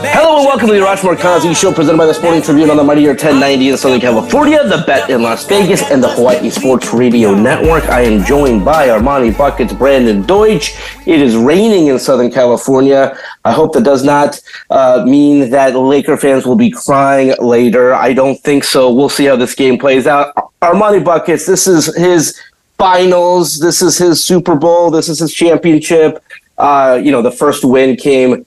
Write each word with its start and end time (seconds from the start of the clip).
Hello 0.00 0.36
and 0.36 0.46
welcome 0.46 0.68
to 0.68 0.74
the 0.74 0.78
Arash 0.78 0.98
Markazi 0.98 1.56
Show 1.56 1.72
presented 1.72 1.98
by 1.98 2.06
the 2.06 2.14
Sporting 2.14 2.40
Tribune 2.40 2.70
on 2.70 2.76
the 2.76 2.84
Mightier 2.84 3.08
1090 3.08 3.70
in 3.70 3.76
Southern 3.76 4.00
California, 4.00 4.62
the 4.62 4.84
Bet 4.86 5.10
in 5.10 5.22
Las 5.22 5.44
Vegas, 5.46 5.90
and 5.90 6.00
the 6.00 6.08
Hawaii 6.08 6.50
Sports 6.50 6.92
Radio 6.92 7.34
Network. 7.34 7.82
I 7.88 8.02
am 8.02 8.24
joined 8.24 8.64
by 8.64 8.88
Armani 8.88 9.36
Buckets, 9.36 9.72
Brandon 9.72 10.22
Deutsch. 10.22 10.78
It 11.04 11.20
is 11.20 11.36
raining 11.36 11.88
in 11.88 11.98
Southern 11.98 12.30
California. 12.30 13.18
I 13.44 13.52
hope 13.52 13.72
that 13.72 13.82
does 13.82 14.04
not 14.04 14.40
uh, 14.70 15.04
mean 15.04 15.50
that 15.50 15.74
Laker 15.74 16.16
fans 16.16 16.46
will 16.46 16.56
be 16.56 16.70
crying 16.70 17.34
later. 17.40 17.92
I 17.92 18.12
don't 18.12 18.38
think 18.40 18.62
so. 18.62 18.92
We'll 18.92 19.08
see 19.08 19.24
how 19.24 19.34
this 19.34 19.56
game 19.56 19.78
plays 19.78 20.06
out. 20.06 20.32
Armani 20.62 21.04
Buckets, 21.04 21.44
this 21.44 21.66
is 21.66 21.92
his 21.96 22.40
finals. 22.78 23.58
This 23.58 23.82
is 23.82 23.98
his 23.98 24.22
Super 24.22 24.54
Bowl. 24.54 24.92
This 24.92 25.08
is 25.08 25.18
his 25.18 25.34
championship. 25.34 26.22
Uh, 26.56 27.00
you 27.02 27.12
know, 27.12 27.22
the 27.22 27.30
first 27.30 27.64
win 27.64 27.96
came 27.96 28.44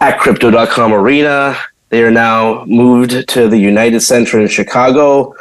at 0.00 0.18
crypto.com 0.18 0.92
arena. 0.92 1.56
They 1.88 2.02
are 2.02 2.10
now 2.10 2.64
moved 2.64 3.28
to 3.28 3.48
the 3.48 3.58
United 3.58 4.00
Center 4.00 4.40
in 4.40 4.48
Chicago. 4.48 5.34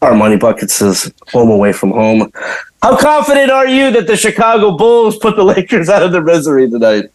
Armani 0.00 0.38
Buckets 0.38 0.80
is 0.82 1.12
home 1.32 1.50
away 1.50 1.72
from 1.72 1.92
home. 1.92 2.32
How 2.82 2.96
confident 2.96 3.50
are 3.50 3.68
you 3.68 3.90
that 3.92 4.06
the 4.06 4.16
Chicago 4.16 4.76
Bulls 4.76 5.16
put 5.18 5.36
the 5.36 5.44
Lakers 5.44 5.88
out 5.88 6.02
of 6.02 6.12
their 6.12 6.22
misery 6.22 6.68
tonight? 6.68 7.10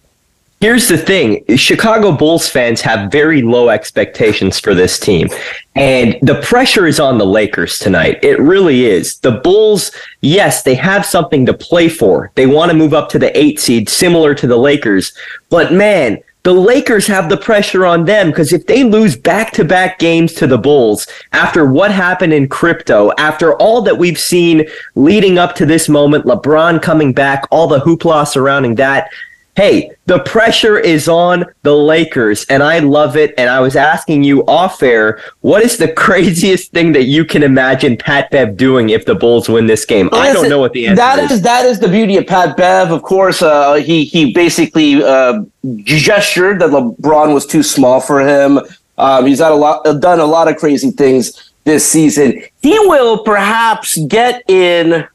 Here's 0.59 0.87
the 0.87 0.97
thing 0.97 1.43
Chicago 1.55 2.11
Bulls 2.11 2.49
fans 2.49 2.81
have 2.81 3.11
very 3.11 3.43
low 3.43 3.69
expectations 3.69 4.59
for 4.59 4.73
this 4.73 4.99
team. 4.99 5.29
And 5.75 6.17
the 6.23 6.41
pressure 6.41 6.87
is 6.87 6.99
on 6.99 7.19
the 7.19 7.25
Lakers 7.27 7.77
tonight. 7.77 8.19
It 8.23 8.39
really 8.39 8.85
is. 8.85 9.19
The 9.19 9.33
Bulls, 9.33 9.91
yes, 10.21 10.63
they 10.63 10.73
have 10.73 11.05
something 11.05 11.45
to 11.45 11.53
play 11.53 11.89
for. 11.89 12.31
They 12.33 12.47
want 12.47 12.71
to 12.71 12.77
move 12.77 12.95
up 12.95 13.09
to 13.09 13.19
the 13.19 13.37
eight 13.37 13.59
seed, 13.59 13.87
similar 13.87 14.33
to 14.33 14.47
the 14.47 14.57
Lakers. 14.57 15.13
But 15.49 15.73
man, 15.73 16.23
the 16.47 16.53
Lakers 16.53 17.05
have 17.07 17.27
the 17.27 17.35
pressure 17.35 17.85
on 17.85 18.05
them 18.05 18.27
because 18.27 18.53
if 18.53 18.65
they 18.67 18.85
lose 18.85 19.17
back 19.17 19.51
to 19.51 19.65
back 19.65 19.99
games 19.99 20.31
to 20.35 20.47
the 20.47 20.57
Bulls 20.57 21.05
after 21.33 21.69
what 21.69 21.91
happened 21.91 22.31
in 22.31 22.47
crypto, 22.47 23.11
after 23.17 23.53
all 23.55 23.81
that 23.81 23.97
we've 23.97 24.17
seen 24.17 24.65
leading 24.95 25.37
up 25.37 25.55
to 25.55 25.65
this 25.65 25.89
moment, 25.89 26.23
LeBron 26.23 26.81
coming 26.81 27.11
back, 27.11 27.43
all 27.51 27.67
the 27.67 27.81
hoopla 27.81 28.25
surrounding 28.25 28.75
that, 28.75 29.09
hey, 29.57 29.91
the 30.05 30.19
pressure 30.19 30.77
is 30.77 31.09
on 31.09 31.43
the 31.63 31.75
Lakers, 31.75 32.45
and 32.45 32.61
I 32.61 32.77
love 32.77 33.17
it. 33.17 33.33
And 33.39 33.49
I 33.49 33.59
was 33.59 33.75
asking 33.75 34.23
you 34.23 34.45
off 34.45 34.83
air, 34.83 35.19
what 35.41 35.63
is 35.63 35.77
the 35.77 35.91
craziest 36.05 36.71
thing 36.71 36.91
that 36.91 37.05
you 37.05 37.25
can 37.25 37.41
imagine 37.41 37.97
Pat 37.97 38.29
Bev 38.29 38.55
doing 38.55 38.91
if 38.91 39.05
the 39.05 39.15
Bulls 39.15 39.49
win 39.49 39.65
this 39.65 39.83
game? 39.83 40.09
I 40.13 40.31
don't 40.31 40.47
know 40.47 40.59
what 40.59 40.73
the 40.73 40.85
answer 40.85 40.97
that 40.97 41.19
is. 41.19 41.31
is. 41.31 41.41
That 41.41 41.65
is 41.65 41.79
the 41.79 41.87
beauty 41.87 42.17
of 42.17 42.27
Pat 42.27 42.55
Bev. 42.55 42.91
Of 42.91 43.01
course, 43.01 43.41
uh, 43.41 43.73
he 43.73 44.05
he 44.05 44.31
basically 44.31 45.03
uh, 45.03 45.43
gestured 45.83 46.59
that 46.59 46.69
LeBron 46.69 47.33
was 47.33 47.47
too 47.47 47.63
small 47.63 47.99
for 47.99 48.21
him. 48.21 48.59
Um, 48.99 49.25
he's 49.25 49.39
had 49.39 49.51
a 49.51 49.55
lot, 49.55 49.83
done 49.99 50.19
a 50.19 50.25
lot 50.25 50.47
of 50.47 50.57
crazy 50.57 50.91
things 50.91 51.51
this 51.63 51.85
season. 51.85 52.43
He 52.61 52.77
will 52.79 53.23
perhaps 53.23 53.97
get 54.07 54.47
in 54.47 55.07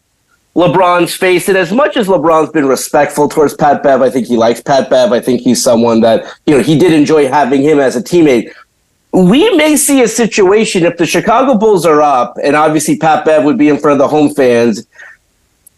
LeBron's 0.54 1.14
face. 1.14 1.48
And 1.48 1.56
as 1.56 1.72
much 1.72 1.96
as 1.96 2.08
LeBron's 2.08 2.50
been 2.50 2.66
respectful 2.66 3.28
towards 3.28 3.54
Pat 3.54 3.82
Bev, 3.82 4.02
I 4.02 4.10
think 4.10 4.26
he 4.26 4.36
likes 4.36 4.60
Pat 4.60 4.90
Bev. 4.90 5.12
I 5.12 5.20
think 5.20 5.40
he's 5.40 5.62
someone 5.62 6.00
that, 6.02 6.24
you 6.46 6.56
know, 6.56 6.62
he 6.62 6.78
did 6.78 6.92
enjoy 6.92 7.28
having 7.28 7.62
him 7.62 7.80
as 7.80 7.96
a 7.96 8.02
teammate. 8.02 8.52
We 9.12 9.54
may 9.56 9.76
see 9.76 10.02
a 10.02 10.08
situation 10.08 10.84
if 10.84 10.96
the 10.96 11.06
Chicago 11.06 11.54
Bulls 11.54 11.84
are 11.84 12.00
up, 12.00 12.38
and 12.42 12.56
obviously 12.56 12.96
Pat 12.96 13.24
Bev 13.24 13.44
would 13.44 13.58
be 13.58 13.68
in 13.68 13.78
front 13.78 13.92
of 13.92 13.98
the 13.98 14.08
home 14.08 14.34
fans. 14.34 14.86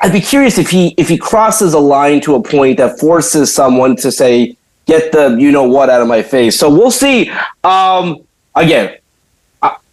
I'd 0.01 0.12
be 0.12 0.21
curious 0.21 0.59
if 0.59 0.71
he 0.71 0.95
if 0.99 1.09
he 1.09 1.17
crosses 1.17 1.73
a 1.73 1.79
line 1.79 2.21
to 2.23 2.35
a 2.35 2.43
point 2.43 2.79
that 2.79 3.01
forces 3.01 3.53
someone 3.53 3.97
to 3.97 4.12
say, 4.12 4.56
"Get 4.87 5.12
the 5.12 5.37
you 5.37 5.51
know 5.51 5.65
what 5.65 5.91
out 5.91 6.01
of 6.01 6.06
my 6.06 6.23
face." 6.23 6.59
So 6.59 6.69
we'll 6.69 6.91
see. 6.91 7.31
Um, 7.65 8.19
again, 8.55 8.99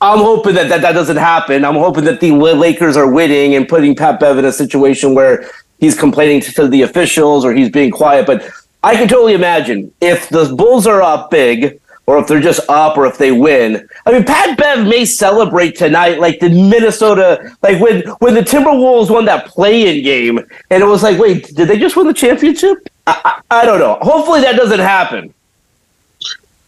I'm 0.02 0.20
hoping 0.20 0.56
that, 0.56 0.70
that 0.70 0.82
that 0.82 0.94
doesn't 0.94 1.18
happen. 1.18 1.64
I'm 1.64 1.76
hoping 1.76 2.04
that 2.06 2.20
the 2.20 2.32
Lakers 2.32 2.98
are 2.98 3.12
winning 3.12 3.56
and 3.56 3.68
putting 3.68 3.96
Pat 3.96 4.20
Bev 4.20 4.38
in 4.38 4.46
a 4.46 4.52
situation 4.52 5.14
where 5.14 5.50
he's 5.80 5.98
complaining 5.98 6.42
to 6.42 6.68
the 6.68 6.82
officials 6.82 7.46
or 7.46 7.54
he's 7.54 7.70
being 7.70 7.92
quiet. 7.92 8.26
But 8.26 8.50
I 8.84 8.96
can 8.96 9.08
totally 9.08 9.34
imagine 9.34 9.94
if 10.02 10.28
the 10.30 10.54
Bulls 10.56 10.88
are 10.88 11.02
up 11.02 11.30
big 11.30 11.80
or 12.08 12.18
if 12.18 12.28
they're 12.28 12.42
just 12.42 12.68
up 12.68 12.98
or 12.98 13.06
if 13.06 13.18
they 13.18 13.32
win. 13.32 13.88
I 14.06 14.12
mean, 14.12 14.26
Pat 14.26 14.58
Bev 14.58 14.88
may 14.88 15.06
celebrate 15.06 15.76
tonight 15.76 16.20
like 16.20 16.40
the 16.40 16.50
Minnesota, 16.50 17.56
like 17.62 17.80
when, 17.80 18.02
when 18.20 18.34
the 18.34 18.42
Timberwolves 18.42 19.10
won 19.10 19.26
that 19.26 19.46
play-in 19.46 20.04
game 20.04 20.40
and 20.40 20.84
it 20.84 20.86
was 20.86 21.04
like, 21.04 21.20
wait, 21.20 21.56
did 21.56 21.68
they 21.68 21.78
just 21.78 21.96
win 21.96 22.08
the 22.08 22.14
championship? 22.14 22.78
I, 23.08 23.42
I, 23.52 23.62
I 23.62 23.66
don't 23.66 23.80
know. 23.80 24.00
Hopefully 24.02 24.42
that 24.42 24.56
doesn't 24.56 24.80
happen. 24.80 25.34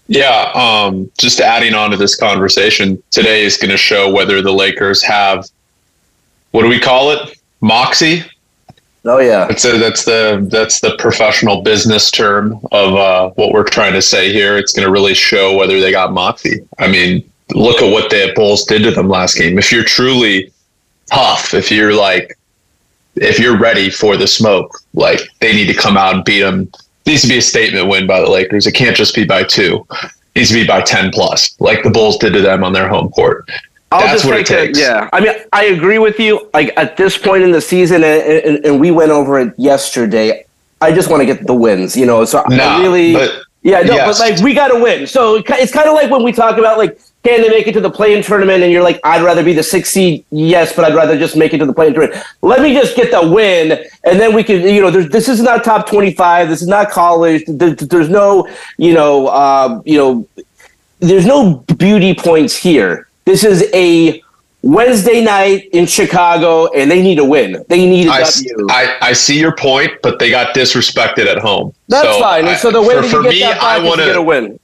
Yeah, 0.08 0.52
um, 0.54 1.10
just 1.18 1.40
adding 1.40 1.74
on 1.74 1.92
to 1.92 1.98
this 1.98 2.16
conversation, 2.16 3.02
today 3.12 3.44
is 3.44 3.58
going 3.58 3.72
to 3.72 3.78
show 3.78 4.12
whether 4.12 4.42
the 4.42 4.52
Lakers 4.52 5.02
have 5.04 5.46
what 6.54 6.62
do 6.62 6.70
we 6.70 6.80
call 6.80 7.10
it? 7.10 7.40
Moxie. 7.62 8.24
Oh 9.06 9.20
yeah, 9.20 9.48
that's 9.48 9.66
a, 9.66 9.78
that's 9.80 10.06
the 10.06 10.48
that's 10.50 10.80
the 10.80 10.96
professional 10.98 11.64
business 11.64 12.12
term 12.12 12.60
of 12.72 12.94
uh, 12.94 13.30
what 13.32 13.52
we're 13.52 13.64
trying 13.64 13.94
to 13.94 14.02
say 14.02 14.32
here. 14.32 14.56
It's 14.56 14.72
going 14.72 14.86
to 14.86 14.92
really 14.92 15.16
show 15.16 15.58
whether 15.58 15.80
they 15.82 15.92
got 15.92 16.14
moxie. 16.14 16.66
I 16.78 16.88
mean, 16.88 17.28
look 17.56 17.82
at 17.82 17.92
what 17.92 18.12
the 18.12 18.32
Bulls 18.36 18.66
did 18.66 18.84
to 18.84 18.92
them 18.92 19.10
last 19.10 19.36
game. 19.36 19.58
If 19.58 19.72
you're 19.72 19.84
truly 19.84 20.54
tough, 21.08 21.56
if 21.56 21.72
you're 21.72 21.96
like, 21.96 22.38
if 23.16 23.40
you're 23.40 23.58
ready 23.58 23.90
for 23.90 24.16
the 24.16 24.28
smoke, 24.28 24.78
like 24.94 25.22
they 25.42 25.54
need 25.54 25.68
to 25.68 25.74
come 25.74 25.98
out 25.98 26.14
and 26.14 26.24
beat 26.24 26.42
them 26.42 26.72
needs 27.06 27.22
to 27.24 27.28
be 27.28 27.38
a 27.38 27.42
statement 27.42 27.88
win 27.88 28.08
by 28.08 28.20
the 28.22 28.30
Lakers. 28.30 28.68
It 28.68 28.74
can't 28.74 28.96
just 28.96 29.14
be 29.16 29.26
by 29.26 29.44
two. 29.44 29.86
It 29.92 30.12
needs 30.36 30.50
to 30.50 30.56
be 30.56 30.66
by 30.66 30.82
10 30.82 31.12
plus, 31.12 31.60
like 31.60 31.84
the 31.84 31.90
Bulls 31.90 32.18
did 32.18 32.34
to 32.34 32.42
them 32.42 32.64
on 32.64 32.74
their 32.74 32.88
home 32.88 33.10
court. 33.10 33.50
I'll 33.92 34.00
That's 34.02 34.24
just 34.24 34.26
what 34.26 34.40
it 34.40 34.48
takes. 34.48 34.80
yeah, 34.80 35.08
I 35.14 35.20
mean, 35.20 35.34
I 35.54 35.66
agree 35.66 36.00
with 36.00 36.20
you. 36.20 36.50
Like 36.54 36.74
at 36.78 36.98
this 36.98 37.16
point 37.16 37.44
in 37.44 37.52
the 37.52 37.62
season, 37.62 38.04
and, 38.04 38.24
and, 38.24 38.66
and 38.66 38.80
we 38.80 38.90
went 38.90 39.12
over 39.12 39.40
it 39.40 39.54
yesterday. 39.58 40.46
I 40.82 40.92
just 40.92 41.10
want 41.12 41.22
to 41.22 41.26
get 41.26 41.46
the 41.46 41.54
wins, 41.54 41.96
you 41.96 42.06
know. 42.08 42.26
So 42.26 42.44
Nah, 42.50 42.78
I 42.78 42.82
really, 42.82 43.12
yeah, 43.62 43.82
no, 43.82 43.94
yes. 43.94 44.20
but 44.20 44.32
like 44.32 44.44
we 44.44 44.56
got 44.56 44.70
to 44.70 44.80
win. 44.82 45.06
So 45.06 45.36
it's 45.48 45.72
kind 45.72 45.88
of 45.88 45.94
like 45.94 46.10
when 46.10 46.24
we 46.24 46.32
talk 46.32 46.58
about 46.58 46.80
like 46.80 47.00
can 47.24 47.42
they 47.42 47.50
make 47.50 47.68
it 47.68 47.74
to 47.74 47.80
the 47.80 47.90
play-in 47.90 48.22
tournament, 48.22 48.64
and 48.64 48.72
you're 48.72 48.84
like, 48.84 49.00
I'd 49.04 49.24
rather 49.24 49.44
be 49.44 49.54
the 49.54 49.64
sixth 49.64 49.94
seed, 49.94 50.26
yes, 50.30 50.76
but 50.76 50.84
I'd 50.86 50.94
rather 50.96 51.18
just 51.18 51.38
make 51.38 51.54
it 51.54 51.60
to 51.60 51.66
the 51.66 51.74
play-in 51.74 51.94
tournament. 51.94 52.24
Let 52.42 52.62
me 52.62 52.74
just 52.74 52.96
get 52.96 53.12
the 53.12 53.28
win, 53.30 53.84
and 54.04 54.20
then 54.20 54.36
we 54.36 54.44
can, 54.44 54.62
you 54.62 54.82
know, 54.82 54.92
there's, 54.92 55.10
this 55.10 55.30
is 55.30 55.42
not 55.42 55.64
top 55.64 55.88
twenty-five. 55.88 56.50
This 56.50 56.62
is 56.62 56.68
not 56.68 56.90
college. 56.92 57.44
There, 57.48 57.72
there's 57.76 58.10
no, 58.10 58.48
you 58.78 58.94
know, 58.94 59.28
uh, 59.28 59.82
you 59.86 59.98
know, 59.98 60.28
there's 61.00 61.26
no 61.26 61.64
beauty 61.78 62.14
points 62.14 62.56
here. 62.56 63.08
This 63.26 63.44
is 63.46 63.70
a 63.74 64.22
Wednesday 64.62 65.22
night 65.22 65.70
in 65.74 65.86
Chicago, 65.86 66.68
and 66.74 66.90
they 66.92 67.02
need 67.02 67.20
a 67.20 67.26
win. 67.26 67.64
They 67.70 67.86
need 67.86 68.08
a 68.08 68.12
I, 68.12 68.20
W. 68.24 68.68
I, 68.70 68.98
I 69.02 69.14
see 69.14 69.40
your 69.40 69.56
point, 69.56 69.92
but 70.02 70.20
they 70.20 70.30
got 70.30 70.56
disrespected 70.56 71.26
at 71.28 71.38
home. 71.40 71.74
That's 71.88 72.08
So 72.08 72.20
fine. 72.20 72.46
I- 72.46 72.56
so 72.56 72.72
the 72.72 72.82
way 72.82 72.96
for, 72.96 73.04
for 73.04 73.24
get 73.24 73.30
me, 73.34 73.40
that 73.42 73.62
I 73.62 73.78
back 73.78 73.84
is 73.84 73.88
want 73.90 74.00
to 74.02 74.06
get 74.08 74.16
a 74.18 74.22
win. 74.22 74.60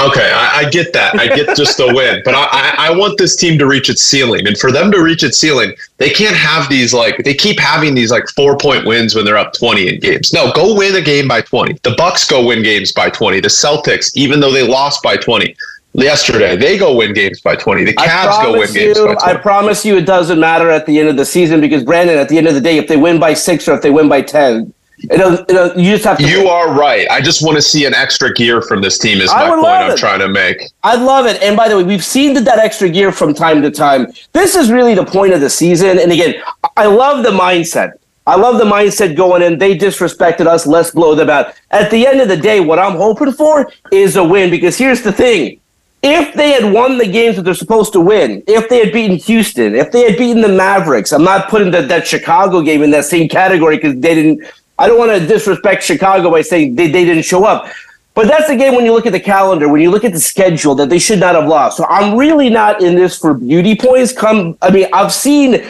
Okay, 0.00 0.30
I, 0.32 0.58
I 0.58 0.70
get 0.70 0.92
that. 0.92 1.18
I 1.18 1.26
get 1.26 1.56
just 1.56 1.76
the 1.76 1.92
win, 1.92 2.22
but 2.24 2.34
I, 2.34 2.44
I, 2.50 2.74
I 2.88 2.96
want 2.96 3.18
this 3.18 3.34
team 3.34 3.58
to 3.58 3.66
reach 3.66 3.90
its 3.90 4.02
ceiling, 4.02 4.46
and 4.46 4.56
for 4.56 4.70
them 4.70 4.92
to 4.92 5.02
reach 5.02 5.24
its 5.24 5.38
ceiling, 5.38 5.74
they 5.96 6.10
can't 6.10 6.36
have 6.36 6.68
these 6.68 6.94
like 6.94 7.16
they 7.24 7.34
keep 7.34 7.58
having 7.58 7.94
these 7.94 8.12
like 8.12 8.28
four 8.36 8.56
point 8.56 8.86
wins 8.86 9.16
when 9.16 9.24
they're 9.24 9.36
up 9.36 9.54
twenty 9.54 9.88
in 9.88 9.98
games. 9.98 10.32
No, 10.32 10.52
go 10.52 10.76
win 10.76 10.94
a 10.94 11.00
game 11.00 11.26
by 11.26 11.40
twenty. 11.40 11.74
The 11.82 11.94
Bucks 11.96 12.24
go 12.28 12.46
win 12.46 12.62
games 12.62 12.92
by 12.92 13.10
twenty. 13.10 13.40
The 13.40 13.48
Celtics, 13.48 14.12
even 14.14 14.38
though 14.38 14.52
they 14.52 14.66
lost 14.66 15.02
by 15.02 15.16
twenty 15.16 15.56
yesterday, 15.94 16.54
they 16.56 16.78
go 16.78 16.94
win 16.94 17.12
games 17.12 17.40
by 17.40 17.56
twenty. 17.56 17.84
The 17.84 17.94
Cavs 17.94 18.40
go 18.40 18.52
win 18.52 18.60
promise 18.60 18.72
games 18.74 18.98
you, 18.98 19.06
by 19.06 19.14
I 19.20 19.34
promise 19.34 19.84
you, 19.84 19.96
it 19.96 20.06
doesn't 20.06 20.38
matter 20.38 20.70
at 20.70 20.86
the 20.86 21.00
end 21.00 21.08
of 21.08 21.16
the 21.16 21.26
season 21.26 21.60
because 21.60 21.82
Brandon, 21.82 22.18
at 22.18 22.28
the 22.28 22.38
end 22.38 22.46
of 22.46 22.54
the 22.54 22.60
day, 22.60 22.78
if 22.78 22.86
they 22.86 22.96
win 22.96 23.18
by 23.18 23.34
six 23.34 23.66
or 23.66 23.74
if 23.74 23.82
they 23.82 23.90
win 23.90 24.08
by 24.08 24.22
ten, 24.22 24.72
It'll, 25.10 25.34
it'll, 25.34 25.78
you 25.78 25.92
just 25.92 26.04
have 26.04 26.18
to. 26.18 26.28
You 26.28 26.48
are 26.48 26.74
right. 26.74 27.08
I 27.10 27.20
just 27.20 27.44
want 27.44 27.56
to 27.56 27.62
see 27.62 27.84
an 27.84 27.94
extra 27.94 28.32
gear 28.34 28.60
from 28.60 28.82
this 28.82 28.98
team. 28.98 29.18
Is 29.20 29.30
my 29.30 29.48
point 29.48 29.66
I'm 29.66 29.90
it. 29.92 29.98
trying 29.98 30.18
to 30.20 30.28
make. 30.28 30.60
I 30.82 30.96
love 30.96 31.26
it. 31.26 31.40
And 31.40 31.56
by 31.56 31.68
the 31.68 31.76
way, 31.76 31.84
we've 31.84 32.04
seen 32.04 32.34
that, 32.34 32.44
that 32.44 32.58
extra 32.58 32.88
gear 32.88 33.12
from 33.12 33.32
time 33.32 33.62
to 33.62 33.70
time. 33.70 34.12
This 34.32 34.56
is 34.56 34.72
really 34.72 34.94
the 34.94 35.04
point 35.04 35.32
of 35.34 35.40
the 35.40 35.50
season. 35.50 35.98
And 35.98 36.10
again, 36.10 36.42
I 36.76 36.86
love 36.86 37.22
the 37.22 37.30
mindset. 37.30 37.92
I 38.26 38.36
love 38.36 38.58
the 38.58 38.64
mindset 38.64 39.16
going 39.16 39.40
in. 39.40 39.58
They 39.58 39.78
disrespected 39.78 40.46
us. 40.46 40.66
Let's 40.66 40.90
blow 40.90 41.14
them 41.14 41.30
out. 41.30 41.54
At 41.70 41.90
the 41.90 42.06
end 42.06 42.20
of 42.20 42.28
the 42.28 42.36
day, 42.36 42.60
what 42.60 42.78
I'm 42.78 42.96
hoping 42.96 43.32
for 43.32 43.70
is 43.92 44.16
a 44.16 44.24
win. 44.24 44.50
Because 44.50 44.76
here's 44.76 45.02
the 45.02 45.12
thing: 45.12 45.60
if 46.02 46.34
they 46.34 46.50
had 46.50 46.72
won 46.72 46.98
the 46.98 47.06
games 47.06 47.36
that 47.36 47.42
they're 47.42 47.54
supposed 47.54 47.92
to 47.94 48.00
win, 48.00 48.42
if 48.46 48.68
they 48.68 48.84
had 48.84 48.92
beaten 48.92 49.16
Houston, 49.16 49.74
if 49.74 49.90
they 49.92 50.10
had 50.10 50.18
beaten 50.18 50.42
the 50.42 50.48
Mavericks, 50.48 51.12
I'm 51.12 51.24
not 51.24 51.48
putting 51.48 51.70
the, 51.70 51.82
that 51.82 52.06
Chicago 52.06 52.62
game 52.62 52.82
in 52.82 52.90
that 52.90 53.04
same 53.04 53.28
category 53.28 53.76
because 53.76 53.94
they 53.94 54.14
didn't 54.14 54.44
I 54.78 54.86
don't 54.86 54.98
want 54.98 55.10
to 55.10 55.26
disrespect 55.26 55.82
Chicago 55.82 56.30
by 56.30 56.42
saying 56.42 56.74
they, 56.74 56.90
they 56.90 57.04
didn't 57.04 57.24
show 57.24 57.44
up. 57.44 57.68
But 58.14 58.26
that's 58.26 58.48
the 58.48 58.56
game 58.56 58.74
when 58.74 58.84
you 58.84 58.92
look 58.92 59.06
at 59.06 59.12
the 59.12 59.20
calendar, 59.20 59.68
when 59.68 59.80
you 59.80 59.90
look 59.90 60.04
at 60.04 60.12
the 60.12 60.20
schedule 60.20 60.74
that 60.76 60.88
they 60.88 60.98
should 60.98 61.20
not 61.20 61.36
have 61.36 61.46
lost. 61.46 61.76
So 61.76 61.86
I'm 61.88 62.16
really 62.16 62.50
not 62.50 62.82
in 62.82 62.96
this 62.96 63.16
for 63.16 63.32
beauty 63.32 63.76
points. 63.76 64.12
Come, 64.12 64.58
I 64.60 64.70
mean, 64.70 64.88
I've 64.92 65.12
seen 65.12 65.64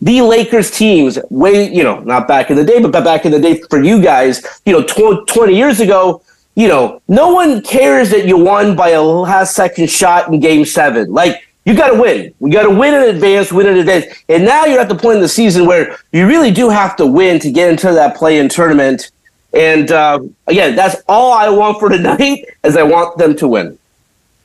the 0.00 0.20
Lakers 0.20 0.70
teams 0.70 1.16
way, 1.30 1.72
you 1.72 1.84
know, 1.84 2.00
not 2.00 2.26
back 2.26 2.50
in 2.50 2.56
the 2.56 2.64
day, 2.64 2.80
but 2.80 2.90
back 2.90 3.24
in 3.24 3.30
the 3.30 3.38
day 3.38 3.62
for 3.70 3.80
you 3.80 4.02
guys, 4.02 4.44
you 4.66 4.72
know, 4.72 4.82
tw- 4.82 5.26
20 5.28 5.54
years 5.54 5.78
ago, 5.78 6.22
you 6.56 6.66
know, 6.66 7.00
no 7.06 7.32
one 7.32 7.62
cares 7.62 8.10
that 8.10 8.26
you 8.26 8.36
won 8.36 8.74
by 8.74 8.90
a 8.90 9.02
last 9.02 9.54
second 9.54 9.88
shot 9.88 10.26
in 10.26 10.40
game 10.40 10.64
seven. 10.64 11.12
Like, 11.12 11.46
you 11.64 11.74
got 11.74 11.90
to 11.90 12.00
win. 12.00 12.34
We 12.40 12.50
got 12.50 12.64
to 12.64 12.70
win 12.70 12.94
in 12.94 13.14
advance, 13.14 13.52
win 13.52 13.66
in 13.66 13.78
advance. 13.78 14.06
And 14.28 14.44
now 14.44 14.64
you're 14.64 14.80
at 14.80 14.88
the 14.88 14.94
point 14.94 15.16
in 15.16 15.22
the 15.22 15.28
season 15.28 15.66
where 15.66 15.96
you 16.12 16.26
really 16.26 16.50
do 16.50 16.68
have 16.68 16.96
to 16.96 17.06
win 17.06 17.38
to 17.40 17.50
get 17.50 17.70
into 17.70 17.92
that 17.92 18.16
play-in 18.16 18.48
tournament. 18.48 19.10
And 19.52 19.90
uh, 19.92 20.20
again, 20.46 20.74
that's 20.74 21.02
all 21.08 21.32
I 21.32 21.48
want 21.48 21.78
for 21.78 21.88
tonight, 21.88 22.44
is 22.64 22.76
I 22.76 22.82
want 22.82 23.18
them 23.18 23.36
to 23.36 23.48
win 23.48 23.78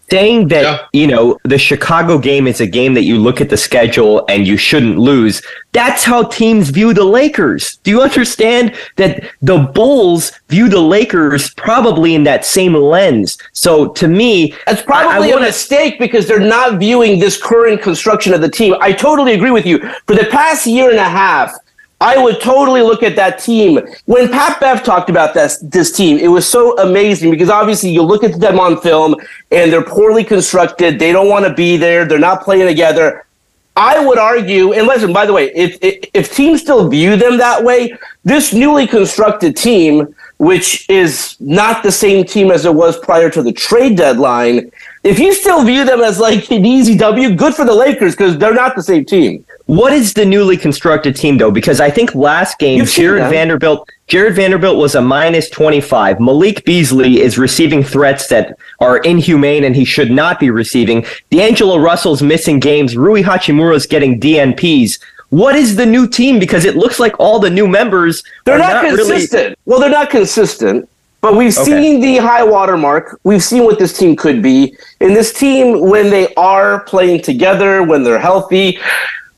saying 0.09 0.47
that 0.47 0.63
yeah. 0.63 0.87
you 0.93 1.07
know 1.07 1.37
the 1.43 1.57
Chicago 1.57 2.17
game 2.17 2.47
is 2.47 2.61
a 2.61 2.67
game 2.67 2.93
that 2.93 3.03
you 3.03 3.17
look 3.17 3.41
at 3.41 3.49
the 3.49 3.57
schedule 3.57 4.25
and 4.29 4.47
you 4.47 4.57
shouldn't 4.57 4.97
lose. 4.97 5.41
That's 5.73 6.03
how 6.03 6.23
teams 6.23 6.69
view 6.69 6.93
the 6.93 7.03
Lakers. 7.03 7.77
Do 7.77 7.91
you 7.91 8.01
understand 8.01 8.75
that 8.95 9.29
the 9.41 9.59
Bulls 9.59 10.31
view 10.49 10.69
the 10.69 10.79
Lakers 10.79 11.53
probably 11.53 12.15
in 12.15 12.23
that 12.23 12.45
same 12.45 12.73
lens? 12.73 13.37
So 13.51 13.89
to 13.93 14.07
me, 14.07 14.55
that's 14.65 14.81
probably 14.81 15.27
I, 15.27 15.31
I 15.31 15.33
wanna... 15.33 15.45
a 15.45 15.49
mistake 15.49 15.99
because 15.99 16.27
they're 16.27 16.39
not 16.39 16.79
viewing 16.79 17.19
this 17.19 17.41
current 17.41 17.81
construction 17.81 18.33
of 18.33 18.41
the 18.41 18.49
team. 18.49 18.75
I 18.79 18.91
totally 18.93 19.33
agree 19.33 19.51
with 19.51 19.65
you. 19.65 19.79
For 20.07 20.15
the 20.15 20.27
past 20.31 20.65
year 20.65 20.89
and 20.89 20.99
a 20.99 21.03
half, 21.03 21.53
I 21.99 22.17
would 22.17 22.39
totally 22.41 22.81
look 22.81 23.01
at 23.01 23.15
that 23.15 23.39
team. 23.39 23.79
When 24.05 24.29
Pat 24.29 24.59
Bev 24.59 24.83
talked 24.83 25.09
about 25.09 25.33
this 25.33 25.57
this 25.59 25.91
team, 25.91 26.17
it 26.19 26.27
was 26.27 26.47
so 26.47 26.77
amazing 26.77 27.31
because 27.31 27.49
obviously 27.49 27.89
you 27.89 28.03
look 28.03 28.23
at 28.23 28.39
them 28.39 28.59
on 28.59 28.79
film 28.81 29.15
and 29.51 29.73
they're 29.73 29.83
poorly 29.83 30.23
constructed. 30.23 30.99
They 30.99 31.11
don't 31.11 31.27
want 31.27 31.45
to 31.45 31.53
be 31.53 31.75
there. 31.75 32.05
They're 32.05 32.19
not 32.19 32.43
playing 32.43 32.67
together. 32.67 33.25
I 33.75 34.03
would 34.03 34.17
argue, 34.17 34.73
and 34.73 34.87
listen, 34.87 35.13
by 35.13 35.27
the 35.27 35.33
way, 35.33 35.51
if, 35.53 35.77
if, 35.83 36.09
if 36.15 36.33
teams 36.33 36.61
still 36.61 36.89
view 36.89 37.15
them 37.15 37.37
that 37.37 37.63
way, 37.63 37.95
this 38.23 38.51
newly 38.51 38.87
constructed 38.87 39.55
team, 39.55 40.15
which 40.37 40.87
is 40.89 41.35
not 41.39 41.83
the 41.83 41.91
same 41.91 42.23
team 42.23 42.51
as 42.51 42.65
it 42.65 42.73
was 42.73 42.97
prior 42.99 43.29
to 43.29 43.41
the 43.41 43.51
trade 43.51 43.97
deadline, 43.97 44.71
if 45.03 45.19
you 45.19 45.33
still 45.33 45.63
view 45.63 45.83
them 45.83 46.01
as 46.01 46.19
like 46.19 46.51
an 46.51 46.65
easy 46.65 46.95
W, 46.97 47.33
good 47.35 47.55
for 47.55 47.65
the 47.65 47.73
Lakers 47.73 48.15
because 48.15 48.37
they're 48.37 48.53
not 48.53 48.75
the 48.75 48.83
same 48.83 49.05
team. 49.05 49.45
What 49.65 49.91
is 49.91 50.13
the 50.13 50.25
newly 50.25 50.55
constructed 50.55 51.15
team 51.15 51.37
though? 51.37 51.51
Because 51.51 51.81
I 51.81 51.89
think 51.89 52.15
last 52.15 52.59
game 52.59 52.79
You've 52.79 52.89
Jared 52.89 53.29
Vanderbilt 53.29 53.89
Jared 54.07 54.35
Vanderbilt 54.35 54.77
was 54.77 54.95
a 54.95 55.01
minus 55.01 55.49
25. 55.49 56.21
Malik 56.21 56.63
Beasley 56.63 57.19
is 57.19 57.37
receiving 57.37 57.83
threats 57.83 58.27
that 58.27 58.57
are 58.79 58.99
inhumane 58.99 59.65
and 59.65 59.75
he 59.75 59.83
should 59.83 60.09
not 60.09 60.39
be 60.39 60.49
receiving. 60.49 61.05
D'Angelo 61.29 61.77
Russell's 61.77 62.21
missing 62.21 62.61
games. 62.61 62.95
Rui 62.95 63.21
Hachimura 63.21 63.75
is 63.75 63.85
getting 63.85 64.19
DNPs. 64.19 64.99
What 65.29 65.55
is 65.55 65.75
the 65.75 65.85
new 65.85 66.07
team? 66.07 66.39
Because 66.39 66.65
it 66.65 66.75
looks 66.75 66.99
like 66.99 67.19
all 67.19 67.39
the 67.39 67.49
new 67.49 67.67
members 67.67 68.23
they're 68.45 68.57
not, 68.57 68.83
not, 68.83 68.95
consistent. 68.95 69.43
Really... 69.43 69.55
Well, 69.65 69.79
they're 69.79 69.89
not 69.89 70.09
consistent. 70.09 70.89
But 71.19 71.35
we've 71.35 71.57
okay. 71.57 71.65
seen 71.65 71.99
the 71.99 72.17
high 72.17 72.43
water 72.43 72.77
mark. 72.77 73.19
We've 73.23 73.43
seen 73.43 73.63
what 73.63 73.79
this 73.79 73.97
team 73.97 74.15
could 74.15 74.41
be. 74.41 74.77
And 75.01 75.15
this 75.15 75.33
team, 75.33 75.89
when 75.89 76.09
they 76.09 76.33
are 76.35 76.81
playing 76.81 77.23
together, 77.23 77.81
when 77.83 78.03
they're 78.03 78.19
healthy, 78.19 78.79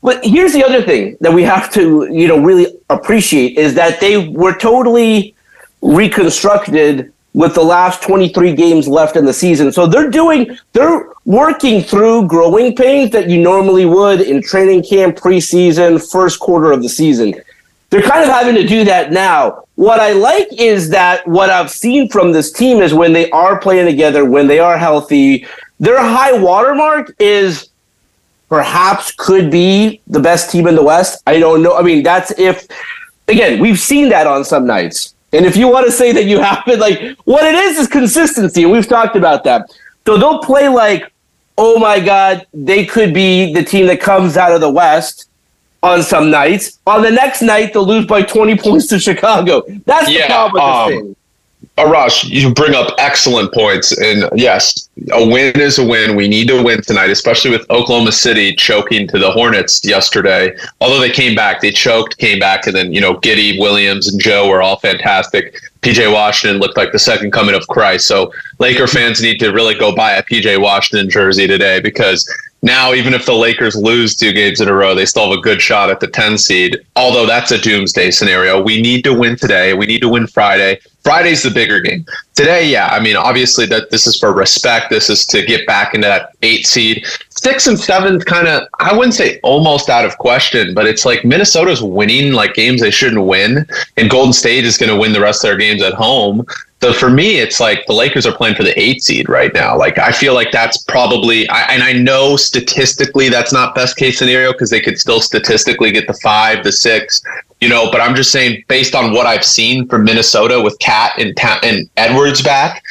but 0.02 0.24
here's 0.24 0.52
the 0.52 0.64
other 0.64 0.82
thing 0.82 1.16
that 1.20 1.32
we 1.32 1.42
have 1.42 1.72
to, 1.72 2.06
you 2.10 2.26
know, 2.28 2.38
really 2.38 2.78
appreciate 2.88 3.58
is 3.58 3.74
that 3.74 4.00
they 4.00 4.28
were 4.28 4.56
totally 4.56 5.34
reconstructed 5.82 7.12
with 7.32 7.54
the 7.54 7.62
last 7.62 8.02
23 8.02 8.54
games 8.54 8.88
left 8.88 9.16
in 9.16 9.24
the 9.24 9.32
season. 9.32 9.70
So 9.70 9.86
they're 9.86 10.10
doing, 10.10 10.56
they're 10.72 11.08
working 11.24 11.82
through 11.82 12.26
growing 12.26 12.74
pains 12.74 13.10
that 13.12 13.28
you 13.30 13.40
normally 13.40 13.86
would 13.86 14.20
in 14.20 14.42
training 14.42 14.82
camp, 14.82 15.16
preseason, 15.16 16.10
first 16.10 16.40
quarter 16.40 16.72
of 16.72 16.82
the 16.82 16.88
season. 16.88 17.34
They're 17.90 18.02
kind 18.02 18.22
of 18.22 18.28
having 18.28 18.54
to 18.54 18.66
do 18.66 18.84
that 18.84 19.12
now. 19.12 19.64
What 19.74 20.00
I 20.00 20.12
like 20.12 20.48
is 20.52 20.90
that 20.90 21.26
what 21.26 21.50
I've 21.50 21.70
seen 21.70 22.08
from 22.08 22.32
this 22.32 22.52
team 22.52 22.82
is 22.82 22.94
when 22.94 23.12
they 23.12 23.30
are 23.30 23.58
playing 23.58 23.86
together, 23.86 24.24
when 24.24 24.46
they 24.46 24.58
are 24.58 24.76
healthy, 24.76 25.46
their 25.78 25.98
high 25.98 26.32
watermark 26.32 27.14
is 27.18 27.70
perhaps 28.48 29.12
could 29.12 29.50
be 29.50 30.00
the 30.06 30.20
best 30.20 30.50
team 30.50 30.66
in 30.66 30.74
the 30.74 30.82
West. 30.82 31.22
I 31.26 31.38
don't 31.38 31.62
know. 31.62 31.76
I 31.76 31.82
mean, 31.82 32.02
that's 32.02 32.36
if, 32.38 32.66
again, 33.28 33.60
we've 33.60 33.78
seen 33.78 34.08
that 34.10 34.26
on 34.26 34.44
some 34.44 34.66
nights. 34.66 35.14
And 35.32 35.46
if 35.46 35.56
you 35.56 35.68
want 35.68 35.86
to 35.86 35.92
say 35.92 36.12
that 36.12 36.24
you 36.24 36.40
haven't, 36.42 36.80
like, 36.80 37.16
what 37.24 37.44
it 37.44 37.54
is 37.54 37.78
is 37.78 37.86
consistency. 37.86 38.62
And 38.62 38.72
we've 38.72 38.88
talked 38.88 39.16
about 39.16 39.44
that. 39.44 39.70
So 40.06 40.16
they'll 40.16 40.40
play 40.40 40.68
like, 40.68 41.12
oh 41.56 41.78
my 41.78 42.00
God, 42.00 42.46
they 42.52 42.86
could 42.86 43.12
be 43.12 43.52
the 43.52 43.62
team 43.62 43.86
that 43.86 44.00
comes 44.00 44.36
out 44.36 44.52
of 44.52 44.60
the 44.60 44.70
West 44.70 45.28
on 45.82 46.02
some 46.02 46.30
nights. 46.30 46.78
On 46.86 47.02
the 47.02 47.10
next 47.10 47.42
night, 47.42 47.72
they'll 47.72 47.86
lose 47.86 48.06
by 48.06 48.22
20 48.22 48.56
points 48.56 48.86
to 48.88 48.98
Chicago. 48.98 49.62
That's 49.86 50.10
yeah, 50.10 50.26
the 50.26 50.32
problem 50.32 50.52
with 50.54 50.62
um, 50.62 50.90
this 50.90 51.00
thing. 51.00 51.16
Arash, 51.76 52.28
you 52.28 52.52
bring 52.52 52.74
up 52.74 52.94
excellent 52.98 53.52
points. 53.52 53.96
And 53.98 54.28
yes, 54.34 54.88
a 55.12 55.26
win 55.26 55.58
is 55.58 55.78
a 55.78 55.86
win. 55.86 56.16
We 56.16 56.28
need 56.28 56.48
to 56.48 56.62
win 56.62 56.82
tonight, 56.82 57.10
especially 57.10 57.50
with 57.50 57.68
Oklahoma 57.70 58.12
City 58.12 58.54
choking 58.54 59.08
to 59.08 59.18
the 59.18 59.30
Hornets 59.30 59.80
yesterday. 59.84 60.56
Although 60.80 61.00
they 61.00 61.10
came 61.10 61.34
back, 61.34 61.60
they 61.60 61.70
choked, 61.70 62.18
came 62.18 62.38
back, 62.38 62.66
and 62.66 62.76
then, 62.76 62.92
you 62.92 63.00
know, 63.00 63.14
Giddey, 63.14 63.58
Williams, 63.58 64.08
and 64.08 64.20
Joe 64.20 64.48
were 64.48 64.60
all 64.60 64.78
fantastic. 64.78 65.58
PJ 65.80 66.12
Washington 66.12 66.60
looked 66.60 66.76
like 66.76 66.92
the 66.92 66.98
second 66.98 67.30
coming 67.30 67.54
of 67.54 67.66
Christ. 67.68 68.06
So 68.06 68.32
Laker 68.58 68.86
fans 68.86 69.22
need 69.22 69.38
to 69.38 69.50
really 69.50 69.74
go 69.74 69.94
buy 69.94 70.12
a 70.12 70.22
PJ 70.22 70.60
Washington 70.60 71.08
jersey 71.08 71.46
today 71.46 71.80
because 71.80 72.28
now 72.62 72.92
even 72.92 73.14
if 73.14 73.24
the 73.24 73.34
Lakers 73.34 73.74
lose 73.74 74.14
two 74.14 74.32
games 74.32 74.60
in 74.60 74.68
a 74.68 74.74
row, 74.74 74.94
they 74.94 75.06
still 75.06 75.30
have 75.30 75.38
a 75.38 75.40
good 75.40 75.62
shot 75.62 75.90
at 75.90 76.00
the 76.00 76.06
10 76.06 76.36
seed. 76.36 76.76
Although 76.96 77.26
that's 77.26 77.52
a 77.52 77.58
doomsday 77.58 78.10
scenario. 78.10 78.62
We 78.62 78.82
need 78.82 79.02
to 79.04 79.14
win 79.14 79.36
today. 79.36 79.72
We 79.74 79.86
need 79.86 80.00
to 80.02 80.08
win 80.08 80.26
Friday. 80.26 80.80
Friday's 81.02 81.42
the 81.42 81.50
bigger 81.50 81.80
game. 81.80 82.04
Today, 82.34 82.68
yeah, 82.68 82.88
I 82.88 83.00
mean, 83.00 83.16
obviously 83.16 83.64
that 83.66 83.90
this 83.90 84.06
is 84.06 84.18
for 84.18 84.34
respect. 84.34 84.90
This 84.90 85.08
is 85.08 85.24
to 85.26 85.44
get 85.44 85.66
back 85.66 85.94
into 85.94 86.06
that 86.06 86.32
eight 86.42 86.66
seed. 86.66 87.06
Six 87.40 87.66
and 87.68 87.80
seven 87.80 88.20
kind 88.20 88.46
of 88.46 88.68
I 88.80 88.94
wouldn't 88.94 89.14
say 89.14 89.40
almost 89.42 89.88
out 89.88 90.04
of 90.04 90.18
question, 90.18 90.74
but 90.74 90.86
it's 90.86 91.06
like 91.06 91.24
Minnesota's 91.24 91.82
winning 91.82 92.34
like 92.34 92.52
games 92.52 92.82
they 92.82 92.90
shouldn't 92.90 93.24
win, 93.24 93.66
and 93.96 94.10
Golden 94.10 94.34
State 94.34 94.66
is 94.66 94.76
going 94.76 94.90
to 94.90 94.96
win 94.96 95.14
the 95.14 95.22
rest 95.22 95.42
of 95.42 95.48
their 95.48 95.56
games 95.56 95.80
at 95.80 95.94
home. 95.94 96.44
So 96.82 96.92
for 96.92 97.08
me, 97.08 97.38
it's 97.38 97.58
like 97.58 97.86
the 97.86 97.94
Lakers 97.94 98.26
are 98.26 98.36
playing 98.36 98.56
for 98.56 98.62
the 98.62 98.78
eight 98.78 99.02
seed 99.02 99.30
right 99.30 99.54
now. 99.54 99.74
Like 99.74 99.96
I 99.96 100.12
feel 100.12 100.34
like 100.34 100.52
that's 100.52 100.82
probably, 100.82 101.48
I, 101.48 101.62
and 101.72 101.82
I 101.82 101.94
know 101.94 102.36
statistically 102.36 103.30
that's 103.30 103.54
not 103.54 103.74
best 103.74 103.96
case 103.96 104.18
scenario 104.18 104.52
because 104.52 104.68
they 104.68 104.80
could 104.82 104.98
still 104.98 105.22
statistically 105.22 105.92
get 105.92 106.08
the 106.08 106.18
five, 106.22 106.62
the 106.62 106.72
six, 106.72 107.22
you 107.62 107.70
know. 107.70 107.90
But 107.90 108.02
I'm 108.02 108.14
just 108.14 108.32
saying, 108.32 108.64
based 108.68 108.94
on 108.94 109.14
what 109.14 109.24
I've 109.24 109.46
seen 109.46 109.88
from 109.88 110.04
Minnesota 110.04 110.60
with 110.60 110.78
KAT 110.78 111.12
and 111.18 111.34
and 111.62 111.88
Edwards 111.96 112.42
back, 112.42 112.82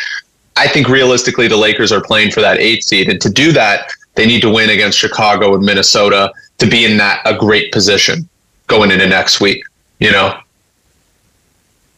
I 0.58 0.68
think 0.68 0.90
realistically 0.90 1.48
the 1.48 1.58
Lakers 1.58 1.92
are 1.92 2.02
playing 2.02 2.32
for 2.32 2.42
that 2.42 2.58
eight 2.58 2.84
seed, 2.84 3.10
and 3.10 3.22
to 3.22 3.30
do 3.30 3.52
that, 3.52 3.92
they 4.20 4.26
need 4.26 4.42
to 4.42 4.50
win 4.50 4.70
against 4.70 4.98
Chicago 4.98 5.56
and 5.56 5.64
Minnesota 5.64 6.34
to 6.58 6.68
be 6.68 6.84
in 6.84 6.98
that 6.98 7.22
a 7.24 7.38
great 7.38 7.72
position 7.72 8.28
going 8.68 8.92
into 8.92 9.08
next 9.08 9.40
week. 9.40 9.64
You 10.00 10.12
know. 10.12 10.38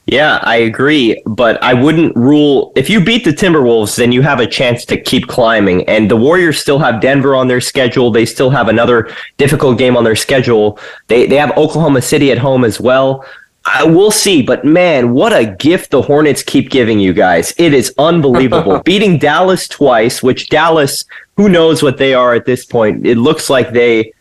Yeah, 0.06 0.40
I 0.44 0.58
agree, 0.58 1.20
but 1.25 1.62
I 1.63 1.74
wouldn't 1.74 2.16
rule 2.16 2.74
if 2.75 2.92
you 2.92 3.04
beat 3.04 3.24
the 3.24 3.32
Timberwolves, 3.32 3.96
then 3.96 4.12
you 4.12 4.22
have 4.22 4.40
a 4.40 4.46
chance 4.46 4.86
to 4.86 5.01
keep 5.01 5.28
climbing. 5.28 5.88
And 5.90 6.12
the 6.12 6.16
Warriors 6.16 6.60
still 6.60 6.78
have 6.78 7.01
Denver 7.01 7.34
on 7.34 7.48
their 7.48 7.62
schedule. 7.62 8.12
They 8.12 8.25
still 8.25 8.51
have 8.51 8.68
another 8.68 9.12
difficult 9.38 9.80
game 9.80 9.98
on 9.98 10.04
their 10.04 10.16
schedule. 10.16 10.78
They 11.08 11.25
they 11.25 11.38
have 11.38 11.58
Oklahoma 11.58 12.04
City 12.04 12.32
at 12.32 12.38
home 12.38 12.63
as 12.63 12.80
well. 12.80 13.25
I 13.66 13.84
will 13.84 14.10
see, 14.10 14.42
but 14.42 14.66
man, 14.66 15.13
what 15.13 15.34
a 15.34 15.46
gift 15.46 15.92
the 15.92 16.01
Hornets 16.01 16.42
keep 16.42 16.72
giving 16.72 17.00
you 17.00 17.13
guys. 17.13 17.54
It 17.58 17.74
is 17.74 17.94
unbelievable. 18.00 18.80
Beating 18.86 19.20
Dallas 19.20 19.68
twice, 19.68 20.24
which 20.24 20.50
Dallas, 20.50 21.06
who 21.42 21.50
knows 21.50 21.82
what 21.82 21.98
they 21.98 22.14
are 22.14 22.36
at 22.36 22.46
this 22.46 22.66
point. 22.66 23.08
It 23.08 23.18
looks 23.18 23.50
like 23.50 23.72
they 23.72 24.14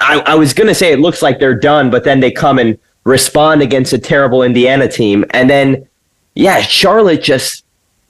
I, 0.00 0.20
I 0.20 0.34
was 0.36 0.54
gonna 0.54 0.74
say 0.74 0.92
it 0.92 1.00
looks 1.00 1.20
like 1.20 1.40
they're 1.40 1.58
done, 1.58 1.90
but 1.90 2.04
then 2.04 2.20
they 2.20 2.30
come 2.30 2.60
and 2.60 2.78
respond 3.04 3.60
against 3.60 3.92
a 3.92 3.98
terrible 3.98 4.44
Indiana 4.44 4.86
team. 4.86 5.24
And 5.30 5.50
then, 5.50 5.88
yeah, 6.34 6.60
Charlotte 6.62 7.22
just, 7.22 7.64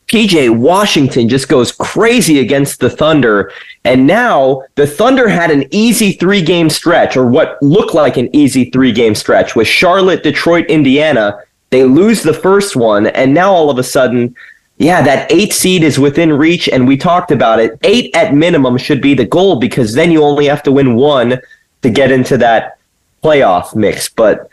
PJ 0.09 0.57
Washington 0.57 1.29
just 1.29 1.49
goes 1.49 1.73
crazy 1.73 2.41
against 2.41 2.81
the 2.81 2.91
Thunder. 2.91 3.51
And 3.85 4.07
now 4.07 4.63
the 4.75 4.87
Thunder 4.87 5.27
had 5.27 5.51
an 5.51 5.65
easy 5.71 6.13
three 6.13 6.43
game 6.43 6.69
stretch, 6.69 7.17
or 7.17 7.27
what 7.27 7.61
looked 7.63 7.95
like 7.95 8.19
an 8.19 8.29
easy 8.37 8.71
three 8.71 8.93
game 8.93 9.15
stretch 9.15 9.57
with 9.57 9.67
Charlotte, 9.67 10.23
Detroit, 10.23 10.67
Indiana. 10.67 11.41
They 11.71 11.85
lose 11.85 12.23
the 12.23 12.35
first 12.35 12.77
one. 12.77 13.07
And 13.07 13.33
now 13.33 13.53
all 13.53 13.71
of 13.71 13.79
a 13.79 13.85
sudden, 13.85 14.35
yeah, 14.81 15.03
that 15.03 15.31
eight 15.31 15.53
seed 15.53 15.85
is 15.85 15.99
within 15.99 16.33
reach, 16.33 16.67
and 16.67 16.89
we 16.89 16.97
talked 16.97 17.31
about 17.31 17.61
it. 17.61 17.79
Eight 17.83 18.17
at 18.17 18.33
minimum 18.33 18.79
should 18.79 19.03
be 19.03 19.13
the 19.13 19.27
goal 19.27 19.57
because 19.57 19.93
then 19.93 20.11
you 20.11 20.25
only 20.25 20.47
have 20.47 20.63
to 20.63 20.73
win 20.73 20.95
one 20.97 21.39
to 21.83 21.91
get 21.91 22.11
into 22.11 22.39
that 22.39 22.79
playoff 23.23 23.75
mix. 23.75 24.09
But 24.09 24.49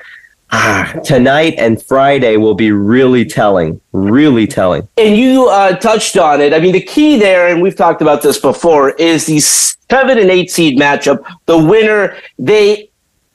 ah, 0.52 0.94
tonight 1.06 1.56
and 1.58 1.82
Friday 1.82 2.36
will 2.36 2.56
be 2.56 2.74
really 2.74 3.24
telling, 3.24 3.80
really 3.94 4.48
telling. 4.48 4.86
And 4.98 5.16
you 5.16 5.48
uh, 5.48 5.78
touched 5.78 6.18
on 6.18 6.42
it. 6.42 6.54
I 6.54 6.60
mean, 6.60 6.74
the 6.74 6.82
key 6.82 7.18
there, 7.18 7.48
and 7.48 7.62
we've 7.62 7.78
talked 7.78 8.02
about 8.02 8.22
this 8.22 8.38
before, 8.38 8.90
is 8.90 9.28
the 9.28 9.40
seven 9.40 10.18
and 10.18 10.30
eight 10.30 10.52
seed 10.52 10.78
matchup. 10.78 11.24
The 11.46 11.58
winner, 11.58 12.18
they 12.38 12.87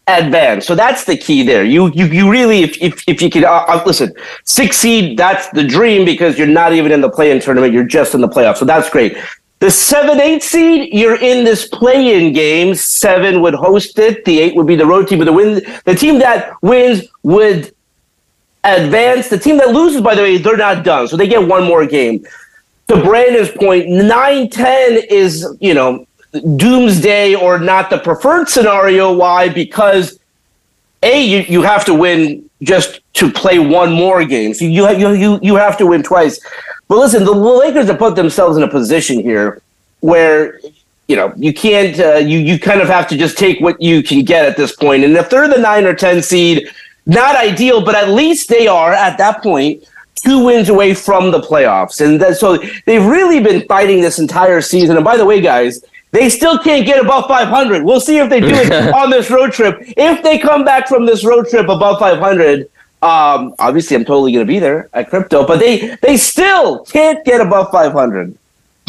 advance. 0.08 0.66
So 0.66 0.74
that's 0.74 1.04
the 1.04 1.16
key 1.16 1.42
there. 1.42 1.64
You 1.64 1.90
you 1.92 2.06
you 2.06 2.30
really, 2.30 2.62
if 2.62 2.80
if, 2.82 3.04
if 3.08 3.22
you 3.22 3.30
can 3.30 3.44
uh, 3.44 3.64
uh, 3.68 3.82
listen, 3.86 4.12
six 4.44 4.78
seed, 4.78 5.16
that's 5.16 5.48
the 5.50 5.64
dream 5.64 6.04
because 6.04 6.38
you're 6.38 6.46
not 6.46 6.72
even 6.72 6.92
in 6.92 7.00
the 7.00 7.10
play-in 7.10 7.40
tournament. 7.40 7.72
You're 7.72 7.84
just 7.84 8.14
in 8.14 8.20
the 8.20 8.28
playoffs. 8.28 8.58
So 8.58 8.64
that's 8.64 8.90
great. 8.90 9.16
The 9.60 9.70
seven 9.70 10.20
eight 10.20 10.42
seed, 10.42 10.92
you're 10.92 11.20
in 11.20 11.44
this 11.44 11.68
play-in 11.68 12.32
game. 12.32 12.74
Seven 12.74 13.40
would 13.42 13.54
host 13.54 13.98
it. 13.98 14.24
The 14.24 14.40
eight 14.40 14.56
would 14.56 14.66
be 14.66 14.74
the 14.74 14.86
road 14.86 15.06
team. 15.06 15.18
But 15.18 15.26
the 15.26 15.32
win, 15.32 15.62
the 15.84 15.94
team 15.94 16.18
that 16.18 16.60
wins 16.62 17.04
would 17.22 17.72
advance. 18.64 19.28
The 19.28 19.38
team 19.38 19.58
that 19.58 19.68
loses, 19.68 20.00
by 20.00 20.14
the 20.14 20.22
way, 20.22 20.38
they're 20.38 20.56
not 20.56 20.84
done. 20.84 21.06
So 21.06 21.16
they 21.16 21.28
get 21.28 21.46
one 21.46 21.64
more 21.64 21.86
game. 21.86 22.26
To 22.88 22.96
Brandon's 23.00 23.50
point, 23.50 23.88
9 23.88 24.50
10 24.50 25.04
is, 25.08 25.56
you 25.60 25.74
know, 25.74 26.06
doomsday 26.56 27.34
or 27.34 27.58
not 27.58 27.90
the 27.90 27.98
preferred 27.98 28.48
scenario. 28.48 29.12
Why? 29.12 29.48
Because 29.48 30.18
a 31.02 31.24
you, 31.24 31.38
you 31.40 31.62
have 31.62 31.84
to 31.86 31.94
win 31.94 32.48
just 32.62 33.00
to 33.14 33.30
play 33.30 33.58
one 33.58 33.92
more 33.92 34.24
game. 34.24 34.54
So 34.54 34.64
you 34.64 34.88
you 34.90 35.12
you 35.12 35.38
you 35.42 35.54
have 35.56 35.76
to 35.78 35.86
win 35.86 36.02
twice. 36.02 36.40
But 36.88 36.98
listen, 36.98 37.24
the 37.24 37.32
Lakers 37.32 37.86
have 37.86 37.98
put 37.98 38.16
themselves 38.16 38.56
in 38.56 38.62
a 38.62 38.68
position 38.68 39.20
here 39.20 39.62
where 40.00 40.60
you 41.08 41.16
know 41.16 41.32
you 41.36 41.52
can't 41.52 41.98
uh, 41.98 42.16
you 42.16 42.38
you 42.38 42.58
kind 42.58 42.80
of 42.80 42.88
have 42.88 43.08
to 43.08 43.16
just 43.16 43.36
take 43.36 43.60
what 43.60 43.80
you 43.80 44.02
can 44.02 44.24
get 44.24 44.46
at 44.46 44.56
this 44.56 44.74
point. 44.74 45.04
And 45.04 45.16
if 45.16 45.28
they're 45.28 45.48
the 45.48 45.58
nine 45.58 45.84
or 45.84 45.94
ten 45.94 46.22
seed, 46.22 46.68
not 47.04 47.36
ideal, 47.36 47.84
but 47.84 47.94
at 47.94 48.10
least 48.10 48.48
they 48.48 48.66
are 48.66 48.92
at 48.92 49.18
that 49.18 49.42
point 49.42 49.84
two 50.14 50.44
wins 50.44 50.68
away 50.68 50.94
from 50.94 51.30
the 51.30 51.40
playoffs. 51.40 52.04
And 52.04 52.20
that, 52.20 52.36
so 52.36 52.58
they've 52.86 53.04
really 53.04 53.40
been 53.40 53.66
fighting 53.66 54.00
this 54.00 54.18
entire 54.18 54.60
season. 54.60 54.96
And 54.96 55.04
by 55.04 55.16
the 55.16 55.24
way, 55.24 55.40
guys, 55.40 55.84
they 56.12 56.28
still 56.28 56.58
can't 56.58 56.86
get 56.86 57.00
above 57.00 57.26
500. 57.26 57.82
We'll 57.82 58.00
see 58.00 58.18
if 58.18 58.30
they 58.30 58.40
do 58.40 58.48
it 58.48 58.72
on 58.94 59.10
this 59.10 59.30
road 59.30 59.52
trip. 59.52 59.78
If 59.80 60.22
they 60.22 60.38
come 60.38 60.64
back 60.64 60.86
from 60.86 61.06
this 61.06 61.24
road 61.24 61.48
trip 61.48 61.68
above 61.68 61.98
500, 61.98 62.68
um, 63.02 63.54
obviously 63.58 63.96
I'm 63.96 64.04
totally 64.04 64.30
going 64.32 64.46
to 64.46 64.52
be 64.52 64.60
there 64.60 64.88
at 64.92 65.10
crypto, 65.10 65.44
but 65.46 65.58
they 65.58 65.96
they 66.02 66.16
still 66.16 66.84
can't 66.84 67.24
get 67.24 67.40
above 67.40 67.72
500. 67.72 68.38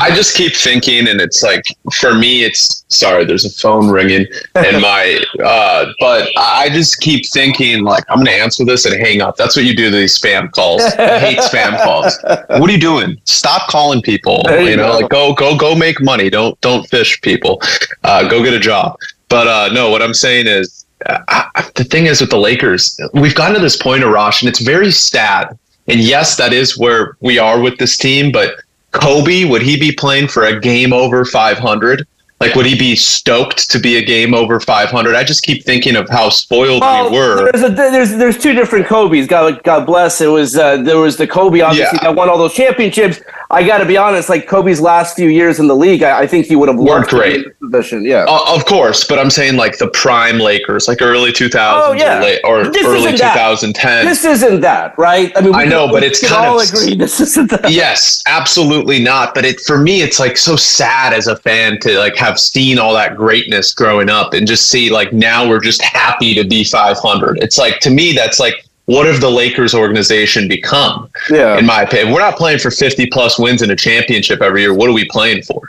I 0.04 0.14
just 0.14 0.36
keep 0.36 0.54
thinking, 0.54 1.08
and 1.08 1.22
it's 1.22 1.42
like 1.42 1.64
for 1.94 2.14
me, 2.14 2.44
it's 2.44 2.84
sorry. 2.90 3.24
There's 3.24 3.46
a 3.46 3.50
phone 3.50 3.90
ringing, 3.90 4.26
and 4.56 4.82
my 4.82 5.24
uh, 5.42 5.86
but 6.00 6.30
I 6.38 6.70
just 6.70 7.00
keep 7.00 7.26
thinking 7.30 7.84
like 7.84 8.04
I'm 8.10 8.18
gonna 8.18 8.32
answer 8.32 8.66
this 8.66 8.86
and 8.86 9.00
hang 9.00 9.22
up. 9.22 9.38
That's 9.38 9.56
what 9.56 9.64
you 9.64 9.74
do 9.74 9.90
to 9.90 9.96
these 9.96 10.18
spam 10.20 10.52
calls. 10.52 10.84
I 10.84 11.20
hate 11.20 11.40
spam 11.40 11.82
calls. 11.82 12.18
What 12.60 12.70
are 12.70 12.74
you 12.74 12.80
doing? 12.80 13.18
Stop 13.24 13.70
calling 13.70 14.02
people. 14.02 14.44
You, 14.50 14.60
you, 14.72 14.76
know, 14.76 14.92
go. 14.92 15.00
like 15.00 15.10
go 15.10 15.34
go 15.34 15.58
go 15.58 15.74
make 15.74 16.02
money. 16.02 16.30
Don't 16.30 16.60
don't 16.60 16.86
fish 16.90 17.22
people. 17.22 17.62
Uh, 18.04 18.28
go 18.28 18.44
get 18.44 18.54
a 18.54 18.60
job. 18.60 18.98
But 19.30 19.48
uh, 19.48 19.70
no, 19.72 19.90
what 19.90 20.02
I'm 20.02 20.14
saying 20.14 20.48
is 20.48 20.86
uh, 21.06 21.64
the 21.76 21.86
thing 21.86 22.08
is 22.08 22.20
with 22.20 22.30
the 22.30 22.38
Lakers, 22.38 23.00
we've 23.14 23.36
gotten 23.36 23.56
to 23.56 23.62
this 23.62 23.78
point, 23.78 24.04
Arash, 24.04 24.42
and 24.42 24.50
it's 24.50 24.60
very 24.60 24.92
sad. 24.92 25.58
And 25.88 26.00
yes, 26.00 26.38
that 26.38 26.54
is 26.54 26.78
where 26.78 27.18
we 27.20 27.40
are 27.40 27.60
with 27.60 27.78
this 27.78 27.98
team, 27.98 28.32
but 28.32 28.56
Kobe, 28.94 29.44
would 29.44 29.62
he 29.62 29.78
be 29.78 29.92
playing 29.92 30.30
for 30.30 30.46
a 30.46 30.60
game 30.60 30.94
over 30.94 31.26
500? 31.26 32.08
Like, 32.40 32.56
would 32.56 32.66
he 32.66 32.78
be 32.78 32.96
stoked 32.96 33.70
to 33.72 33.80
be 33.80 33.98
a 33.98 34.04
game 34.04 34.34
over 34.34 34.60
500? 34.60 35.16
I 35.16 35.24
just 35.24 35.44
keep 35.44 35.64
thinking 35.64 35.96
of 35.96 36.10
how 36.10 36.30
spoiled 36.30 36.82
well, 36.82 37.10
we 37.10 37.18
were. 37.18 37.52
There's, 37.52 37.64
a, 37.64 37.70
there's 37.70 38.12
there's 38.12 38.38
two 38.38 38.54
different 38.54 38.86
Kobe's. 38.86 39.28
God 39.28 39.64
God 39.64 39.86
bless. 39.86 40.20
It 40.20 40.28
was 40.28 40.58
uh, 40.58 40.78
there 40.78 40.98
was 40.98 41.16
the 41.18 41.28
Kobe 41.28 41.62
obviously 41.62 42.00
yeah. 42.02 42.10
that 42.10 42.16
won 42.16 42.30
all 42.30 42.38
those 42.38 42.54
championships. 42.54 43.22
I 43.54 43.66
got 43.66 43.78
to 43.78 43.86
be 43.86 43.98
honest. 43.98 44.30
Like 44.30 44.48
Kobe's 44.48 44.82
last 44.82 45.16
few 45.16 45.30
years 45.30 45.60
in 45.60 45.68
the 45.68 45.76
league, 45.76 46.02
I, 46.02 46.22
I 46.22 46.28
think 46.28 46.48
he 46.48 46.56
would 46.56 46.70
have 46.70 46.78
worked 46.78 47.12
great. 47.12 47.46
Position, 47.60 48.04
yeah. 48.04 48.26
Uh, 48.28 48.56
of 48.56 48.66
course, 48.66 49.04
but 49.04 49.20
I'm 49.20 49.30
saying 49.30 49.58
like 49.58 49.78
the 49.78 49.90
prime 49.90 50.40
Lakers, 50.40 50.88
like 50.88 51.02
early 51.02 51.32
2000s 51.32 51.54
oh, 51.56 51.94
yeah. 51.94 52.18
or, 52.18 52.22
late, 52.22 52.42
or 52.44 52.60
early 52.62 53.12
2010. 53.12 54.06
This 54.06 54.26
isn't 54.26 54.62
that, 54.62 54.98
right? 54.98 55.32
I 55.36 55.42
mean, 55.42 55.54
I 55.54 55.66
know, 55.66 55.88
but 55.88 56.04
it's 56.04 56.28
kind 56.28 56.48
all 56.48 56.60
of 56.60 56.68
agree. 56.68 56.96
This 57.04 57.20
isn't 57.20 57.50
that. 57.52 57.72
Yes, 57.72 58.22
absolutely 58.28 59.04
not. 59.04 59.36
But 59.36 59.46
it 59.46 59.60
for 59.62 59.78
me, 59.78 60.02
it's 60.02 60.20
like 60.20 60.38
so 60.38 60.56
sad 60.56 61.14
as 61.14 61.28
a 61.28 61.36
fan 61.36 61.80
to 61.82 61.98
like 62.00 62.16
have 62.16 62.33
seen 62.40 62.80
all 62.80 62.94
that 62.94 63.16
greatness 63.16 63.74
growing 63.74 64.10
up 64.10 64.34
and 64.34 64.48
just 64.48 64.70
see 64.70 64.90
like 64.90 65.14
now 65.14 65.48
we're 65.48 65.60
just 65.60 65.82
happy 65.82 66.34
to 66.36 66.44
be 66.44 66.64
500. 66.64 67.40
It's 67.40 67.58
like 67.58 67.80
to 67.82 67.90
me 67.90 68.14
that's 68.14 68.40
like 68.40 68.66
what 68.86 69.06
have 69.08 69.22
the 69.22 69.30
Lakers 69.30 69.74
organization 69.74 70.48
become? 70.48 71.10
Yeah. 71.30 71.58
In 71.58 71.66
my 71.66 71.84
opinion, 71.84 72.14
we're 72.14 72.20
not 72.20 72.36
playing 72.36 72.60
for 72.60 72.70
50 72.70 73.08
plus 73.08 73.40
wins 73.40 73.62
in 73.62 73.72
a 73.72 73.76
championship 73.76 74.42
every 74.42 74.62
year. 74.62 74.74
What 74.74 74.90
are 74.90 74.94
we 74.94 75.06
playing 75.06 75.44
for? 75.44 75.62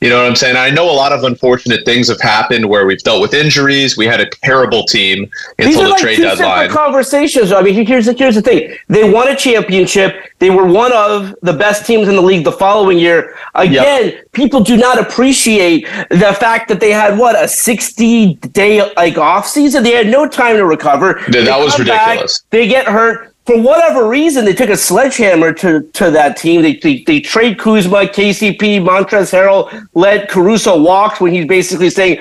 You 0.00 0.10
know 0.10 0.18
what 0.18 0.28
I'm 0.28 0.36
saying? 0.36 0.56
I 0.56 0.70
know 0.70 0.88
a 0.88 0.94
lot 0.94 1.12
of 1.12 1.24
unfortunate 1.24 1.84
things 1.84 2.08
have 2.08 2.20
happened 2.20 2.68
where 2.68 2.86
we've 2.86 3.02
dealt 3.02 3.20
with 3.20 3.34
injuries. 3.34 3.96
We 3.96 4.06
had 4.06 4.20
a 4.20 4.30
terrible 4.30 4.84
team 4.84 5.28
until 5.58 5.66
These 5.66 5.76
are 5.76 5.82
the 5.84 5.88
like 5.88 6.00
trade 6.00 6.16
two 6.16 6.22
deadline. 6.22 6.70
Conversations. 6.70 7.50
I 7.50 7.62
mean, 7.62 7.84
here's 7.84 8.06
the, 8.06 8.12
here's 8.12 8.36
the 8.36 8.42
thing: 8.42 8.76
they 8.88 9.10
won 9.10 9.28
a 9.28 9.34
championship. 9.34 10.32
They 10.38 10.50
were 10.50 10.66
one 10.66 10.92
of 10.92 11.34
the 11.42 11.52
best 11.52 11.84
teams 11.84 12.06
in 12.06 12.14
the 12.14 12.22
league 12.22 12.44
the 12.44 12.52
following 12.52 12.98
year. 12.98 13.36
Again, 13.56 14.10
yep. 14.10 14.32
people 14.32 14.60
do 14.60 14.76
not 14.76 15.00
appreciate 15.00 15.86
the 16.10 16.36
fact 16.38 16.68
that 16.68 16.78
they 16.78 16.92
had 16.92 17.18
what 17.18 17.42
a 17.42 17.48
60 17.48 18.34
day 18.34 18.92
like 18.94 19.18
off 19.18 19.48
season. 19.48 19.82
They 19.82 19.92
had 19.92 20.06
no 20.06 20.28
time 20.28 20.56
to 20.56 20.64
recover. 20.64 21.20
Yeah, 21.32 21.42
that 21.42 21.58
was 21.58 21.76
ridiculous. 21.76 22.40
Back, 22.42 22.50
they 22.50 22.68
get 22.68 22.86
hurt 22.86 23.34
for 23.48 23.58
whatever 23.58 24.06
reason, 24.06 24.44
they 24.44 24.52
took 24.52 24.68
a 24.68 24.76
sledgehammer 24.76 25.54
to, 25.54 25.80
to 25.94 26.10
that 26.10 26.36
team. 26.36 26.60
They, 26.60 26.74
they, 26.74 27.02
they 27.04 27.18
trade 27.18 27.58
Kuzma, 27.58 28.00
KCP, 28.04 28.84
Montrezl 28.84 29.32
Harrell, 29.32 29.88
let 29.94 30.28
Caruso 30.28 30.78
walk 30.78 31.18
when 31.22 31.32
he's 31.32 31.46
basically 31.46 31.88
saying, 31.88 32.20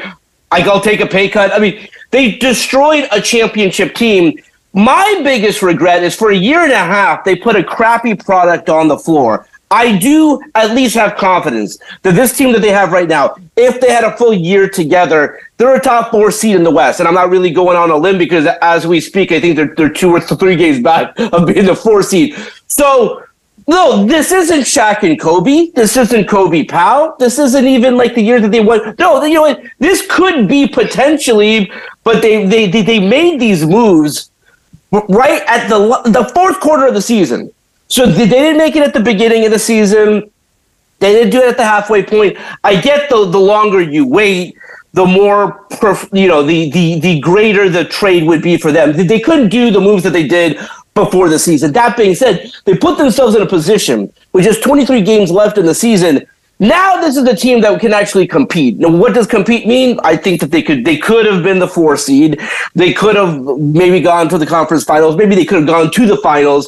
I'll 0.51 0.79
take 0.79 1.01
a 1.01 1.05
pay 1.05 1.27
cut. 1.27 1.51
I 1.51 1.59
mean, 1.59 1.85
they 2.11 2.37
destroyed 2.37 3.09
a 3.11 3.19
championship 3.19 3.93
team. 3.93 4.39
My 4.71 5.19
biggest 5.21 5.61
regret 5.61 6.01
is 6.01 6.15
for 6.15 6.31
a 6.31 6.35
year 6.35 6.61
and 6.61 6.71
a 6.71 6.77
half, 6.77 7.25
they 7.25 7.35
put 7.35 7.57
a 7.57 7.63
crappy 7.63 8.15
product 8.15 8.69
on 8.69 8.87
the 8.87 8.97
floor. 8.97 9.49
I 9.69 9.97
do 9.97 10.41
at 10.55 10.73
least 10.73 10.95
have 10.95 11.17
confidence 11.17 11.77
that 12.03 12.15
this 12.15 12.37
team 12.37 12.53
that 12.53 12.61
they 12.61 12.71
have 12.71 12.93
right 12.93 13.07
now, 13.07 13.35
if 13.57 13.81
they 13.81 13.91
had 13.91 14.05
a 14.05 14.15
full 14.15 14.33
year 14.33 14.69
together, 14.69 15.41
they're 15.57 15.75
a 15.75 15.81
top 15.81 16.11
four 16.11 16.31
seed 16.31 16.55
in 16.55 16.63
the 16.63 16.71
West. 16.71 16.99
And 16.99 17.07
I'm 17.07 17.13
not 17.13 17.29
really 17.29 17.51
going 17.51 17.75
on 17.75 17.91
a 17.91 17.97
limb 17.97 18.17
because 18.17 18.47
as 18.61 18.87
we 18.87 19.01
speak, 19.01 19.31
I 19.33 19.41
think 19.41 19.57
they're, 19.57 19.75
they're 19.75 19.89
two 19.89 20.09
or 20.09 20.21
three 20.21 20.55
games 20.55 20.81
back 20.81 21.13
of 21.19 21.47
being 21.47 21.65
the 21.65 21.75
four 21.75 22.01
seed. 22.01 22.37
So, 22.67 23.25
no, 23.67 24.05
this 24.05 24.31
isn't 24.31 24.61
Shaq 24.61 25.03
and 25.03 25.19
Kobe. 25.19 25.71
This 25.71 25.97
isn't 25.97 26.29
Kobe 26.29 26.63
Pau. 26.63 27.17
This 27.19 27.37
isn't 27.37 27.67
even 27.67 27.97
like 27.97 28.15
the 28.15 28.21
year 28.21 28.39
that 28.39 28.51
they 28.51 28.61
won. 28.61 28.95
No, 28.97 29.21
you 29.25 29.33
know 29.33 29.41
what? 29.41 29.61
This 29.79 30.07
could 30.09 30.47
be 30.47 30.65
potentially, 30.65 31.69
but 32.05 32.21
they, 32.21 32.45
they, 32.45 32.67
they, 32.67 32.83
they 32.83 32.99
made 33.01 33.41
these 33.41 33.65
moves 33.65 34.31
right 34.91 35.41
at 35.47 35.67
the, 35.67 36.01
the 36.05 36.31
fourth 36.33 36.61
quarter 36.61 36.87
of 36.87 36.93
the 36.93 37.01
season 37.01 37.51
so 37.87 38.05
they 38.05 38.27
didn't 38.27 38.57
make 38.57 38.75
it 38.75 38.83
at 38.83 38.93
the 38.93 38.99
beginning 38.99 39.45
of 39.45 39.51
the 39.51 39.59
season. 39.59 40.29
They 40.99 41.13
didn't 41.13 41.31
do 41.31 41.41
it 41.41 41.49
at 41.49 41.57
the 41.57 41.65
halfway 41.65 42.03
point. 42.03 42.37
I 42.63 42.81
get 42.81 43.09
the 43.09 43.25
the 43.25 43.39
longer 43.39 43.81
you 43.81 44.05
wait, 44.05 44.57
the 44.93 45.05
more 45.05 45.67
you 46.11 46.27
know, 46.27 46.43
the 46.43 46.69
the 46.71 46.99
the 46.99 47.19
greater 47.19 47.69
the 47.69 47.85
trade 47.85 48.23
would 48.27 48.41
be 48.41 48.57
for 48.57 48.71
them. 48.71 48.93
They 48.93 49.19
couldn't 49.19 49.49
do 49.49 49.71
the 49.71 49.79
moves 49.79 50.03
that 50.03 50.13
they 50.13 50.27
did 50.27 50.57
before 50.95 51.29
the 51.29 51.39
season. 51.39 51.71
That 51.73 51.95
being 51.95 52.15
said, 52.15 52.51
they 52.65 52.75
put 52.75 52.97
themselves 52.97 53.35
in 53.35 53.41
a 53.41 53.45
position 53.45 54.11
with 54.33 54.43
just 54.43 54.63
23 54.63 55.01
games 55.03 55.29
left 55.29 55.57
in 55.59 55.65
the 55.65 55.75
season. 55.75 56.25
Now 56.59 56.99
this 56.99 57.15
is 57.15 57.23
a 57.23 57.35
team 57.35 57.61
that 57.61 57.79
can 57.79 57.93
actually 57.93 58.25
compete. 58.25 58.79
Now, 58.79 58.89
what 58.89 59.13
does 59.13 59.27
compete 59.27 59.67
mean? 59.67 59.99
I 60.03 60.17
think 60.17 60.41
that 60.41 60.49
they 60.49 60.63
could 60.63 60.83
they 60.83 60.97
could 60.97 61.27
have 61.27 61.43
been 61.43 61.59
the 61.59 61.67
four 61.67 61.95
seed. 61.97 62.41
They 62.73 62.91
could 62.93 63.15
have 63.15 63.39
maybe 63.59 64.01
gone 64.01 64.27
to 64.29 64.39
the 64.39 64.47
conference 64.47 64.83
finals. 64.83 65.15
Maybe 65.15 65.35
they 65.35 65.45
could 65.45 65.59
have 65.59 65.67
gone 65.67 65.91
to 65.91 66.05
the 66.07 66.17
finals 66.17 66.67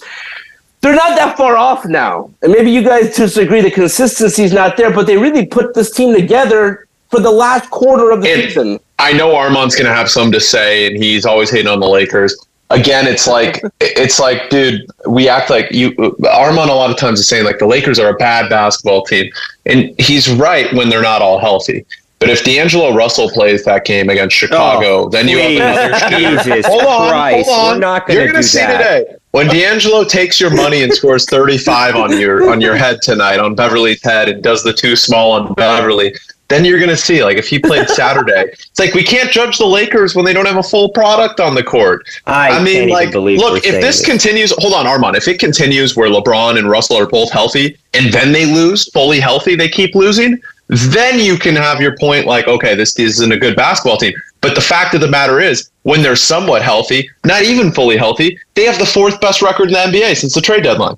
they're 0.81 0.95
not 0.95 1.17
that 1.17 1.37
far 1.37 1.57
off 1.57 1.85
now. 1.85 2.31
And 2.41 2.51
maybe 2.51 2.71
you 2.71 2.83
guys 2.83 3.15
disagree 3.15 3.61
the 3.61 3.71
consistency 3.71 4.43
is 4.43 4.53
not 4.53 4.77
there, 4.77 4.91
but 4.91 5.07
they 5.07 5.17
really 5.17 5.45
put 5.45 5.73
this 5.73 5.91
team 5.91 6.15
together 6.15 6.87
for 7.09 7.19
the 7.19 7.31
last 7.31 7.69
quarter 7.69 8.11
of 8.11 8.21
the 8.21 8.31
and 8.31 8.41
season. 8.43 8.79
I 8.97 9.13
know 9.13 9.35
Armand's 9.35 9.75
going 9.75 9.87
to 9.87 9.93
have 9.93 10.09
some 10.09 10.31
to 10.31 10.39
say, 10.39 10.87
and 10.87 11.01
he's 11.01 11.25
always 11.25 11.49
hating 11.49 11.67
on 11.67 11.79
the 11.79 11.87
Lakers. 11.87 12.35
again, 12.69 13.07
it's 13.07 13.27
like 13.27 13.61
it's 13.81 14.19
like, 14.19 14.49
dude, 14.49 14.85
we 15.07 15.27
act 15.27 15.49
like 15.49 15.71
you. 15.71 15.95
Armand 16.31 16.69
a 16.69 16.73
lot 16.73 16.91
of 16.91 16.97
times 16.97 17.19
is 17.19 17.27
saying 17.27 17.45
like 17.45 17.59
the 17.59 17.67
Lakers 17.67 17.99
are 17.99 18.09
a 18.09 18.15
bad 18.15 18.49
basketball 18.49 19.03
team, 19.03 19.31
and 19.65 19.93
he's 19.99 20.29
right 20.29 20.71
when 20.73 20.89
they're 20.89 21.01
not 21.01 21.21
all 21.21 21.39
healthy. 21.39 21.85
But 22.19 22.29
if 22.29 22.43
D'Angelo 22.43 22.93
Russell 22.93 23.29
plays 23.29 23.63
that 23.63 23.85
game 23.85 24.09
against 24.09 24.35
oh, 24.35 24.47
Chicago, 24.47 25.05
Oh, 25.05 25.09
then 25.09 25.27
you 25.27 25.39
have 25.39 25.51
another 25.51 26.07
please. 26.15 26.43
Jesus 26.43 26.65
hold 26.65 26.83
on, 26.83 27.09
Christ, 27.09 27.49
hold 27.49 27.59
on. 27.59 27.73
we're 27.75 27.79
not 27.79 28.07
gonna 28.07 28.19
You're 28.19 28.27
gonna 28.31 28.43
see 28.43 28.59
that. 28.59 28.77
today 28.99 29.15
when 29.31 29.47
D'Angelo 29.47 30.03
takes 30.03 30.39
your 30.39 30.53
money 30.53 30.83
and 30.83 30.93
scores 30.93 31.25
35 31.29 31.95
on 31.95 32.19
your 32.19 32.49
on 32.49 32.61
your 32.61 32.75
head 32.75 33.01
tonight 33.01 33.39
on 33.39 33.55
Beverly's 33.55 34.03
head 34.03 34.27
and 34.29 34.43
does 34.43 34.63
the 34.63 34.73
too 34.73 34.95
small 34.95 35.31
on 35.31 35.53
Beverly. 35.53 36.13
Then 36.49 36.65
you're 36.65 36.79
gonna 36.79 36.97
see 36.97 37.23
like 37.23 37.37
if 37.37 37.47
he 37.47 37.59
played 37.59 37.87
Saturday, 38.01 38.45
it's 38.51 38.79
like 38.79 38.93
we 38.95 39.03
can't 39.03 39.29
judge 39.29 39.59
the 39.59 39.67
Lakers 39.67 40.15
when 40.15 40.25
they 40.25 40.33
don't 40.33 40.47
have 40.47 40.57
a 40.57 40.63
full 40.63 40.89
product 40.89 41.39
on 41.39 41.53
the 41.53 41.63
court. 41.63 42.07
I, 42.25 42.57
I, 42.57 42.63
mean, 42.63 42.89
like, 42.89 43.13
look, 43.13 43.63
if 43.63 43.79
this 43.81 44.03
continues, 44.03 44.51
hold 44.57 44.73
on, 44.73 44.87
Armand. 44.87 45.15
If 45.15 45.27
it 45.27 45.39
continues 45.39 45.95
where 45.95 46.09
LeBron 46.09 46.57
and 46.57 46.67
Russell 46.67 46.97
are 46.97 47.05
both 47.05 47.31
healthy, 47.31 47.77
and 47.93 48.11
then 48.11 48.31
they 48.31 48.47
lose 48.47 48.89
fully 48.89 49.19
healthy, 49.19 49.55
they 49.55 49.69
keep 49.69 49.93
losing, 49.93 50.41
then 50.69 51.19
you 51.19 51.37
can 51.37 51.55
have 51.55 51.81
your 51.81 51.97
point. 51.97 52.25
Like, 52.25 52.47
okay, 52.47 52.75
this 52.75 52.97
isn't 52.97 53.31
a 53.31 53.37
good 53.37 53.55
basketball 53.55 53.97
team. 53.97 54.13
But 54.41 54.55
the 54.55 54.61
fact 54.61 54.93
of 54.93 55.01
the 55.01 55.07
matter 55.07 55.39
is, 55.39 55.69
when 55.83 56.01
they're 56.01 56.15
somewhat 56.15 56.61
healthy, 56.61 57.09
not 57.25 57.41
even 57.41 57.71
fully 57.71 57.97
healthy, 57.97 58.39
they 58.53 58.63
have 58.65 58.79
the 58.79 58.85
fourth 58.85 59.19
best 59.19 59.41
record 59.41 59.69
in 59.69 59.73
the 59.73 59.79
NBA 59.79 60.15
since 60.15 60.33
the 60.33 60.41
trade 60.41 60.63
deadline. 60.63 60.97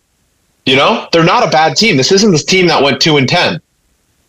You 0.66 0.75
know, 0.75 1.08
they're 1.12 1.24
not 1.24 1.48
a 1.48 1.50
bad 1.50 1.75
team. 1.75 1.98
This 1.98 2.12
isn't 2.12 2.32
this 2.32 2.44
team 2.44 2.68
that 2.68 2.84
went 2.84 3.01
two 3.01 3.18
and 3.18 3.28
ten. 3.28 3.60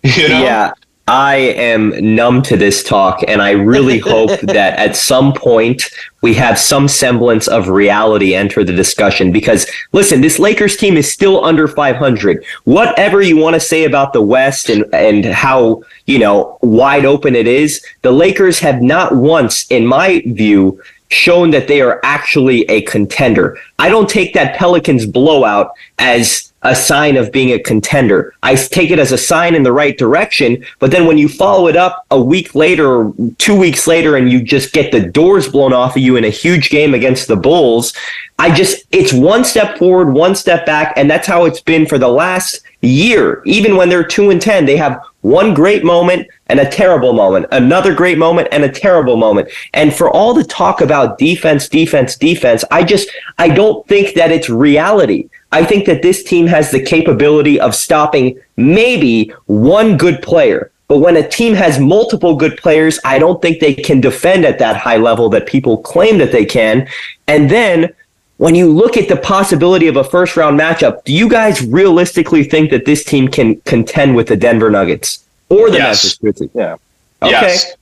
You 0.04 0.28
know, 0.28 0.42
Yeah, 0.42 0.72
I 1.08 1.34
am 1.36 2.14
numb 2.14 2.42
to 2.42 2.56
this 2.56 2.84
talk, 2.84 3.24
and 3.26 3.42
I 3.42 3.50
really 3.50 3.98
hope 4.14 4.30
that 4.42 4.78
at 4.78 4.96
some 4.96 5.32
point 5.32 5.90
we 6.20 6.34
have 6.34 6.58
some 6.58 6.86
semblance 6.86 7.48
of 7.48 7.68
reality 7.68 8.34
enter 8.34 8.62
the 8.62 8.72
discussion. 8.72 9.32
Because 9.32 9.66
listen, 9.92 10.20
this 10.20 10.38
Lakers 10.38 10.76
team 10.76 10.96
is 10.96 11.10
still 11.10 11.44
under 11.44 11.66
500. 11.66 12.44
Whatever 12.64 13.20
you 13.20 13.36
want 13.36 13.54
to 13.54 13.60
say 13.60 13.84
about 13.84 14.12
the 14.12 14.22
West 14.22 14.68
and 14.68 14.84
and 14.94 15.24
how 15.24 15.82
you 16.06 16.18
know 16.18 16.58
wide 16.62 17.04
open 17.04 17.34
it 17.34 17.46
is, 17.46 17.84
the 18.02 18.12
Lakers 18.12 18.58
have 18.60 18.80
not 18.80 19.16
once, 19.16 19.66
in 19.70 19.86
my 19.86 20.22
view, 20.26 20.80
shown 21.08 21.50
that 21.50 21.68
they 21.68 21.80
are 21.80 22.00
actually 22.04 22.62
a 22.70 22.82
contender. 22.82 23.58
I 23.78 23.88
don't 23.88 24.08
take 24.08 24.34
that 24.34 24.56
Pelicans 24.56 25.04
blowout 25.04 25.72
as 25.98 26.51
a 26.62 26.74
sign 26.74 27.16
of 27.16 27.32
being 27.32 27.52
a 27.52 27.58
contender. 27.58 28.34
I 28.42 28.54
take 28.54 28.90
it 28.90 28.98
as 28.98 29.12
a 29.12 29.18
sign 29.18 29.54
in 29.54 29.62
the 29.62 29.72
right 29.72 29.96
direction, 29.98 30.64
but 30.78 30.90
then 30.90 31.06
when 31.06 31.18
you 31.18 31.28
follow 31.28 31.68
it 31.68 31.76
up 31.76 32.06
a 32.10 32.20
week 32.20 32.54
later 32.54 33.10
two 33.38 33.56
weeks 33.58 33.86
later 33.86 34.16
and 34.16 34.30
you 34.30 34.42
just 34.42 34.72
get 34.72 34.92
the 34.92 35.00
doors 35.00 35.48
blown 35.48 35.72
off 35.72 35.96
of 35.96 36.02
you 36.02 36.16
in 36.16 36.24
a 36.24 36.30
huge 36.30 36.70
game 36.70 36.94
against 36.94 37.26
the 37.26 37.36
Bulls, 37.36 37.92
I 38.38 38.54
just, 38.54 38.86
it's 38.92 39.12
one 39.12 39.44
step 39.44 39.78
forward, 39.78 40.12
one 40.12 40.34
step 40.34 40.66
back, 40.66 40.94
and 40.96 41.10
that's 41.10 41.26
how 41.26 41.44
it's 41.44 41.60
been 41.60 41.86
for 41.86 41.98
the 41.98 42.08
last 42.08 42.60
year. 42.80 43.42
Even 43.44 43.76
when 43.76 43.88
they're 43.88 44.04
two 44.04 44.30
and 44.30 44.40
10, 44.40 44.64
they 44.64 44.76
have 44.76 45.00
one 45.20 45.54
great 45.54 45.84
moment 45.84 46.28
and 46.48 46.60
a 46.60 46.68
terrible 46.68 47.12
moment, 47.12 47.46
another 47.52 47.94
great 47.94 48.18
moment 48.18 48.48
and 48.50 48.64
a 48.64 48.68
terrible 48.68 49.16
moment. 49.16 49.48
And 49.74 49.94
for 49.94 50.10
all 50.10 50.34
the 50.34 50.44
talk 50.44 50.80
about 50.80 51.18
defense, 51.18 51.68
defense, 51.68 52.16
defense, 52.16 52.64
I 52.70 52.82
just, 52.84 53.08
I 53.38 53.48
don't 53.48 53.86
think 53.86 54.14
that 54.16 54.32
it's 54.32 54.50
reality. 54.50 55.28
I 55.52 55.64
think 55.64 55.84
that 55.86 56.02
this 56.02 56.24
team 56.24 56.46
has 56.46 56.70
the 56.70 56.82
capability 56.82 57.60
of 57.60 57.74
stopping 57.74 58.40
maybe 58.56 59.32
one 59.46 59.96
good 59.96 60.22
player. 60.22 60.70
But 60.88 60.98
when 60.98 61.16
a 61.16 61.26
team 61.26 61.54
has 61.54 61.78
multiple 61.78 62.36
good 62.36 62.56
players, 62.58 62.98
I 63.04 63.18
don't 63.18 63.40
think 63.40 63.60
they 63.60 63.74
can 63.74 64.00
defend 64.00 64.44
at 64.44 64.58
that 64.58 64.76
high 64.76 64.96
level 64.96 65.28
that 65.30 65.46
people 65.46 65.78
claim 65.78 66.18
that 66.18 66.32
they 66.32 66.44
can. 66.44 66.88
And 67.28 67.50
then 67.50 67.94
when 68.36 68.54
you 68.54 68.68
look 68.68 68.96
at 68.96 69.08
the 69.08 69.16
possibility 69.16 69.86
of 69.86 69.96
a 69.96 70.04
first 70.04 70.36
round 70.36 70.58
matchup, 70.58 71.04
do 71.04 71.12
you 71.12 71.28
guys 71.28 71.64
realistically 71.64 72.44
think 72.44 72.70
that 72.70 72.84
this 72.84 73.04
team 73.04 73.28
can 73.28 73.60
contend 73.60 74.16
with 74.16 74.26
the 74.26 74.36
Denver 74.36 74.70
Nuggets 74.70 75.24
or 75.48 75.70
the 75.70 75.78
Yes. 75.78 75.86
Memphis 75.86 76.18
Grizzlies? 76.18 76.50
Yeah. 76.54 76.76
Okay. 77.22 77.30
Yes. 77.30 77.74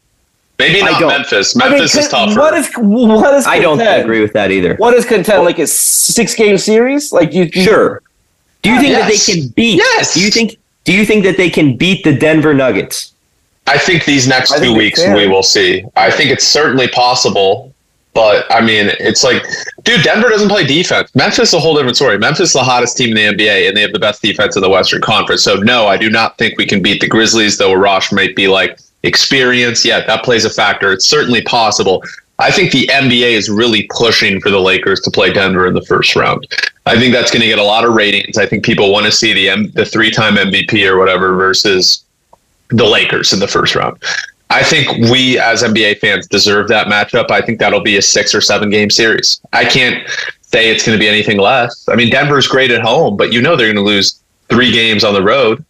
Maybe 0.61 0.83
I 0.83 0.91
not 0.93 1.01
don't. 1.01 1.09
Memphis. 1.09 1.57
I 1.57 1.65
mean, 1.69 1.79
Memphis 1.79 1.97
is 1.97 2.09
con- 2.09 2.29
tougher. 2.29 2.41
what 2.41 2.55
is 2.55 2.71
what 2.77 3.35
is 3.35 3.47
I 3.47 3.59
don't 3.59 3.81
agree 3.81 4.21
with 4.21 4.33
that 4.35 4.51
either. 4.53 4.77
What 4.77 4.95
is 4.95 5.05
contend? 5.05 5.45
Like 5.45 5.59
a 5.59 5.67
six 5.67 6.35
game 6.35 6.57
series? 6.59 7.13
Like 7.13 7.33
you? 7.33 7.45
you- 7.53 7.63
Sure. 7.65 8.03
Do 8.63 8.71
you 8.71 8.77
think 8.79 8.91
Yes. 8.91 9.01
that 9.27 9.33
they 9.35 9.41
can 9.43 9.49
beat? 9.57 9.77
Yes. 9.79 10.15
Do 10.15 10.21
you 10.23 10.31
think? 10.31 10.57
Do 10.85 10.93
you 10.93 11.05
think 11.05 11.25
that 11.25 11.37
they 11.37 11.51
can 11.51 11.77
beat 11.77 12.05
the 12.05 12.13
Denver 12.17 12.53
Nuggets? 12.55 13.13
I 13.67 13.79
think 13.79 14.05
these 14.05 14.27
next 14.29 14.53
I 14.53 14.59
two 14.59 14.75
weeks 14.75 15.01
we 15.15 15.27
will 15.29 15.43
see. 15.43 15.85
I 15.97 16.11
think 16.11 16.31
it's 16.31 16.47
certainly 16.47 16.89
possible, 16.89 17.73
but 18.15 18.45
I 18.51 18.61
mean, 18.61 18.91
it's 18.99 19.23
like, 19.23 19.43
dude, 19.85 20.03
Denver 20.03 20.29
doesn't 20.29 20.49
play 20.49 20.67
defense. 20.67 21.15
Memphis 21.15 21.49
is 21.51 21.55
a 21.55 21.61
whole 21.61 21.75
different 21.77 21.97
story. 21.97 22.19
Memphis 22.19 22.49
is 22.49 22.53
the 22.55 22.63
hottest 22.65 22.97
team 22.97 23.17
in 23.17 23.37
the 23.37 23.45
NBA, 23.45 23.69
and 23.69 23.77
they 23.77 23.83
have 23.83 23.93
the 23.93 23.99
best 23.99 24.21
defense 24.23 24.57
in 24.57 24.63
the 24.63 24.69
Western 24.71 25.01
Conference. 25.01 25.43
So 25.45 25.57
no, 25.57 25.87
I 25.87 25.97
do 25.97 26.11
not 26.11 26.37
think 26.37 26.59
we 26.59 26.67
can 26.67 26.83
beat 26.83 27.01
the 27.01 27.09
Grizzlies. 27.09 27.57
Though 27.59 27.73
Arash 27.73 28.13
might 28.13 28.35
be 28.35 28.49
like 28.49 28.79
experience, 29.03 29.85
yeah, 29.85 30.05
that 30.07 30.25
plays 30.25 30.45
a 30.45 30.51
factor. 30.51 30.93
It's 30.93 31.07
certainly 31.07 31.43
possible. 31.43 32.03
I 32.39 32.51
think 32.51 32.73
the 32.73 32.87
NBA 32.87 33.33
is 33.33 33.51
really 33.51 33.87
pushing 33.95 34.41
for 34.41 34.51
the 34.51 34.59
Lakers 34.59 35.01
to 35.03 35.11
play 35.11 35.31
Denver 35.33 35.67
in 35.67 35.75
the 35.75 35.83
first 35.83 36.17
round. 36.17 36.47
I 36.87 36.99
think 36.99 37.13
that's 37.13 37.31
going 37.31 37.43
to 37.43 37.47
get 37.47 37.59
a 37.59 37.63
lot 37.63 37.85
of 37.85 37.95
ratings. 37.95 38.39
I 38.39 38.47
think 38.47 38.65
people 38.65 38.91
want 38.91 39.05
to 39.07 39.13
see 39.13 39.35
the 39.35 39.51
M- 39.51 39.71
the 39.73 39.85
three 39.85 40.11
time 40.11 40.37
MVP 40.37 40.89
or 40.89 40.99
whatever 40.99 41.35
versus 41.35 42.05
the 42.71 42.87
Lakers 42.87 43.33
in 43.33 43.41
the 43.41 43.49
first 43.49 43.75
round. 43.75 44.03
I 44.49 44.63
think 44.63 44.89
we 45.11 45.39
as 45.39 45.63
NBA 45.63 45.99
fans 45.99 46.27
deserve 46.27 46.69
that 46.69 46.87
matchup. 46.87 47.31
I 47.31 47.43
think 47.43 47.61
that'll 47.61 47.83
be 47.83 47.99
a 47.99 48.03
six 48.03 48.35
or 48.35 48.41
seven 48.41 48.71
game 48.71 48.91
series. 48.91 49.41
I 49.53 49.65
can't 49.65 50.09
say 50.41 50.71
it's 50.71 50.85
going 50.85 50.99
to 50.99 51.01
be 51.01 51.09
anything 51.09 51.39
less. 51.39 51.89
I 51.89 51.95
mean, 51.95 52.11
Denver's 52.11 52.49
great 52.49 52.71
at 52.71 52.81
home, 52.81 53.17
but 53.17 53.33
you 53.33 53.43
know 53.43 53.55
they're 53.55 53.73
going 53.73 53.77
to 53.77 53.83
lose 53.83 54.21
three 54.49 54.73
games 54.73 55.05
on 55.05 55.15
the 55.15 55.23
road. 55.23 55.65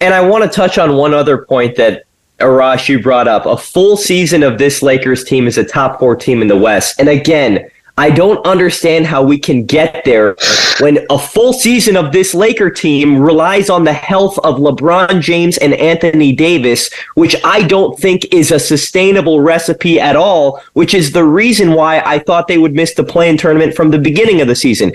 And 0.00 0.12
I 0.12 0.20
want 0.20 0.44
to 0.44 0.50
touch 0.50 0.76
on 0.76 0.96
one 0.96 1.14
other 1.14 1.38
point 1.38 1.76
that 1.76 2.04
Arash 2.38 2.88
you 2.88 3.02
brought 3.02 3.28
up. 3.28 3.46
A 3.46 3.56
full 3.56 3.96
season 3.96 4.42
of 4.42 4.58
this 4.58 4.82
Lakers 4.82 5.24
team 5.24 5.46
is 5.46 5.58
a 5.58 5.64
top 5.64 5.98
four 5.98 6.14
team 6.14 6.40
in 6.40 6.48
the 6.48 6.56
West. 6.56 7.00
And 7.00 7.08
again, 7.08 7.70
I 7.98 8.10
don't 8.10 8.46
understand 8.46 9.06
how 9.06 9.24
we 9.24 9.38
can 9.38 9.66
get 9.66 10.04
there 10.04 10.36
when 10.78 11.04
a 11.10 11.18
full 11.18 11.52
season 11.52 11.96
of 11.96 12.12
this 12.12 12.32
Laker 12.32 12.70
team 12.70 13.18
relies 13.18 13.68
on 13.68 13.82
the 13.82 13.92
health 13.92 14.38
of 14.44 14.58
LeBron 14.58 15.20
James 15.20 15.58
and 15.58 15.74
Anthony 15.74 16.32
Davis, 16.32 16.90
which 17.16 17.34
I 17.42 17.64
don't 17.64 17.98
think 17.98 18.32
is 18.32 18.52
a 18.52 18.60
sustainable 18.60 19.40
recipe 19.40 19.98
at 19.98 20.14
all, 20.14 20.62
which 20.74 20.94
is 20.94 21.10
the 21.10 21.24
reason 21.24 21.72
why 21.72 22.00
I 22.06 22.20
thought 22.20 22.46
they 22.46 22.58
would 22.58 22.72
miss 22.72 22.94
the 22.94 23.02
play-in 23.02 23.36
tournament 23.36 23.74
from 23.74 23.90
the 23.90 23.98
beginning 23.98 24.40
of 24.40 24.46
the 24.46 24.54
season. 24.54 24.92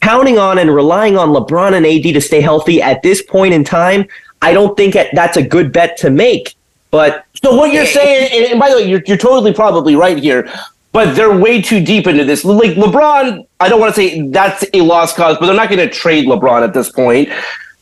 Counting 0.00 0.38
on 0.38 0.56
and 0.56 0.74
relying 0.74 1.18
on 1.18 1.28
LeBron 1.28 1.74
and 1.74 1.84
AD 1.84 2.14
to 2.14 2.20
stay 2.22 2.40
healthy 2.40 2.80
at 2.80 3.02
this 3.02 3.20
point 3.20 3.52
in 3.52 3.64
time, 3.64 4.06
I 4.40 4.54
don't 4.54 4.74
think 4.78 4.94
that's 5.12 5.36
a 5.36 5.42
good 5.42 5.74
bet 5.74 5.98
to 5.98 6.08
make. 6.08 6.55
But 6.90 7.26
So 7.42 7.54
what 7.54 7.72
you're 7.72 7.86
saying, 7.86 8.50
and, 8.50 8.60
by 8.60 8.70
the 8.70 8.76
way, 8.76 8.88
you're 8.88 9.02
you're 9.06 9.16
totally 9.16 9.52
probably 9.52 9.96
right 9.96 10.18
here, 10.18 10.50
but 10.92 11.14
they're 11.14 11.36
way 11.36 11.60
too 11.60 11.84
deep 11.84 12.06
into 12.06 12.24
this. 12.24 12.44
Like 12.44 12.72
LeBron, 12.72 13.46
I 13.60 13.68
don't 13.68 13.80
want 13.80 13.94
to 13.94 14.00
say 14.00 14.28
that's 14.28 14.64
a 14.72 14.80
lost 14.80 15.16
cause, 15.16 15.36
but 15.38 15.46
they're 15.46 15.56
not 15.56 15.68
going 15.68 15.86
to 15.86 15.92
trade 15.92 16.26
LeBron 16.26 16.62
at 16.62 16.72
this 16.72 16.90
point. 16.90 17.28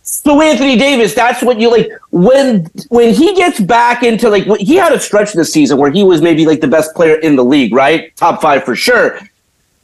So 0.03 0.41
Anthony 0.41 0.77
Davis, 0.77 1.15
that's 1.15 1.43
what 1.43 1.59
you 1.59 1.71
like 1.71 1.91
when 2.11 2.67
when 2.89 3.15
he 3.15 3.35
gets 3.35 3.61
back 3.61 4.03
into 4.03 4.29
like 4.29 4.45
he 4.59 4.77
had 4.77 4.93
a 4.93 5.01
stretch 5.01 5.33
this 5.33 5.53
season 5.53 5.79
where 5.79 5.91
he 5.91 6.03
was 6.03 6.21
maybe 6.21 6.45
like 6.45 6.61
the 6.61 6.69
best 6.69 6.95
player 6.95 7.17
in 7.17 7.37
the 7.37 7.45
league, 7.45 7.73
right? 7.73 8.15
Top 8.17 8.43
five 8.43 8.65
for 8.65 8.77
sure. 8.77 9.19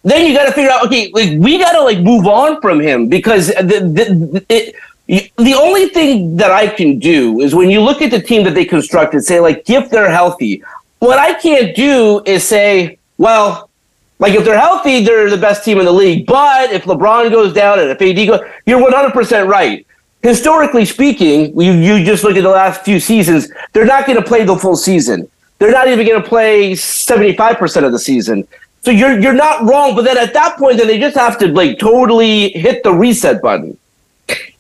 Then 0.03 0.27
you 0.27 0.35
got 0.35 0.47
to 0.47 0.53
figure 0.53 0.71
out, 0.71 0.85
okay, 0.87 1.11
like 1.13 1.39
we 1.39 1.59
got 1.59 1.73
to 1.73 1.83
like 1.83 2.01
move 2.01 2.27
on 2.27 2.61
from 2.61 2.81
him 2.81 3.09
because 3.09 3.49
the 3.49 3.81
the 3.95 4.45
it, 4.49 4.75
the 5.11 5.55
only 5.55 5.89
thing 5.89 6.37
that 6.37 6.53
I 6.53 6.69
can 6.69 7.01
do 7.01 7.41
is 7.41 7.53
when 7.53 7.69
you 7.69 7.81
look 7.81 8.01
at 8.01 8.13
the 8.13 8.21
team 8.21 8.45
that 8.45 8.55
they 8.55 8.65
constructed, 8.65 9.25
say 9.25 9.41
like 9.41 9.69
if 9.69 9.91
they're 9.91 10.11
healthy, 10.11 10.63
what 11.01 11.19
I 11.19 11.35
can't 11.35 11.75
do 11.75 12.23
is 12.27 12.45
say, 12.45 12.99
well, 13.19 13.71
like 14.21 14.35
if 14.35 14.45
they're 14.45 14.59
healthy, 14.59 15.03
they're 15.03 15.29
the 15.29 15.37
best 15.37 15.65
team 15.65 15.81
in 15.81 15.87
the 15.87 15.93
league. 15.93 16.27
But 16.27 16.71
if 16.71 16.85
LeBron 16.85 17.31
goes 17.31 17.53
down 17.53 17.81
and 17.81 17.91
if 17.91 18.01
AD 18.01 18.27
goes, 18.27 18.41
you're 18.67 18.81
100 18.81 19.13
percent 19.13 19.49
right. 19.49 19.85
Historically 20.23 20.85
speaking, 20.85 21.59
you 21.61 21.73
you 21.73 22.05
just 22.05 22.23
look 22.23 22.37
at 22.37 22.43
the 22.43 22.49
last 22.49 22.85
few 22.85 23.01
seasons, 23.01 23.51
they're 23.73 23.87
not 23.87 24.07
going 24.07 24.19
to 24.19 24.25
play 24.25 24.45
the 24.45 24.57
full 24.57 24.77
season. 24.77 25.29
They're 25.59 25.73
not 25.73 25.89
even 25.89 26.07
going 26.07 26.23
to 26.23 26.29
play 26.29 26.75
75 26.77 27.57
percent 27.57 27.85
of 27.85 27.91
the 27.91 27.99
season. 27.99 28.47
So 28.83 28.93
you're 28.93 29.19
you're 29.19 29.33
not 29.33 29.65
wrong. 29.65 29.97
But 29.97 30.05
then 30.05 30.19
at 30.19 30.35
that 30.35 30.57
point, 30.57 30.79
then 30.79 30.87
they 30.87 31.01
just 31.01 31.17
have 31.17 31.37
to 31.39 31.49
like 31.49 31.81
totally 31.81 32.51
hit 32.51 32.85
the 32.85 32.93
reset 32.93 33.43
button. 33.43 33.77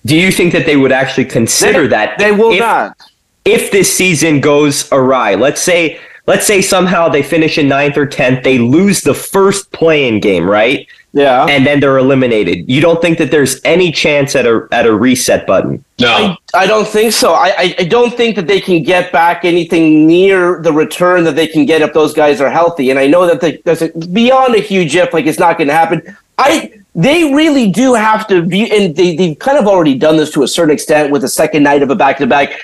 Do 0.06 0.16
you 0.16 0.30
think 0.32 0.52
that 0.52 0.66
they 0.66 0.76
would 0.76 0.92
actually 0.92 1.26
consider 1.26 1.82
They- 1.82 1.88
that? 1.88 2.18
They 2.18 2.32
will 2.32 2.52
if- 2.52 2.60
not. 2.60 2.96
if 3.44 3.70
this 3.70 3.92
season 3.92 4.40
goes 4.40 4.88
awry, 4.92 5.34
let's 5.34 5.60
say 5.60 5.98
let's 6.26 6.46
say 6.46 6.60
somehow 6.62 7.08
they 7.08 7.22
finish 7.22 7.58
in 7.58 7.66
ninth 7.68 7.96
or 7.96 8.06
tenth, 8.06 8.44
they 8.44 8.58
lose 8.58 9.00
the 9.00 9.14
first 9.14 9.72
play-in 9.72 10.20
game, 10.20 10.48
right? 10.48 10.86
Yeah. 11.12 11.46
and 11.46 11.66
then 11.66 11.80
they're 11.80 11.98
eliminated. 11.98 12.70
You 12.70 12.80
don't 12.80 13.02
think 13.02 13.18
that 13.18 13.32
there's 13.32 13.60
any 13.64 13.90
chance 13.90 14.36
at 14.36 14.46
a 14.46 14.68
at 14.70 14.86
a 14.86 14.94
reset 14.94 15.44
button? 15.44 15.84
No, 15.98 16.08
I, 16.08 16.36
I 16.54 16.66
don't 16.68 16.86
think 16.86 17.12
so. 17.12 17.32
I, 17.34 17.48
I, 17.58 17.74
I 17.80 17.84
don't 17.84 18.16
think 18.16 18.36
that 18.36 18.46
they 18.46 18.60
can 18.60 18.84
get 18.84 19.10
back 19.10 19.44
anything 19.44 20.06
near 20.06 20.62
the 20.62 20.72
return 20.72 21.24
that 21.24 21.34
they 21.34 21.48
can 21.48 21.66
get 21.66 21.82
if 21.82 21.92
those 21.94 22.14
guys 22.14 22.40
are 22.40 22.48
healthy. 22.48 22.90
And 22.90 22.98
I 23.00 23.08
know 23.08 23.26
that 23.26 23.40
they, 23.40 23.56
that's 23.64 23.82
a, 23.82 23.88
beyond 23.88 24.54
a 24.54 24.60
huge 24.60 24.94
if, 24.94 25.12
like 25.12 25.26
it's 25.26 25.40
not 25.40 25.58
going 25.58 25.66
to 25.66 25.74
happen. 25.74 26.16
I 26.38 26.70
they 26.94 27.32
really 27.32 27.70
do 27.70 27.94
have 27.94 28.26
to 28.28 28.42
be, 28.42 28.70
and 28.70 28.94
they 28.96 29.16
they've 29.16 29.38
kind 29.38 29.58
of 29.58 29.66
already 29.66 29.96
done 29.96 30.16
this 30.16 30.30
to 30.32 30.42
a 30.42 30.48
certain 30.48 30.74
extent 30.74 31.12
with 31.12 31.22
the 31.22 31.28
second 31.28 31.62
night 31.62 31.82
of 31.82 31.90
a 31.90 31.96
back 31.96 32.18
to 32.18 32.26
back. 32.26 32.60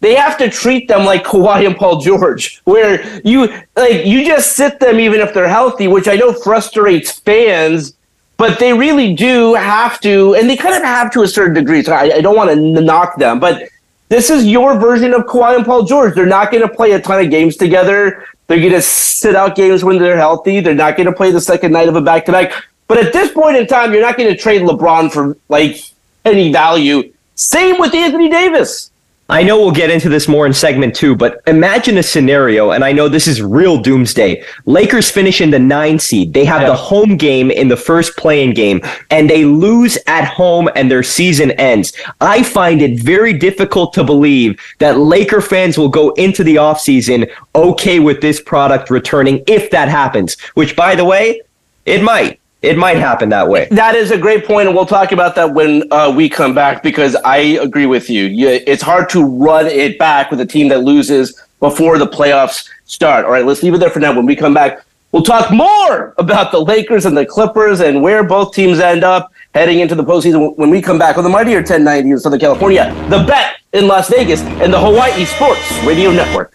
They 0.00 0.14
have 0.14 0.38
to 0.38 0.48
treat 0.48 0.88
them 0.88 1.04
like 1.04 1.24
Kawhi 1.30 1.66
and 1.66 1.76
Paul 1.76 2.00
George, 2.00 2.60
where 2.64 3.20
you 3.22 3.48
like 3.76 4.04
you 4.06 4.24
just 4.24 4.56
sit 4.56 4.80
them 4.80 4.98
even 4.98 5.20
if 5.20 5.32
they're 5.34 5.48
healthy, 5.48 5.88
which 5.88 6.08
I 6.08 6.16
know 6.16 6.32
frustrates 6.32 7.18
fans 7.20 7.94
but 8.40 8.58
they 8.58 8.72
really 8.72 9.12
do 9.12 9.52
have 9.52 10.00
to, 10.00 10.34
and 10.34 10.48
they 10.48 10.56
kind 10.56 10.74
of 10.74 10.82
have 10.82 11.10
to 11.10 11.20
a 11.20 11.28
certain 11.28 11.52
degree. 11.52 11.82
So 11.82 11.92
I, 11.92 12.04
I 12.04 12.20
don't 12.22 12.34
want 12.34 12.48
to 12.48 12.80
knock 12.80 13.18
them, 13.18 13.38
but 13.38 13.68
this 14.08 14.30
is 14.30 14.46
your 14.46 14.78
version 14.78 15.12
of 15.12 15.26
Kawhi 15.26 15.56
and 15.56 15.64
Paul 15.66 15.84
George. 15.84 16.14
They're 16.14 16.24
not 16.24 16.50
going 16.50 16.66
to 16.66 16.74
play 16.74 16.92
a 16.92 17.00
ton 17.02 17.22
of 17.22 17.30
games 17.30 17.58
together. 17.58 18.26
They're 18.46 18.58
going 18.58 18.72
to 18.72 18.80
sit 18.80 19.36
out 19.36 19.56
games 19.56 19.84
when 19.84 19.98
they're 19.98 20.16
healthy. 20.16 20.60
They're 20.60 20.74
not 20.74 20.96
going 20.96 21.06
to 21.06 21.12
play 21.12 21.30
the 21.30 21.40
second 21.40 21.72
night 21.72 21.90
of 21.90 21.96
a 21.96 22.00
back 22.00 22.24
to 22.24 22.32
back. 22.32 22.64
But 22.90 22.98
at 23.06 23.12
this 23.12 23.30
point 23.30 23.56
in 23.56 23.68
time, 23.68 23.92
you're 23.92 24.02
not 24.02 24.18
going 24.18 24.30
to 24.30 24.36
trade 24.36 24.62
LeBron 24.62 25.12
for 25.12 25.36
like 25.48 25.76
any 26.24 26.50
value. 26.52 27.12
Same 27.36 27.78
with 27.78 27.94
Anthony 27.94 28.28
Davis. 28.28 28.90
I 29.28 29.44
know 29.44 29.60
we'll 29.60 29.70
get 29.70 29.90
into 29.90 30.08
this 30.08 30.26
more 30.26 30.44
in 30.44 30.52
segment 30.52 30.96
two, 30.96 31.14
but 31.14 31.40
imagine 31.46 31.98
a 31.98 32.02
scenario, 32.02 32.72
and 32.72 32.84
I 32.84 32.90
know 32.90 33.08
this 33.08 33.28
is 33.28 33.40
real 33.40 33.80
doomsday. 33.80 34.42
Lakers 34.66 35.08
finish 35.08 35.40
in 35.40 35.52
the 35.52 35.58
nine 35.60 36.00
seed. 36.00 36.34
They 36.34 36.44
have 36.46 36.62
Yeah. 36.62 36.70
the 36.70 36.74
home 36.74 37.16
game 37.16 37.52
in 37.52 37.68
the 37.68 37.76
first 37.76 38.16
play-in 38.16 38.54
game, 38.54 38.82
and 39.08 39.30
they 39.30 39.44
lose 39.44 39.96
at 40.08 40.24
home, 40.24 40.68
and 40.74 40.90
their 40.90 41.04
season 41.04 41.52
ends. 41.52 41.92
I 42.20 42.42
find 42.42 42.82
it 42.82 42.98
very 42.98 43.32
difficult 43.32 43.92
to 43.92 44.02
believe 44.02 44.58
that 44.80 44.98
Laker 44.98 45.40
fans 45.40 45.78
will 45.78 45.90
go 45.90 46.10
into 46.14 46.42
the 46.42 46.56
offseason 46.56 47.30
okay 47.54 48.00
with 48.00 48.20
this 48.20 48.40
product 48.40 48.90
returning 48.90 49.44
if 49.46 49.70
that 49.70 49.88
happens, 49.88 50.36
which, 50.54 50.74
by 50.74 50.96
the 50.96 51.04
way, 51.04 51.40
it 51.86 52.02
might. 52.02 52.39
It 52.62 52.76
might 52.76 52.98
happen 52.98 53.30
that 53.30 53.48
way. 53.48 53.68
That 53.70 53.94
is 53.94 54.10
a 54.10 54.18
great 54.18 54.44
point, 54.44 54.68
and 54.68 54.76
we'll 54.76 54.84
talk 54.84 55.12
about 55.12 55.34
that 55.36 55.54
when 55.54 55.90
uh, 55.90 56.12
we 56.14 56.28
come 56.28 56.54
back 56.54 56.82
because 56.82 57.16
I 57.16 57.38
agree 57.38 57.86
with 57.86 58.10
you. 58.10 58.28
It's 58.46 58.82
hard 58.82 59.08
to 59.10 59.24
run 59.24 59.66
it 59.66 59.98
back 59.98 60.30
with 60.30 60.40
a 60.40 60.46
team 60.46 60.68
that 60.68 60.80
loses 60.80 61.42
before 61.58 61.96
the 61.96 62.06
playoffs 62.06 62.68
start. 62.84 63.24
All 63.24 63.30
right, 63.30 63.46
let's 63.46 63.62
leave 63.62 63.72
it 63.72 63.78
there 63.78 63.88
for 63.88 64.00
now. 64.00 64.14
When 64.14 64.26
we 64.26 64.36
come 64.36 64.52
back, 64.52 64.84
we'll 65.12 65.22
talk 65.22 65.50
more 65.50 66.14
about 66.18 66.52
the 66.52 66.60
Lakers 66.60 67.06
and 67.06 67.16
the 67.16 67.24
Clippers 67.24 67.80
and 67.80 68.02
where 68.02 68.24
both 68.24 68.54
teams 68.54 68.78
end 68.78 69.04
up 69.04 69.32
heading 69.54 69.80
into 69.80 69.94
the 69.94 70.04
postseason 70.04 70.54
when 70.56 70.68
we 70.68 70.82
come 70.82 70.98
back 70.98 71.16
on 71.16 71.24
the 71.24 71.30
Mightier 71.30 71.58
1090 71.58 72.10
in 72.10 72.18
Southern 72.18 72.40
California, 72.40 72.94
the 73.08 73.24
Bet 73.24 73.56
in 73.72 73.86
Las 73.86 74.10
Vegas, 74.10 74.42
and 74.42 74.72
the 74.72 74.78
Hawaii 74.78 75.24
Sports 75.24 75.72
Radio 75.84 76.10
Network. 76.10 76.54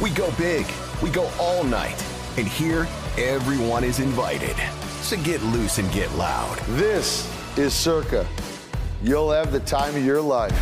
We 0.00 0.10
go 0.10 0.30
big, 0.38 0.64
we 1.02 1.10
go 1.10 1.28
all 1.40 1.64
night, 1.64 2.00
and 2.36 2.46
here, 2.46 2.86
everyone 3.16 3.82
is 3.82 3.98
invited. 3.98 4.54
So 5.00 5.16
get 5.24 5.42
loose 5.42 5.78
and 5.78 5.90
get 5.90 6.12
loud. 6.14 6.56
This 6.76 7.28
is 7.58 7.74
Circa. 7.74 8.24
You'll 9.02 9.32
have 9.32 9.50
the 9.50 9.58
time 9.58 9.96
of 9.96 10.04
your 10.04 10.20
life. 10.20 10.56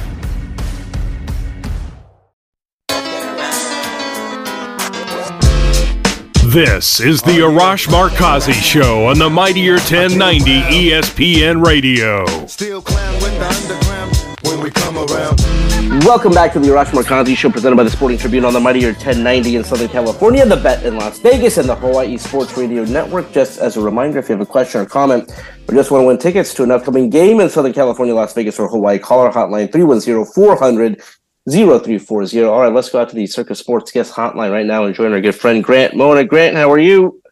This 6.44 7.00
is 7.00 7.20
the 7.20 7.40
Arash 7.40 7.88
Markazi 7.88 8.54
Show 8.54 9.04
on 9.04 9.18
the 9.18 9.28
Mightier 9.28 9.74
1090 9.74 10.62
ESPN 10.62 11.62
Radio. 11.62 12.24
Still 12.46 12.80
clown 12.80 13.14
with 13.16 13.38
the 13.38 13.46
underground 13.46 14.16
when 14.44 14.60
we 14.62 14.70
come 14.70 14.96
around. 14.96 15.55
Welcome 16.04 16.32
back 16.32 16.52
to 16.52 16.58
the 16.60 16.68
Arash 16.68 16.90
Markazi 16.90 17.34
Show 17.34 17.50
presented 17.50 17.76
by 17.76 17.82
the 17.82 17.90
Sporting 17.90 18.18
Tribune 18.18 18.44
on 18.44 18.52
the 18.52 18.60
Mightier 18.60 18.88
1090 18.88 19.56
in 19.56 19.64
Southern 19.64 19.88
California, 19.88 20.44
the 20.44 20.56
Bet 20.56 20.84
in 20.84 20.96
Las 20.96 21.18
Vegas, 21.20 21.56
and 21.56 21.66
the 21.66 21.74
Hawaii 21.74 22.18
Sports 22.18 22.56
Radio 22.56 22.84
Network. 22.84 23.32
Just 23.32 23.58
as 23.58 23.78
a 23.78 23.80
reminder, 23.80 24.18
if 24.18 24.28
you 24.28 24.34
have 24.34 24.42
a 24.42 24.46
question 24.46 24.82
or 24.82 24.86
comment 24.86 25.32
or 25.66 25.74
just 25.74 25.90
want 25.90 26.02
to 26.02 26.06
win 26.06 26.18
tickets 26.18 26.52
to 26.54 26.62
an 26.62 26.70
upcoming 26.70 27.08
game 27.08 27.40
in 27.40 27.48
Southern 27.48 27.72
California, 27.72 28.14
Las 28.14 28.34
Vegas, 28.34 28.58
or 28.58 28.68
Hawaii, 28.68 28.98
call 28.98 29.20
our 29.20 29.32
hotline 29.32 29.72
310 29.72 30.32
400 30.34 31.02
0340. 31.50 32.42
All 32.44 32.60
right, 32.60 32.72
let's 32.72 32.90
go 32.90 33.00
out 33.00 33.08
to 33.08 33.16
the 33.16 33.26
Circa 33.26 33.54
Sports 33.54 33.90
Guest 33.90 34.12
Hotline 34.12 34.52
right 34.52 34.66
now 34.66 34.84
and 34.84 34.94
join 34.94 35.12
our 35.12 35.20
good 35.20 35.34
friend 35.34 35.64
Grant 35.64 35.96
Mona. 35.96 36.24
Grant, 36.24 36.56
how 36.56 36.70
are 36.70 36.78
you? 36.78 37.22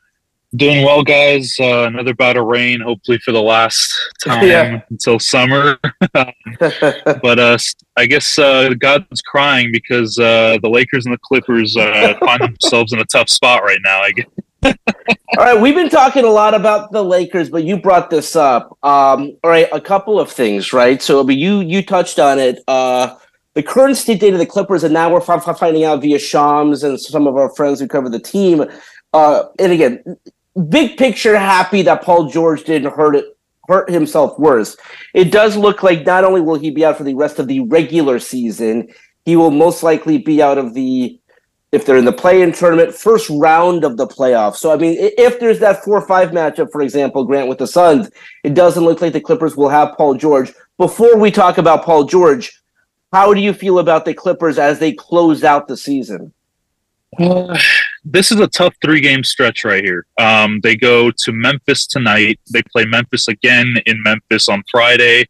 Doing 0.57 0.85
well, 0.85 1.03
guys. 1.03 1.57
Uh, 1.59 1.85
another 1.89 2.15
bout 2.15 2.37
of 2.37 2.47
rain, 2.47 2.81
hopefully 2.81 3.19
for 3.19 3.33
the 3.33 3.43
last 3.43 3.93
time 4.25 4.47
Yeah. 4.47 4.81
until 4.91 5.19
summer. 5.19 5.79
but 6.13 7.39
uh, 7.39 7.59
I 7.97 8.07
guess 8.07 8.39
uh, 8.39 8.71
God's 8.79 9.21
crying 9.23 9.73
because 9.73 10.19
uh, 10.19 10.59
the 10.63 10.69
Lakers 10.69 11.07
and 11.07 11.15
the 11.15 11.19
Clippers 11.19 11.77
uh, 11.77 12.15
find 12.21 12.41
themselves 12.63 12.93
in 12.93 13.01
a 13.01 13.05
tough 13.07 13.29
spot 13.29 13.63
right 13.65 13.81
now. 13.83 14.01
I 14.03 14.13
guess. 14.13 14.27
All 15.37 15.45
right, 15.45 15.61
we've 15.61 15.75
been 15.75 15.91
talking 15.91 16.25
a 16.25 16.31
lot 16.31 16.55
about 16.55 16.93
the 16.93 17.03
Lakers, 17.05 17.51
but 17.51 17.65
you 17.65 17.77
brought 17.77 18.09
this 18.09 18.37
up. 18.37 18.79
Um, 18.83 19.37
all 19.43 19.51
right, 19.51 19.69
a 19.73 19.81
couple 19.81 20.19
of 20.21 20.31
things, 20.31 20.73
right? 20.73 21.03
So, 21.03 21.23
but 21.25 21.35
you 21.37 21.61
you 21.61 21.83
touched 21.85 22.19
on 22.19 22.39
it. 22.39 22.63
Uh, 22.69 23.17
the 23.55 23.63
current 23.63 23.97
state 23.97 24.21
data 24.21 24.35
of 24.35 24.41
the 24.41 24.47
Clippers, 24.47 24.85
and 24.85 24.95
now 24.95 25.13
we're 25.13 25.21
fi- 25.21 25.39
fi- 25.41 25.53
finding 25.53 25.85
out 25.85 26.01
via 26.01 26.19
Shams 26.19 26.83
and 26.85 26.99
some 27.01 27.27
of 27.27 27.37
our 27.37 27.55
friends 27.55 27.81
who 27.81 27.89
cover 27.89 28.09
the 28.09 28.19
team. 28.21 28.65
Uh, 29.13 29.45
and 29.59 29.71
again, 29.73 30.03
big 30.69 30.97
picture, 30.97 31.37
happy 31.37 31.83
that 31.83 32.03
Paul 32.03 32.29
George 32.29 32.65
didn't 32.65 32.93
hurt 32.93 33.17
it 33.17 33.27
hurt 33.67 33.89
himself 33.89 34.39
worse. 34.39 34.77
It 35.15 35.33
does 35.33 35.57
look 35.57 35.83
like 35.83 36.05
not 36.05 36.25
only 36.25 36.41
will 36.41 36.57
he 36.57 36.71
be 36.71 36.85
out 36.85 36.99
for 36.99 37.05
the 37.05 37.15
rest 37.15 37.39
of 37.39 37.49
the 37.49 37.61
regular 37.61 38.19
season, 38.19 38.93
he 39.25 39.37
will 39.37 39.51
most 39.51 39.83
likely 39.83 40.19
be 40.19 40.43
out 40.43 40.59
of 40.59 40.75
the 40.75 41.19
if 41.73 41.85
they're 41.85 41.97
in 41.97 42.05
the 42.05 42.13
play-in 42.13 42.53
tournament, 42.53 42.95
first 42.95 43.29
round 43.29 43.83
of 43.83 43.97
the 43.97 44.07
playoffs. 44.07 44.57
So 44.57 44.73
I 44.73 44.77
mean, 44.77 44.97
if 44.99 45.41
there's 45.41 45.59
that 45.59 45.83
four-five 45.83 46.31
matchup, 46.31 46.71
for 46.71 46.83
example, 46.83 47.25
Grant 47.25 47.49
with 47.49 47.59
the 47.59 47.67
Suns, 47.67 48.11
it 48.45 48.55
doesn't 48.55 48.85
look 48.85 49.01
like 49.01 49.13
the 49.13 49.21
Clippers 49.21 49.57
will 49.57 49.71
have 49.71 49.97
Paul 49.97 50.15
George. 50.15 50.53
Before 50.79 51.17
we 51.17 51.33
talk 51.33 51.59
about 51.59 51.85
Paul 51.85 52.05
George, 52.05 52.61
how 53.13 53.35
do 53.35 53.41
you 53.41 53.53
feel 53.53 53.81
about 53.81 54.05
the 54.05 54.15
Clippers 54.15 54.59
as 54.59 54.79
they 54.79 54.93
close 54.93 55.43
out 55.43 55.67
the 55.67 55.77
season? 55.77 56.33
Uh, 57.19 57.59
this 58.05 58.31
is 58.31 58.41
a 58.41 58.49
tough 58.49 58.75
three 58.83 59.01
game 59.01 59.25
stretch 59.25 59.65
right 59.65 59.85
here. 59.85 60.07
Um, 60.19 60.61
they 60.63 60.77
go 60.77 61.11
to 61.11 61.33
Memphis 61.33 61.87
tonight. 61.87 62.41
They 62.53 62.63
play 62.63 62.85
Memphis 62.85 63.29
again 63.29 63.77
in 63.87 64.03
Memphis 64.03 64.49
on 64.49 64.63
Friday. 64.71 65.27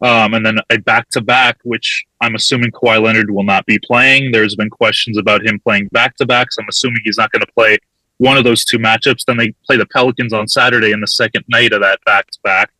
Um, 0.00 0.34
and 0.34 0.44
then 0.44 0.58
a 0.70 0.78
back 0.78 1.08
to 1.10 1.20
back, 1.20 1.58
which 1.64 2.04
I'm 2.20 2.34
assuming 2.34 2.72
Kawhi 2.72 3.02
Leonard 3.02 3.30
will 3.30 3.44
not 3.44 3.64
be 3.64 3.78
playing. 3.78 4.32
There's 4.32 4.54
been 4.54 4.68
questions 4.68 5.16
about 5.16 5.46
him 5.46 5.60
playing 5.60 5.88
back 5.88 6.16
to 6.16 6.26
backs. 6.26 6.56
I'm 6.58 6.66
assuming 6.68 7.00
he's 7.04 7.16
not 7.16 7.32
going 7.32 7.40
to 7.40 7.52
play 7.52 7.78
one 8.18 8.36
of 8.36 8.44
those 8.44 8.64
two 8.64 8.78
matchups. 8.78 9.24
Then 9.26 9.36
they 9.36 9.54
play 9.66 9.76
the 9.76 9.86
Pelicans 9.86 10.32
on 10.32 10.46
Saturday 10.46 10.92
in 10.92 11.00
the 11.00 11.06
second 11.06 11.44
night 11.48 11.72
of 11.72 11.80
that 11.80 12.00
back 12.04 12.30
to 12.30 12.38
back. 12.42 12.70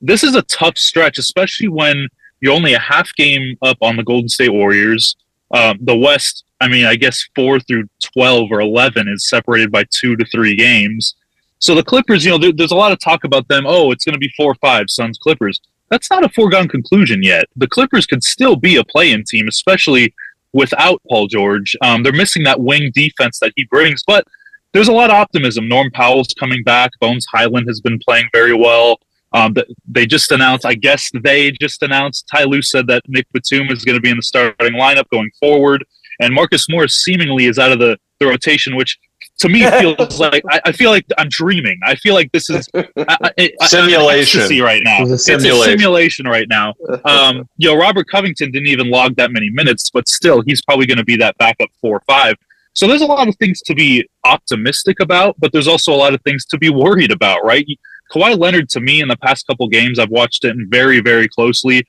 This 0.00 0.22
is 0.22 0.34
a 0.34 0.42
tough 0.42 0.78
stretch, 0.78 1.18
especially 1.18 1.68
when 1.68 2.08
you're 2.40 2.54
only 2.54 2.74
a 2.74 2.78
half 2.78 3.12
game 3.16 3.56
up 3.62 3.78
on 3.80 3.96
the 3.96 4.04
Golden 4.04 4.28
State 4.28 4.52
Warriors. 4.52 5.16
Um, 5.50 5.78
the 5.80 5.96
West, 5.96 6.44
I 6.64 6.68
mean, 6.68 6.86
I 6.86 6.96
guess 6.96 7.28
four 7.34 7.60
through 7.60 7.84
12 8.14 8.48
or 8.50 8.62
11 8.62 9.06
is 9.06 9.28
separated 9.28 9.70
by 9.70 9.84
two 9.90 10.16
to 10.16 10.24
three 10.24 10.56
games. 10.56 11.14
So 11.58 11.74
the 11.74 11.82
Clippers, 11.82 12.24
you 12.24 12.30
know, 12.30 12.38
there, 12.38 12.52
there's 12.52 12.70
a 12.70 12.76
lot 12.76 12.90
of 12.90 12.98
talk 13.00 13.24
about 13.24 13.48
them. 13.48 13.64
Oh, 13.66 13.90
it's 13.90 14.04
going 14.04 14.14
to 14.14 14.18
be 14.18 14.32
four 14.34 14.52
or 14.52 14.54
five 14.56 14.86
Suns 14.88 15.18
Clippers. 15.18 15.60
That's 15.90 16.10
not 16.10 16.24
a 16.24 16.28
foregone 16.30 16.68
conclusion 16.68 17.22
yet. 17.22 17.44
The 17.54 17.66
Clippers 17.66 18.06
could 18.06 18.24
still 18.24 18.56
be 18.56 18.76
a 18.76 18.84
play 18.84 19.12
in 19.12 19.24
team, 19.24 19.46
especially 19.46 20.14
without 20.54 21.02
Paul 21.10 21.26
George. 21.26 21.76
Um, 21.82 22.02
they're 22.02 22.12
missing 22.12 22.44
that 22.44 22.60
wing 22.60 22.90
defense 22.94 23.38
that 23.40 23.52
he 23.56 23.64
brings, 23.64 24.02
but 24.06 24.26
there's 24.72 24.88
a 24.88 24.92
lot 24.92 25.10
of 25.10 25.16
optimism. 25.16 25.68
Norm 25.68 25.90
Powell's 25.90 26.34
coming 26.38 26.62
back. 26.62 26.92
Bones 26.98 27.26
Hyland 27.30 27.66
has 27.68 27.82
been 27.82 27.98
playing 27.98 28.28
very 28.32 28.54
well. 28.54 28.98
Um, 29.34 29.54
they 29.86 30.06
just 30.06 30.32
announced, 30.32 30.64
I 30.64 30.74
guess 30.74 31.10
they 31.12 31.50
just 31.60 31.82
announced, 31.82 32.26
Ty 32.32 32.44
Lue 32.44 32.62
said 32.62 32.86
that 32.86 33.02
Nick 33.06 33.26
Batum 33.32 33.68
is 33.68 33.84
going 33.84 33.96
to 33.96 34.00
be 34.00 34.10
in 34.10 34.16
the 34.16 34.22
starting 34.22 34.74
lineup 34.74 35.08
going 35.10 35.30
forward. 35.38 35.84
And 36.20 36.34
Marcus 36.34 36.68
Morris 36.68 37.02
seemingly 37.02 37.46
is 37.46 37.58
out 37.58 37.72
of 37.72 37.78
the, 37.78 37.98
the 38.20 38.26
rotation, 38.26 38.76
which 38.76 38.98
to 39.38 39.48
me 39.48 39.68
feels 39.80 40.18
like 40.20 40.44
I, 40.50 40.60
I, 40.66 40.72
feel 40.72 40.90
like 40.90 41.06
I'm 41.18 41.28
dreaming. 41.28 41.78
I 41.84 41.94
feel 41.96 42.14
like 42.14 42.30
this 42.32 42.48
is 42.50 42.68
I, 42.74 43.18
I, 43.60 43.66
simulation 43.66 44.60
right 44.60 44.82
now. 44.84 45.02
It's 45.02 45.12
a 45.12 45.18
simulation. 45.18 45.56
It's 45.56 45.66
a 45.66 45.70
simulation 45.70 46.26
right 46.26 46.48
now. 46.48 46.74
Um, 47.04 47.48
you 47.56 47.68
know, 47.68 47.76
Robert 47.76 48.06
Covington 48.08 48.50
didn't 48.50 48.68
even 48.68 48.90
log 48.90 49.16
that 49.16 49.32
many 49.32 49.50
minutes, 49.50 49.90
but 49.90 50.08
still, 50.08 50.42
he's 50.46 50.62
probably 50.62 50.86
going 50.86 50.98
to 50.98 51.04
be 51.04 51.16
that 51.16 51.36
backup 51.38 51.68
four 51.80 51.96
or 51.96 52.02
five. 52.06 52.36
So 52.74 52.88
there's 52.88 53.02
a 53.02 53.06
lot 53.06 53.28
of 53.28 53.36
things 53.36 53.60
to 53.62 53.74
be 53.74 54.08
optimistic 54.24 54.98
about, 55.00 55.36
but 55.38 55.52
there's 55.52 55.68
also 55.68 55.92
a 55.92 55.96
lot 55.96 56.12
of 56.12 56.20
things 56.22 56.44
to 56.46 56.58
be 56.58 56.70
worried 56.70 57.12
about, 57.12 57.44
right? 57.44 57.66
Kawhi 58.12 58.36
Leonard, 58.38 58.68
to 58.70 58.80
me, 58.80 59.00
in 59.00 59.08
the 59.08 59.16
past 59.16 59.46
couple 59.46 59.68
games, 59.68 59.98
I've 59.98 60.10
watched 60.10 60.44
it 60.44 60.56
very, 60.68 61.00
very 61.00 61.28
closely. 61.28 61.84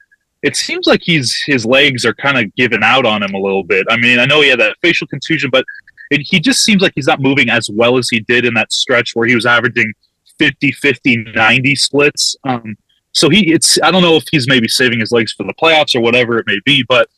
It 0.46 0.56
seems 0.56 0.86
like 0.86 1.02
he's 1.04 1.44
his 1.48 1.66
legs 1.66 2.06
are 2.06 2.14
kind 2.14 2.38
of 2.38 2.54
giving 2.56 2.84
out 2.84 3.06
on 3.06 3.24
him 3.24 3.34
a 3.34 3.40
little 3.40 3.64
bit. 3.64 3.88
I 3.90 3.98
mean, 3.98 4.20
I 4.20 4.26
know 4.26 4.42
he 4.42 4.50
had 4.50 4.60
that 4.60 4.78
facial 4.82 5.08
contusion, 5.08 5.50
but 5.50 5.66
it, 6.12 6.22
he 6.22 6.40
just 6.40 6.64
seems 6.64 6.82
like 6.82 6.92
he's 6.94 7.08
not 7.08 7.20
moving 7.20 7.50
as 7.50 7.70
well 7.70 7.98
as 7.98 8.10
he 8.10 8.20
did 8.20 8.46
in 8.46 8.54
that 8.54 8.72
stretch 8.72 9.16
where 9.16 9.28
he 9.28 9.34
was 9.34 9.46
averaging 9.46 9.92
50, 10.38 10.72
50, 10.72 11.18
90 11.34 11.76
splits. 11.76 12.36
Um, 12.44 12.78
so 13.12 13.30
he, 13.30 13.52
it's 13.52 13.80
I 13.82 13.90
don't 13.92 14.04
know 14.04 14.18
if 14.18 14.26
he's 14.32 14.48
maybe 14.48 14.68
saving 14.68 15.00
his 15.00 15.12
legs 15.12 15.34
for 15.34 15.44
the 15.44 15.54
playoffs 15.54 15.96
or 15.96 16.02
whatever 16.02 16.38
it 16.38 16.46
may 16.46 16.60
be, 16.64 16.84
but 16.88 17.10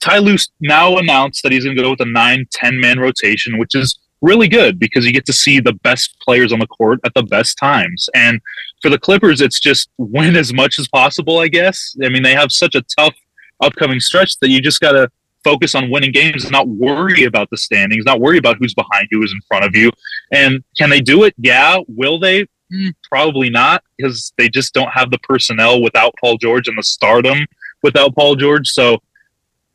Ty 0.00 0.18
Lue 0.18 0.36
now 0.60 0.98
announced 0.98 1.42
that 1.42 1.52
he's 1.52 1.64
going 1.64 1.76
to 1.76 1.82
go 1.82 1.90
with 1.90 2.00
a 2.00 2.04
9 2.04 2.46
10 2.52 2.80
man 2.80 2.98
rotation, 2.98 3.56
which 3.56 3.74
is 3.74 3.98
really 4.20 4.48
good 4.48 4.78
because 4.78 5.04
you 5.04 5.12
get 5.12 5.26
to 5.26 5.32
see 5.32 5.60
the 5.60 5.72
best 5.72 6.16
players 6.20 6.52
on 6.52 6.58
the 6.58 6.66
court 6.66 7.00
at 7.04 7.14
the 7.14 7.22
best 7.22 7.58
times. 7.58 8.08
And 8.14 8.40
for 8.80 8.88
the 8.88 8.98
Clippers, 8.98 9.40
it's 9.40 9.60
just 9.60 9.90
win 9.98 10.36
as 10.36 10.52
much 10.52 10.78
as 10.78 10.88
possible, 10.88 11.38
I 11.38 11.48
guess. 11.48 11.96
I 12.02 12.08
mean, 12.08 12.22
they 12.22 12.34
have 12.34 12.52
such 12.52 12.74
a 12.74 12.82
tough 12.96 13.14
upcoming 13.60 14.00
stretch 14.00 14.38
that 14.40 14.48
you 14.48 14.60
just 14.60 14.80
got 14.80 14.92
to 14.92 15.08
focus 15.44 15.74
on 15.74 15.90
winning 15.90 16.10
games 16.10 16.50
not 16.50 16.66
worry 16.68 17.24
about 17.24 17.50
the 17.50 17.56
standings, 17.56 18.04
not 18.06 18.18
worry 18.18 18.38
about 18.38 18.56
who's 18.58 18.74
behind 18.74 19.06
you, 19.10 19.20
who's 19.20 19.32
in 19.32 19.40
front 19.46 19.64
of 19.64 19.76
you. 19.76 19.90
And 20.32 20.64
can 20.76 20.88
they 20.88 21.00
do 21.00 21.24
it? 21.24 21.34
Yeah. 21.36 21.78
Will 21.86 22.18
they? 22.18 22.46
Mm, 22.72 22.94
probably 23.08 23.50
not 23.50 23.84
because 23.96 24.32
they 24.38 24.48
just 24.48 24.72
don't 24.72 24.90
have 24.90 25.10
the 25.10 25.18
personnel 25.18 25.82
without 25.82 26.14
Paul 26.18 26.38
George 26.38 26.66
and 26.66 26.78
the 26.78 26.82
stardom 26.82 27.46
without 27.82 28.14
Paul 28.16 28.34
George. 28.34 28.68
So 28.68 28.98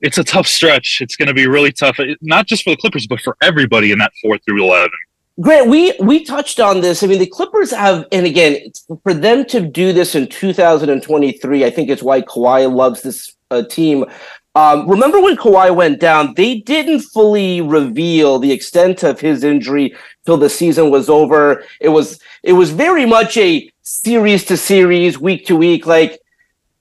it's 0.02 0.18
a 0.18 0.24
tough 0.24 0.48
stretch. 0.48 1.00
It's 1.02 1.16
going 1.16 1.28
to 1.28 1.34
be 1.34 1.48
really 1.48 1.72
tough, 1.72 1.98
not 2.22 2.48
just 2.48 2.64
for 2.64 2.72
the 2.72 2.78
Clippers, 2.78 3.08
but 3.08 3.22
for 3.22 3.36
everybody 3.42 3.92
in 3.92 4.00
that 4.00 4.12
four 4.22 4.38
through 4.40 4.64
eleven. 4.64 4.92
Grant, 5.40 5.70
we 5.70 5.94
we 6.00 6.24
touched 6.26 6.60
on 6.60 6.82
this. 6.82 7.02
I 7.02 7.08
mean, 7.08 7.20
the 7.20 7.28
Clippers 7.28 7.72
have, 7.72 8.06
and 8.12 8.26
again, 8.26 8.72
for 9.04 9.14
them 9.14 9.46
to 9.46 9.62
do 9.62 9.94
this 9.94 10.16
in 10.16 10.28
2023, 10.28 11.64
I 11.64 11.70
think 11.70 11.90
it's 11.90 12.04
why 12.04 12.22
Kawhi 12.22 12.74
loves 12.74 13.02
this 13.02 13.36
uh, 13.50 13.64
team. 13.64 14.06
Um, 14.56 14.90
remember 14.90 15.22
when 15.22 15.38
Kawhi 15.38 15.74
went 15.74 16.02
down? 16.02 16.34
They 16.34 16.60
didn't 16.60 17.02
fully 17.02 17.62
reveal 17.62 18.40
the 18.40 18.52
extent 18.52 19.04
of 19.04 19.20
his 19.20 19.44
injury 19.44 19.96
till 20.26 20.38
the 20.38 20.50
season 20.50 20.92
was 20.92 21.10
over. 21.10 21.64
It 21.80 21.90
was 21.90 22.20
it 22.44 22.54
was 22.54 22.72
very 22.72 23.06
much 23.06 23.38
a 23.38 23.72
series 23.82 24.44
to 24.46 24.58
series, 24.58 25.20
week 25.20 25.46
to 25.46 25.56
week. 25.56 25.86
Like, 25.86 26.20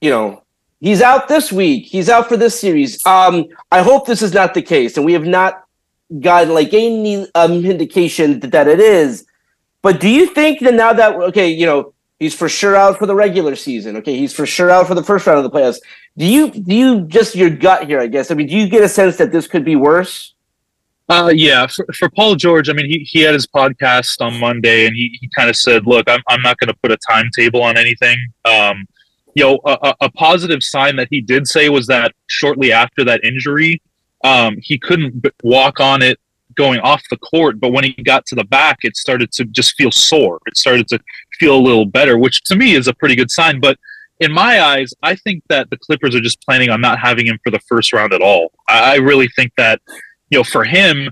you 0.00 0.10
know, 0.10 0.42
He's 0.80 1.02
out 1.02 1.28
this 1.28 1.50
week. 1.50 1.86
He's 1.86 2.08
out 2.08 2.28
for 2.28 2.36
this 2.36 2.58
series. 2.58 3.04
Um, 3.04 3.46
I 3.72 3.82
hope 3.82 4.06
this 4.06 4.22
is 4.22 4.32
not 4.32 4.54
the 4.54 4.62
case, 4.62 4.96
and 4.96 5.04
we 5.04 5.12
have 5.12 5.26
not 5.26 5.64
gotten 6.20 6.54
like 6.54 6.72
any 6.72 7.26
um, 7.34 7.64
indication 7.64 8.40
that, 8.40 8.52
that 8.52 8.68
it 8.68 8.80
is. 8.80 9.26
But 9.82 10.00
do 10.00 10.08
you 10.08 10.26
think 10.26 10.60
that 10.60 10.74
now 10.74 10.92
that 10.92 11.14
okay, 11.16 11.48
you 11.48 11.66
know, 11.66 11.94
he's 12.18 12.34
for 12.34 12.48
sure 12.48 12.76
out 12.76 12.98
for 12.98 13.06
the 13.06 13.14
regular 13.14 13.56
season. 13.56 13.96
Okay, 13.96 14.16
he's 14.16 14.32
for 14.32 14.46
sure 14.46 14.70
out 14.70 14.86
for 14.86 14.94
the 14.94 15.02
first 15.02 15.26
round 15.26 15.44
of 15.44 15.50
the 15.50 15.56
playoffs. 15.56 15.78
Do 16.16 16.26
you 16.26 16.50
do 16.50 16.74
you 16.74 17.00
just 17.02 17.34
your 17.34 17.50
gut 17.50 17.86
here? 17.86 18.00
I 18.00 18.06
guess. 18.06 18.30
I 18.30 18.34
mean, 18.34 18.46
do 18.46 18.56
you 18.56 18.68
get 18.68 18.82
a 18.82 18.88
sense 18.88 19.16
that 19.16 19.32
this 19.32 19.46
could 19.46 19.64
be 19.64 19.76
worse? 19.76 20.34
Uh, 21.10 21.32
yeah, 21.34 21.66
for, 21.66 21.86
for 21.94 22.10
Paul 22.10 22.34
George, 22.34 22.68
I 22.68 22.74
mean, 22.74 22.84
he, 22.84 22.98
he 22.98 23.20
had 23.20 23.32
his 23.32 23.46
podcast 23.46 24.20
on 24.20 24.38
Monday, 24.38 24.86
and 24.86 24.94
he, 24.94 25.16
he 25.18 25.30
kind 25.34 25.48
of 25.48 25.56
said, 25.56 25.86
"Look, 25.86 26.08
I'm 26.08 26.20
I'm 26.28 26.42
not 26.42 26.58
going 26.58 26.68
to 26.68 26.78
put 26.82 26.92
a 26.92 26.98
timetable 27.08 27.62
on 27.62 27.76
anything." 27.78 28.18
Um, 28.44 28.86
you 29.34 29.44
know, 29.44 29.60
a, 29.64 29.94
a, 30.00 30.10
positive 30.10 30.62
sign 30.62 30.96
that 30.96 31.08
he 31.10 31.20
did 31.20 31.46
say 31.46 31.68
was 31.68 31.86
that 31.86 32.12
shortly 32.26 32.72
after 32.72 33.04
that 33.04 33.22
injury, 33.24 33.80
um, 34.24 34.56
he 34.60 34.78
couldn't 34.78 35.24
walk 35.42 35.80
on 35.80 36.02
it 36.02 36.18
going 36.54 36.80
off 36.80 37.02
the 37.10 37.16
court. 37.18 37.60
But 37.60 37.72
when 37.72 37.84
he 37.84 37.92
got 37.92 38.26
to 38.26 38.34
the 38.34 38.44
back, 38.44 38.78
it 38.82 38.96
started 38.96 39.30
to 39.32 39.44
just 39.44 39.74
feel 39.76 39.90
sore. 39.90 40.40
It 40.46 40.56
started 40.56 40.88
to 40.88 40.98
feel 41.38 41.56
a 41.56 41.60
little 41.60 41.86
better, 41.86 42.18
which 42.18 42.42
to 42.44 42.56
me 42.56 42.74
is 42.74 42.88
a 42.88 42.94
pretty 42.94 43.14
good 43.14 43.30
sign. 43.30 43.60
But 43.60 43.78
in 44.20 44.32
my 44.32 44.60
eyes, 44.60 44.92
I 45.02 45.14
think 45.14 45.44
that 45.48 45.70
the 45.70 45.76
Clippers 45.76 46.14
are 46.14 46.20
just 46.20 46.42
planning 46.42 46.70
on 46.70 46.80
not 46.80 46.98
having 46.98 47.26
him 47.26 47.38
for 47.44 47.50
the 47.50 47.60
first 47.60 47.92
round 47.92 48.12
at 48.12 48.20
all. 48.20 48.52
I, 48.68 48.94
I 48.94 48.96
really 48.96 49.28
think 49.28 49.52
that, 49.56 49.80
you 50.30 50.38
know, 50.38 50.44
for 50.44 50.64
him, 50.64 51.10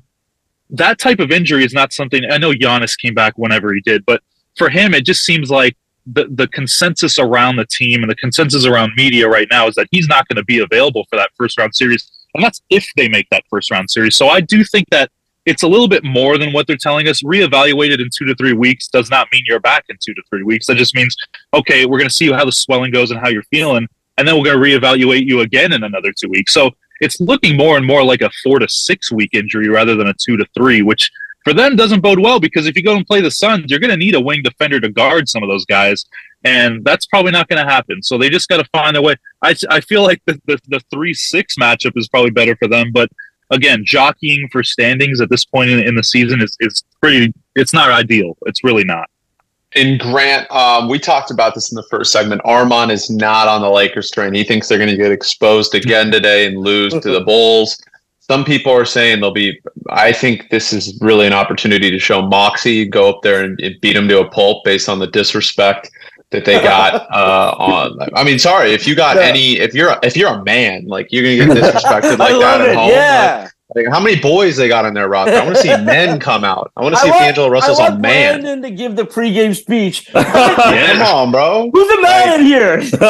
that 0.70 0.98
type 0.98 1.20
of 1.20 1.30
injury 1.30 1.64
is 1.64 1.72
not 1.72 1.92
something. 1.92 2.22
I 2.28 2.38
know 2.38 2.52
Giannis 2.52 2.98
came 2.98 3.14
back 3.14 3.34
whenever 3.36 3.72
he 3.72 3.80
did, 3.80 4.04
but 4.04 4.22
for 4.56 4.68
him, 4.68 4.94
it 4.94 5.04
just 5.04 5.24
seems 5.24 5.50
like 5.50 5.76
the, 6.06 6.26
the 6.30 6.48
consensus 6.48 7.18
around 7.18 7.56
the 7.56 7.66
team 7.66 8.02
and 8.02 8.10
the 8.10 8.16
consensus 8.16 8.64
around 8.64 8.92
media 8.96 9.28
right 9.28 9.48
now 9.50 9.66
is 9.66 9.74
that 9.74 9.88
he's 9.90 10.08
not 10.08 10.26
going 10.28 10.36
to 10.36 10.44
be 10.44 10.60
available 10.60 11.04
for 11.10 11.16
that 11.16 11.30
first 11.36 11.58
round 11.58 11.74
series. 11.74 12.10
And 12.34 12.44
that's 12.44 12.62
if 12.70 12.86
they 12.96 13.08
make 13.08 13.28
that 13.30 13.44
first 13.50 13.70
round 13.70 13.90
series. 13.90 14.16
So 14.16 14.28
I 14.28 14.40
do 14.40 14.62
think 14.64 14.88
that 14.90 15.10
it's 15.46 15.62
a 15.62 15.68
little 15.68 15.88
bit 15.88 16.04
more 16.04 16.38
than 16.38 16.52
what 16.52 16.66
they're 16.66 16.76
telling 16.76 17.08
us. 17.08 17.22
Reevaluated 17.22 18.00
in 18.00 18.08
two 18.16 18.24
to 18.26 18.34
three 18.34 18.52
weeks 18.52 18.88
does 18.88 19.10
not 19.10 19.28
mean 19.32 19.42
you're 19.46 19.60
back 19.60 19.84
in 19.88 19.96
two 20.04 20.12
to 20.14 20.22
three 20.28 20.42
weeks. 20.42 20.66
That 20.66 20.76
just 20.76 20.94
means, 20.94 21.16
okay, 21.54 21.86
we're 21.86 21.98
going 21.98 22.08
to 22.08 22.14
see 22.14 22.30
how 22.30 22.44
the 22.44 22.52
swelling 22.52 22.90
goes 22.90 23.10
and 23.10 23.20
how 23.20 23.28
you're 23.28 23.44
feeling. 23.44 23.86
And 24.18 24.26
then 24.26 24.36
we're 24.36 24.44
going 24.44 24.58
to 24.58 24.80
reevaluate 24.80 25.26
you 25.26 25.40
again 25.40 25.72
in 25.72 25.84
another 25.84 26.12
two 26.12 26.28
weeks. 26.28 26.52
So 26.52 26.70
it's 27.00 27.20
looking 27.20 27.56
more 27.56 27.76
and 27.76 27.86
more 27.86 28.02
like 28.02 28.22
a 28.22 28.30
four 28.42 28.58
to 28.58 28.68
six 28.68 29.12
week 29.12 29.30
injury 29.34 29.68
rather 29.68 29.94
than 29.94 30.08
a 30.08 30.14
two 30.14 30.36
to 30.36 30.46
three, 30.56 30.82
which 30.82 31.10
for 31.46 31.54
them 31.54 31.76
doesn't 31.76 32.00
bode 32.00 32.18
well 32.18 32.40
because 32.40 32.66
if 32.66 32.74
you 32.74 32.82
go 32.82 32.96
and 32.96 33.06
play 33.06 33.20
the 33.20 33.30
Suns, 33.30 33.66
you're 33.70 33.78
going 33.78 33.92
to 33.92 33.96
need 33.96 34.16
a 34.16 34.20
wing 34.20 34.42
defender 34.42 34.80
to 34.80 34.88
guard 34.88 35.28
some 35.28 35.44
of 35.44 35.48
those 35.48 35.64
guys, 35.64 36.04
and 36.42 36.84
that's 36.84 37.06
probably 37.06 37.30
not 37.30 37.46
going 37.46 37.64
to 37.64 37.72
happen. 37.72 38.02
So 38.02 38.18
they 38.18 38.28
just 38.28 38.48
got 38.48 38.56
to 38.56 38.68
find 38.72 38.96
a 38.96 39.02
way. 39.02 39.14
I, 39.42 39.54
I 39.70 39.80
feel 39.80 40.02
like 40.02 40.20
the, 40.26 40.40
the, 40.46 40.58
the 40.66 40.80
three 40.90 41.14
six 41.14 41.54
matchup 41.56 41.92
is 41.94 42.08
probably 42.08 42.32
better 42.32 42.56
for 42.56 42.66
them, 42.66 42.90
but 42.90 43.08
again, 43.52 43.84
jockeying 43.84 44.48
for 44.50 44.64
standings 44.64 45.20
at 45.20 45.30
this 45.30 45.44
point 45.44 45.70
in, 45.70 45.78
in 45.78 45.94
the 45.94 46.02
season 46.02 46.42
is 46.42 46.56
is 46.58 46.82
pretty. 47.00 47.32
It's 47.54 47.72
not 47.72 47.92
ideal. 47.92 48.36
It's 48.46 48.64
really 48.64 48.84
not. 48.84 49.08
In 49.76 49.98
Grant, 49.98 50.50
um, 50.50 50.88
we 50.88 50.98
talked 50.98 51.30
about 51.30 51.54
this 51.54 51.70
in 51.70 51.76
the 51.76 51.86
first 51.88 52.10
segment. 52.10 52.40
Armand 52.44 52.90
is 52.90 53.08
not 53.08 53.46
on 53.46 53.60
the 53.60 53.70
Lakers 53.70 54.10
train. 54.10 54.34
He 54.34 54.42
thinks 54.42 54.66
they're 54.66 54.78
going 54.78 54.90
to 54.90 54.96
get 54.96 55.12
exposed 55.12 55.76
again 55.76 56.10
today 56.10 56.46
and 56.46 56.58
lose 56.58 56.92
to 56.92 57.12
the 57.12 57.20
Bulls 57.20 57.80
some 58.28 58.44
people 58.44 58.72
are 58.72 58.84
saying 58.84 59.20
they'll 59.20 59.32
be. 59.32 59.60
I 59.88 60.12
think 60.12 60.50
this 60.50 60.72
is 60.72 60.98
really 61.00 61.26
an 61.26 61.32
opportunity 61.32 61.90
to 61.90 61.98
show 61.98 62.22
moxie, 62.22 62.84
go 62.84 63.08
up 63.08 63.22
there 63.22 63.44
and, 63.44 63.58
beat 63.80 63.92
them 63.92 64.08
to 64.08 64.20
a 64.20 64.28
pulp 64.28 64.64
based 64.64 64.88
on 64.88 64.98
the 64.98 65.06
disrespect 65.06 65.90
that 66.30 66.44
they 66.44 66.60
got 66.60 66.94
uh, 67.12 67.54
on. 67.56 67.98
I 68.14 68.24
mean, 68.24 68.38
sorry 68.38 68.72
if 68.72 68.86
you 68.86 68.96
got 68.96 69.16
yeah. 69.16 69.22
any. 69.22 69.58
If 69.58 69.74
you're 69.74 69.96
if 70.02 70.16
you're 70.16 70.34
a 70.34 70.44
man, 70.44 70.86
like 70.86 71.08
you're 71.10 71.22
gonna 71.22 71.54
get 71.54 71.64
disrespected 71.74 72.18
like 72.18 72.38
that 72.40 72.60
at 72.60 72.76
home. 72.76 72.90
Yeah. 72.90 73.42
Like, 73.42 73.52
like, 73.74 73.86
how 73.88 73.98
many 73.98 74.20
boys 74.20 74.56
they 74.56 74.68
got 74.68 74.84
in 74.86 74.94
their 74.94 75.08
roster? 75.08 75.34
I 75.34 75.44
want 75.44 75.56
to 75.56 75.62
see 75.62 75.76
men 75.84 76.20
come 76.20 76.44
out. 76.44 76.70
I 76.76 76.82
want 76.82 76.94
to 76.94 77.00
see 77.00 77.10
want, 77.10 77.22
if 77.22 77.26
D'Angelo 77.26 77.48
Russell's 77.48 77.80
a 77.80 77.98
man. 77.98 78.40
Brandon 78.40 78.62
to 78.62 78.70
give 78.70 78.94
the 78.94 79.04
pregame 79.04 79.56
speech. 79.56 80.08
yeah. 80.14 80.92
Come 80.92 81.02
on, 81.02 81.32
bro. 81.32 81.70
Who's 81.72 81.88
the 81.88 82.02
man 82.02 82.28
like, 82.28 82.38
in 82.38 82.46
here? 82.46 82.76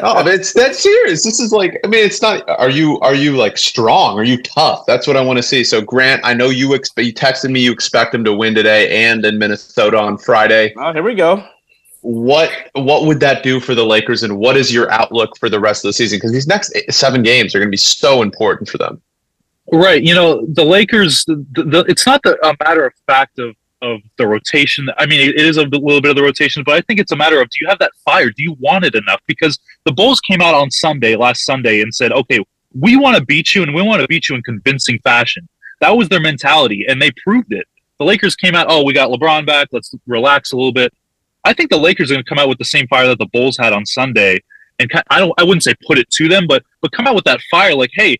no, 0.00 0.26
it's 0.26 0.52
that 0.54 0.74
serious. 0.74 1.22
This 1.22 1.38
is 1.38 1.52
like, 1.52 1.78
I 1.84 1.86
mean, 1.86 2.04
it's 2.04 2.20
not. 2.20 2.48
Are 2.48 2.70
you 2.70 2.98
are 3.00 3.14
you 3.14 3.36
like 3.36 3.56
strong? 3.56 4.18
Are 4.18 4.24
you 4.24 4.42
tough? 4.42 4.84
That's 4.86 5.06
what 5.06 5.16
I 5.16 5.20
want 5.20 5.36
to 5.36 5.44
see. 5.44 5.62
So, 5.62 5.80
Grant, 5.80 6.22
I 6.24 6.34
know 6.34 6.48
you 6.48 6.74
expect. 6.74 7.06
You 7.06 7.14
texted 7.14 7.50
me. 7.50 7.60
You 7.60 7.70
expect 7.70 8.14
him 8.14 8.24
to 8.24 8.34
win 8.34 8.54
today 8.54 9.06
and 9.06 9.24
in 9.24 9.38
Minnesota 9.38 9.98
on 9.98 10.18
Friday. 10.18 10.74
Oh, 10.76 10.92
here 10.92 11.02
we 11.04 11.14
go 11.14 11.44
what 12.02 12.52
what 12.74 13.04
would 13.04 13.18
that 13.18 13.42
do 13.42 13.58
for 13.58 13.74
the 13.74 13.84
Lakers 13.84 14.22
and 14.22 14.38
what 14.38 14.56
is 14.56 14.72
your 14.72 14.88
outlook 14.92 15.36
for 15.38 15.48
the 15.48 15.58
rest 15.58 15.84
of 15.84 15.88
the 15.88 15.92
season 15.92 16.18
because 16.18 16.30
these 16.30 16.46
next 16.46 16.72
seven 16.88 17.20
games 17.20 17.52
are 17.52 17.58
going 17.58 17.66
to 17.66 17.72
be 17.72 17.76
so 17.76 18.22
important 18.22 18.68
for 18.68 18.78
them 18.78 19.02
Right. 19.72 20.02
You 20.02 20.14
know, 20.14 20.46
the 20.46 20.64
Lakers, 20.64 21.24
the, 21.24 21.44
the, 21.52 21.84
it's 21.88 22.06
not 22.06 22.22
the, 22.22 22.38
a 22.46 22.54
matter 22.64 22.86
of 22.86 22.92
fact 23.06 23.38
of, 23.38 23.56
of 23.82 24.00
the 24.16 24.26
rotation. 24.26 24.88
I 24.96 25.06
mean, 25.06 25.20
it 25.20 25.36
is 25.36 25.56
a 25.56 25.64
little 25.64 26.00
bit 26.00 26.10
of 26.10 26.16
the 26.16 26.22
rotation, 26.22 26.62
but 26.64 26.74
I 26.74 26.80
think 26.82 27.00
it's 27.00 27.12
a 27.12 27.16
matter 27.16 27.40
of 27.40 27.48
do 27.50 27.58
you 27.60 27.68
have 27.68 27.78
that 27.80 27.92
fire? 28.04 28.30
Do 28.30 28.42
you 28.42 28.56
want 28.60 28.84
it 28.84 28.94
enough? 28.94 29.20
Because 29.26 29.58
the 29.84 29.92
Bulls 29.92 30.20
came 30.20 30.40
out 30.40 30.54
on 30.54 30.70
Sunday, 30.70 31.16
last 31.16 31.44
Sunday, 31.44 31.82
and 31.82 31.94
said, 31.94 32.12
okay, 32.12 32.44
we 32.78 32.96
want 32.96 33.16
to 33.16 33.24
beat 33.24 33.54
you 33.54 33.62
and 33.62 33.74
we 33.74 33.82
want 33.82 34.00
to 34.02 34.08
beat 34.08 34.28
you 34.28 34.36
in 34.36 34.42
convincing 34.42 34.98
fashion. 35.00 35.48
That 35.80 35.90
was 35.90 36.08
their 36.08 36.20
mentality, 36.20 36.86
and 36.88 37.02
they 37.02 37.10
proved 37.22 37.52
it. 37.52 37.66
The 37.98 38.04
Lakers 38.04 38.36
came 38.36 38.54
out, 38.54 38.66
oh, 38.68 38.84
we 38.84 38.92
got 38.92 39.10
LeBron 39.10 39.46
back. 39.46 39.68
Let's 39.72 39.94
relax 40.06 40.52
a 40.52 40.56
little 40.56 40.72
bit. 40.72 40.92
I 41.44 41.52
think 41.52 41.70
the 41.70 41.76
Lakers 41.76 42.10
are 42.10 42.14
going 42.14 42.24
to 42.24 42.28
come 42.28 42.38
out 42.38 42.48
with 42.48 42.58
the 42.58 42.64
same 42.64 42.86
fire 42.88 43.06
that 43.08 43.18
the 43.18 43.28
Bulls 43.32 43.56
had 43.56 43.72
on 43.72 43.84
Sunday, 43.86 44.40
and 44.78 44.90
I 45.10 45.20
don't, 45.20 45.32
I 45.38 45.44
wouldn't 45.44 45.62
say 45.62 45.74
put 45.86 45.98
it 45.98 46.10
to 46.10 46.28
them, 46.28 46.46
but 46.46 46.62
but 46.80 46.92
come 46.92 47.06
out 47.06 47.14
with 47.14 47.24
that 47.24 47.40
fire, 47.50 47.74
like, 47.74 47.90
hey, 47.94 48.16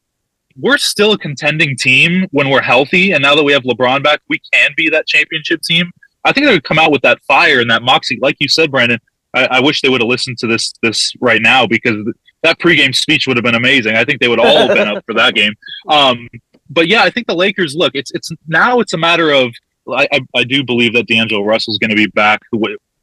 we're 0.58 0.78
still 0.78 1.12
a 1.12 1.18
contending 1.18 1.76
team 1.76 2.26
when 2.30 2.48
we're 2.50 2.62
healthy. 2.62 3.12
And 3.12 3.22
now 3.22 3.34
that 3.34 3.42
we 3.42 3.52
have 3.52 3.62
LeBron 3.62 4.02
back, 4.02 4.20
we 4.28 4.40
can 4.52 4.70
be 4.76 4.88
that 4.90 5.06
championship 5.06 5.62
team. 5.62 5.90
I 6.24 6.32
think 6.32 6.46
they 6.46 6.52
would 6.52 6.64
come 6.64 6.78
out 6.78 6.90
with 6.90 7.02
that 7.02 7.22
fire 7.24 7.60
and 7.60 7.70
that 7.70 7.82
moxie, 7.82 8.18
like 8.20 8.36
you 8.40 8.48
said, 8.48 8.70
Brandon. 8.70 8.98
I, 9.34 9.46
I 9.46 9.60
wish 9.60 9.82
they 9.82 9.88
would 9.88 10.00
have 10.00 10.08
listened 10.08 10.38
to 10.38 10.46
this 10.46 10.72
this 10.82 11.12
right 11.20 11.42
now 11.42 11.66
because 11.66 11.96
that 12.42 12.58
pregame 12.58 12.94
speech 12.94 13.26
would 13.26 13.36
have 13.36 13.44
been 13.44 13.54
amazing. 13.54 13.96
I 13.96 14.04
think 14.04 14.20
they 14.20 14.28
would 14.28 14.40
all 14.40 14.66
have 14.66 14.68
been 14.76 14.88
up 14.88 15.04
for 15.04 15.14
that 15.14 15.34
game. 15.34 15.52
Um, 15.88 16.28
but 16.70 16.88
yeah, 16.88 17.02
I 17.02 17.10
think 17.10 17.26
the 17.26 17.34
Lakers 17.34 17.74
look. 17.76 17.92
It's 17.94 18.10
it's 18.12 18.30
now 18.48 18.80
it's 18.80 18.94
a 18.94 18.98
matter 18.98 19.30
of 19.30 19.52
I, 19.92 20.08
I, 20.12 20.20
I 20.34 20.44
do 20.44 20.64
believe 20.64 20.94
that 20.94 21.06
D'Angelo 21.06 21.44
Russell 21.44 21.72
is 21.72 21.78
going 21.78 21.90
to 21.90 21.96
be 21.96 22.06
back. 22.08 22.40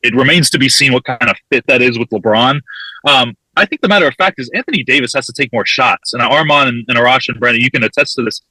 It 0.01 0.15
remains 0.15 0.49
to 0.49 0.59
be 0.59 0.67
seen 0.67 0.91
what 0.91 1.05
kind 1.05 1.29
of 1.29 1.37
fit 1.49 1.65
that 1.67 1.81
is 1.81 1.97
with 1.97 2.09
LeBron. 2.09 2.59
Um, 3.07 3.35
I 3.55 3.65
think 3.65 3.81
the 3.81 3.87
matter 3.87 4.07
of 4.07 4.15
fact 4.15 4.39
is 4.39 4.49
Anthony 4.53 4.83
Davis 4.83 5.13
has 5.13 5.25
to 5.27 5.33
take 5.33 5.51
more 5.53 5.65
shots. 5.65 6.13
And 6.13 6.21
Armand 6.21 6.69
and, 6.69 6.85
and 6.87 6.97
Arash 6.97 7.29
and 7.29 7.39
Brandon, 7.39 7.61
you 7.61 7.69
can 7.69 7.83
attest 7.83 8.15
to 8.15 8.23
this. 8.23 8.41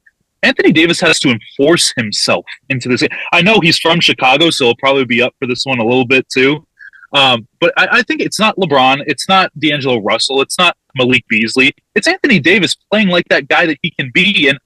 Anthony 0.43 0.71
Davis 0.71 0.99
has 0.99 1.19
to 1.21 1.29
enforce 1.29 1.93
himself 1.95 2.45
into 2.69 2.89
this. 2.89 3.03
I 3.31 3.41
know 3.41 3.59
he's 3.61 3.79
from 3.79 3.99
Chicago, 3.99 4.49
so 4.49 4.65
he'll 4.65 4.75
probably 4.75 5.05
be 5.05 5.21
up 5.21 5.33
for 5.39 5.47
this 5.47 5.65
one 5.65 5.79
a 5.79 5.85
little 5.85 6.05
bit 6.05 6.27
too. 6.29 6.65
Um, 7.13 7.47
but 7.59 7.73
I, 7.77 7.87
I, 7.91 8.01
think 8.01 8.21
it's 8.21 8.39
not 8.39 8.57
LeBron, 8.57 9.03
it's 9.05 9.29
not 9.29 9.51
D'Angelo 9.59 10.01
Russell, 10.01 10.41
it's 10.41 10.57
not 10.57 10.75
Malik 10.95 11.23
Beasley. 11.27 11.71
It's 11.93 12.07
Anthony 12.07 12.39
Davis 12.39 12.75
playing 12.91 13.09
like 13.09 13.27
that 13.29 13.47
guy 13.47 13.67
that 13.67 13.77
he 13.83 13.91
can 13.91 14.09
be, 14.13 14.49
and 14.49 14.57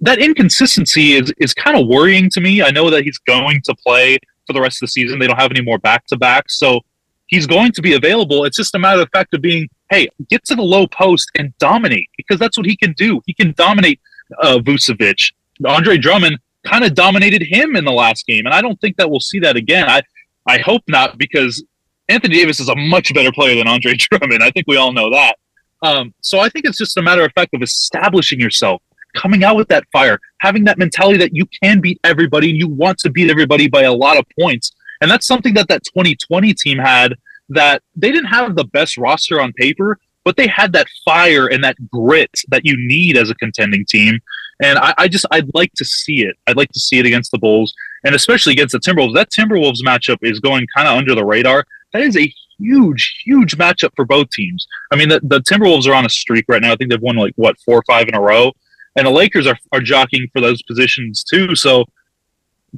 that 0.00 0.20
inconsistency 0.20 1.14
is 1.14 1.32
is 1.38 1.52
kind 1.54 1.76
of 1.76 1.88
worrying 1.88 2.30
to 2.30 2.40
me. 2.40 2.62
I 2.62 2.70
know 2.70 2.88
that 2.90 3.02
he's 3.02 3.18
going 3.18 3.62
to 3.64 3.74
play 3.74 4.18
for 4.46 4.52
the 4.52 4.60
rest 4.60 4.76
of 4.76 4.86
the 4.86 4.92
season. 4.92 5.18
They 5.18 5.26
don't 5.26 5.40
have 5.40 5.50
any 5.50 5.60
more 5.60 5.78
back 5.78 6.06
to 6.06 6.16
back, 6.16 6.50
so 6.50 6.80
he's 7.28 7.46
going 7.46 7.72
to 7.72 7.82
be 7.82 7.94
available. 7.94 8.44
It's 8.44 8.56
just 8.56 8.74
a 8.74 8.78
matter 8.78 9.00
of 9.00 9.08
fact 9.10 9.32
of 9.34 9.40
being, 9.40 9.68
hey, 9.90 10.08
get 10.28 10.44
to 10.46 10.54
the 10.54 10.62
low 10.62 10.86
post 10.88 11.30
and 11.36 11.56
dominate 11.58 12.10
because 12.16 12.38
that's 12.38 12.56
what 12.56 12.66
he 12.66 12.76
can 12.76 12.92
do. 12.94 13.22
He 13.26 13.34
can 13.34 13.52
dominate 13.52 14.00
uh, 14.42 14.58
Vucevic. 14.58 15.32
Andre 15.64 15.96
Drummond 15.96 16.38
kind 16.64 16.84
of 16.84 16.94
dominated 16.94 17.42
him 17.42 17.76
in 17.76 17.84
the 17.84 17.92
last 17.92 18.26
game, 18.26 18.46
and 18.46 18.54
I 18.54 18.60
don't 18.60 18.80
think 18.80 18.96
that 18.96 19.10
we'll 19.10 19.20
see 19.20 19.38
that 19.40 19.56
again. 19.56 19.88
I 19.88 20.02
I 20.46 20.58
hope 20.58 20.82
not 20.88 21.18
because 21.18 21.62
Anthony 22.08 22.36
Davis 22.36 22.58
is 22.58 22.68
a 22.68 22.76
much 22.76 23.12
better 23.12 23.32
player 23.32 23.56
than 23.56 23.68
Andre 23.68 23.94
Drummond. 23.98 24.42
I 24.42 24.50
think 24.50 24.66
we 24.66 24.76
all 24.76 24.92
know 24.92 25.10
that. 25.10 25.36
Um, 25.82 26.14
so 26.22 26.40
I 26.40 26.48
think 26.48 26.64
it's 26.64 26.78
just 26.78 26.96
a 26.96 27.02
matter 27.02 27.24
of 27.24 27.32
fact 27.32 27.54
of 27.54 27.62
establishing 27.62 28.40
yourself, 28.40 28.82
coming 29.14 29.44
out 29.44 29.56
with 29.56 29.68
that 29.68 29.84
fire, 29.92 30.18
having 30.40 30.64
that 30.64 30.78
mentality 30.78 31.18
that 31.18 31.34
you 31.34 31.46
can 31.62 31.80
beat 31.80 32.00
everybody 32.02 32.50
and 32.50 32.58
you 32.58 32.68
want 32.68 32.98
to 32.98 33.10
beat 33.10 33.30
everybody 33.30 33.68
by 33.68 33.82
a 33.82 33.92
lot 33.92 34.16
of 34.16 34.24
points. 34.40 34.72
And 35.00 35.10
that's 35.10 35.26
something 35.26 35.54
that 35.54 35.68
that 35.68 35.84
2020 35.84 36.54
team 36.54 36.78
had 36.78 37.14
that 37.48 37.82
they 37.96 38.10
didn't 38.10 38.28
have 38.28 38.54
the 38.54 38.64
best 38.64 38.98
roster 38.98 39.40
on 39.40 39.52
paper, 39.54 39.98
but 40.24 40.36
they 40.36 40.46
had 40.46 40.72
that 40.72 40.86
fire 41.04 41.46
and 41.46 41.64
that 41.64 41.76
grit 41.90 42.30
that 42.48 42.64
you 42.64 42.74
need 42.76 43.16
as 43.16 43.30
a 43.30 43.34
contending 43.34 43.84
team. 43.86 44.18
And 44.62 44.78
I, 44.78 44.92
I, 44.98 45.08
just 45.08 45.24
I'd 45.30 45.54
like 45.54 45.72
to 45.74 45.84
see 45.84 46.22
it. 46.22 46.36
I'd 46.46 46.56
like 46.56 46.70
to 46.72 46.80
see 46.80 46.98
it 46.98 47.06
against 47.06 47.30
the 47.30 47.38
Bulls 47.38 47.72
and 48.04 48.14
especially 48.14 48.52
against 48.52 48.72
the 48.72 48.80
Timberwolves. 48.80 49.14
That 49.14 49.30
Timberwolves 49.30 49.82
matchup 49.84 50.18
is 50.22 50.40
going 50.40 50.66
kind 50.74 50.88
of 50.88 50.96
under 50.96 51.14
the 51.14 51.24
radar. 51.24 51.64
That 51.92 52.02
is 52.02 52.16
a 52.16 52.32
huge, 52.58 53.22
huge 53.24 53.56
matchup 53.56 53.90
for 53.96 54.04
both 54.04 54.30
teams. 54.30 54.66
I 54.90 54.96
mean, 54.96 55.08
the, 55.08 55.20
the 55.22 55.40
Timberwolves 55.40 55.86
are 55.86 55.94
on 55.94 56.04
a 56.04 56.10
streak 56.10 56.44
right 56.48 56.60
now. 56.60 56.72
I 56.72 56.76
think 56.76 56.90
they've 56.90 57.00
won 57.00 57.16
like 57.16 57.32
what 57.36 57.58
four 57.60 57.78
or 57.78 57.84
five 57.86 58.08
in 58.08 58.14
a 58.14 58.20
row, 58.20 58.52
and 58.96 59.06
the 59.06 59.10
Lakers 59.10 59.46
are 59.46 59.58
are 59.72 59.80
jockeying 59.80 60.28
for 60.32 60.40
those 60.40 60.62
positions 60.62 61.24
too. 61.24 61.54
So 61.54 61.84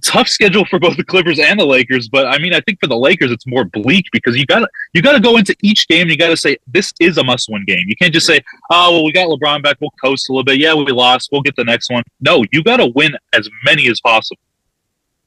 tough 0.03 0.29
schedule 0.29 0.64
for 0.64 0.79
both 0.79 0.96
the 0.96 1.05
Clippers 1.05 1.38
and 1.38 1.59
the 1.59 1.64
Lakers. 1.64 2.09
But 2.09 2.26
I 2.26 2.38
mean, 2.38 2.55
I 2.55 2.61
think 2.61 2.81
for 2.81 2.87
the 2.87 2.96
Lakers, 2.96 3.31
it's 3.31 3.46
more 3.46 3.64
bleak 3.64 4.07
because 4.12 4.37
you 4.37 4.46
got 4.46 4.61
to 4.61 4.68
you 4.92 5.03
got 5.03 5.12
to 5.12 5.20
go 5.20 5.37
into 5.37 5.55
each 5.62 5.88
game. 5.88 6.03
and 6.03 6.11
You 6.11 6.16
got 6.16 6.29
to 6.29 6.37
say 6.37 6.57
this 6.66 6.92
is 7.00 7.18
a 7.18 7.24
must-win 7.24 7.64
game. 7.66 7.85
You 7.87 7.96
can't 7.96 8.12
just 8.12 8.26
say, 8.26 8.40
"Oh, 8.70 8.92
well, 8.92 9.05
we 9.05 9.12
got 9.12 9.29
LeBron 9.29 9.62
back. 9.62 9.79
We'll 9.81 9.90
coast 10.03 10.29
a 10.29 10.33
little 10.33 10.44
bit. 10.44 10.59
Yeah, 10.59 10.74
we 10.74 10.85
lost. 10.92 11.31
We'll 11.33 11.42
get 11.42 11.57
the 11.57 11.64
next 11.64 11.90
one." 11.90 12.03
No, 12.20 12.44
you 12.53 12.62
got 12.62 12.79
to 12.79 12.87
win 12.94 13.12
as 13.33 13.48
many 13.64 13.88
as 13.88 14.00
possible. 14.00 14.40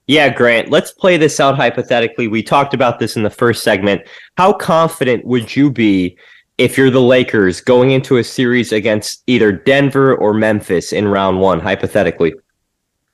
Yeah, 0.08 0.30
Grant, 0.30 0.70
let's 0.70 0.92
play 0.92 1.16
this 1.16 1.40
out 1.40 1.56
hypothetically. 1.56 2.28
We 2.28 2.44
talked 2.44 2.74
about 2.74 3.00
this 3.00 3.16
in 3.16 3.24
the 3.24 3.30
first 3.30 3.64
segment. 3.64 4.02
How 4.38 4.52
confident 4.52 5.24
would 5.26 5.56
you 5.56 5.72
be 5.72 6.18
if 6.58 6.78
you're 6.78 6.90
the 6.90 7.02
Lakers 7.02 7.62
going 7.62 7.92
into 7.92 8.18
a 8.18 8.24
series 8.24 8.74
against 8.74 9.24
either 9.28 9.54
Denver 9.54 10.16
or 10.16 10.34
Memphis 10.34 10.92
in 10.92 11.08
round 11.08 11.40
one, 11.40 11.62
hypothetically? 11.62 12.34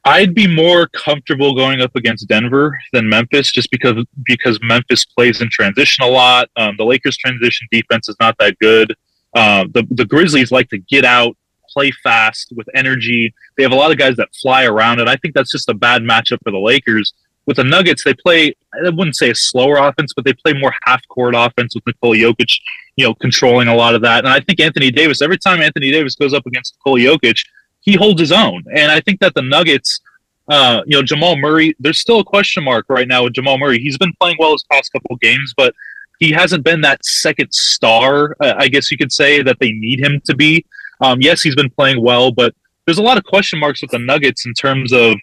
I'd 0.06 0.34
be 0.34 0.48
more 0.48 0.88
comfortable 0.88 1.54
going 1.54 1.82
up 1.82 1.96
against 1.96 2.28
Denver 2.28 2.80
than 2.94 3.10
Memphis, 3.10 3.52
just 3.52 3.70
because 3.70 4.04
because 4.26 4.60
Memphis 4.62 5.06
plays 5.06 5.42
in 5.42 5.50
transition 5.50 6.06
a 6.06 6.08
lot. 6.08 6.50
Um, 6.56 6.76
the 6.78 6.86
Lakers' 6.86 7.18
transition 7.18 7.68
defense 7.72 8.08
is 8.08 8.16
not 8.20 8.36
that 8.40 8.58
good. 8.60 8.96
Um, 9.36 9.72
the 9.74 9.86
the 9.92 10.06
Grizzlies 10.06 10.52
like 10.52 10.70
to 10.70 10.78
get 10.78 11.04
out, 11.04 11.36
play 11.70 11.92
fast 12.04 12.54
with 12.56 12.68
energy. 12.74 13.34
They 13.58 13.64
have 13.64 13.74
a 13.74 13.76
lot 13.76 13.92
of 13.92 13.98
guys 13.98 14.16
that 14.16 14.30
fly 14.42 14.66
around, 14.66 15.02
and 15.02 15.10
I 15.10 15.18
think 15.18 15.34
that's 15.34 15.52
just 15.52 15.70
a 15.70 15.74
bad 15.74 16.02
matchup 16.02 16.40
for 16.44 16.52
the 16.52 16.60
Lakers. 16.60 17.14
With 17.46 17.58
the 17.58 17.64
Nuggets, 17.64 18.04
they 18.04 18.14
play 18.14 18.54
I 18.74 18.90
wouldn't 18.90 19.18
say 19.18 19.32
a 19.32 19.36
slower 19.36 19.78
offense, 19.78 20.14
but 20.16 20.24
they 20.24 20.34
play 20.34 20.54
more 20.54 20.74
half 20.86 21.06
court 21.10 21.34
offense 21.36 21.76
with 21.76 21.86
Nikola 21.86 22.16
Jokic, 22.16 22.58
you 22.96 23.06
know, 23.06 23.14
controlling 23.16 23.68
a 23.68 23.76
lot 23.76 23.96
of 23.96 24.02
that. 24.04 24.24
And 24.24 24.34
I 24.34 24.40
think 24.40 24.62
Anthony 24.62 24.92
Davis, 24.92 25.22
every 25.22 25.38
time 25.38 25.62
Anthony 25.62 25.92
Davis 25.92 26.16
goes 26.16 26.34
up 26.34 26.46
against 26.46 26.78
Nikola 26.78 27.00
Jokic, 27.00 27.44
he 27.82 27.96
holds 27.96 28.20
his 28.20 28.32
own. 28.32 28.64
And 28.74 28.92
I 28.92 29.02
think 29.02 29.20
that 29.20 29.34
the 29.34 29.42
Nuggets, 29.42 30.00
uh, 30.48 30.82
you 30.86 30.98
know, 30.98 31.04
Jamal 31.04 31.38
Murray, 31.38 31.76
there's 31.80 32.00
still 32.00 32.20
a 32.20 32.24
question 32.24 32.64
mark 32.64 32.86
right 32.90 33.08
now 33.08 33.24
with 33.24 33.34
Jamal 33.34 33.58
Murray. 33.58 33.80
He's 33.80 33.98
been 33.98 34.14
playing 34.20 34.38
well 34.40 34.54
his 34.54 34.66
past 34.72 34.92
couple 34.92 35.16
games, 35.18 35.54
but 35.56 35.74
he 36.20 36.32
hasn't 36.32 36.64
been 36.64 36.82
that 36.82 37.04
second 37.06 37.54
star, 37.54 38.36
I 38.42 38.68
guess 38.68 38.92
you 38.92 38.98
could 38.98 39.12
say, 39.12 39.42
that 39.42 39.58
they 39.60 39.72
need 39.72 40.00
him 40.00 40.22
to 40.26 40.36
be. 40.36 40.66
Um, 41.02 41.22
yes, 41.22 41.42
he's 41.42 41.56
been 41.56 41.70
playing 41.70 42.04
well, 42.04 42.32
but 42.32 42.54
there's 42.86 42.98
a 42.98 43.04
lot 43.04 43.18
of 43.18 43.24
question 43.24 43.60
marks 43.60 43.82
with 43.82 43.92
the 43.92 44.00
Nuggets 44.00 44.46
in 44.46 44.54
terms 44.54 44.92
of, 44.92 45.14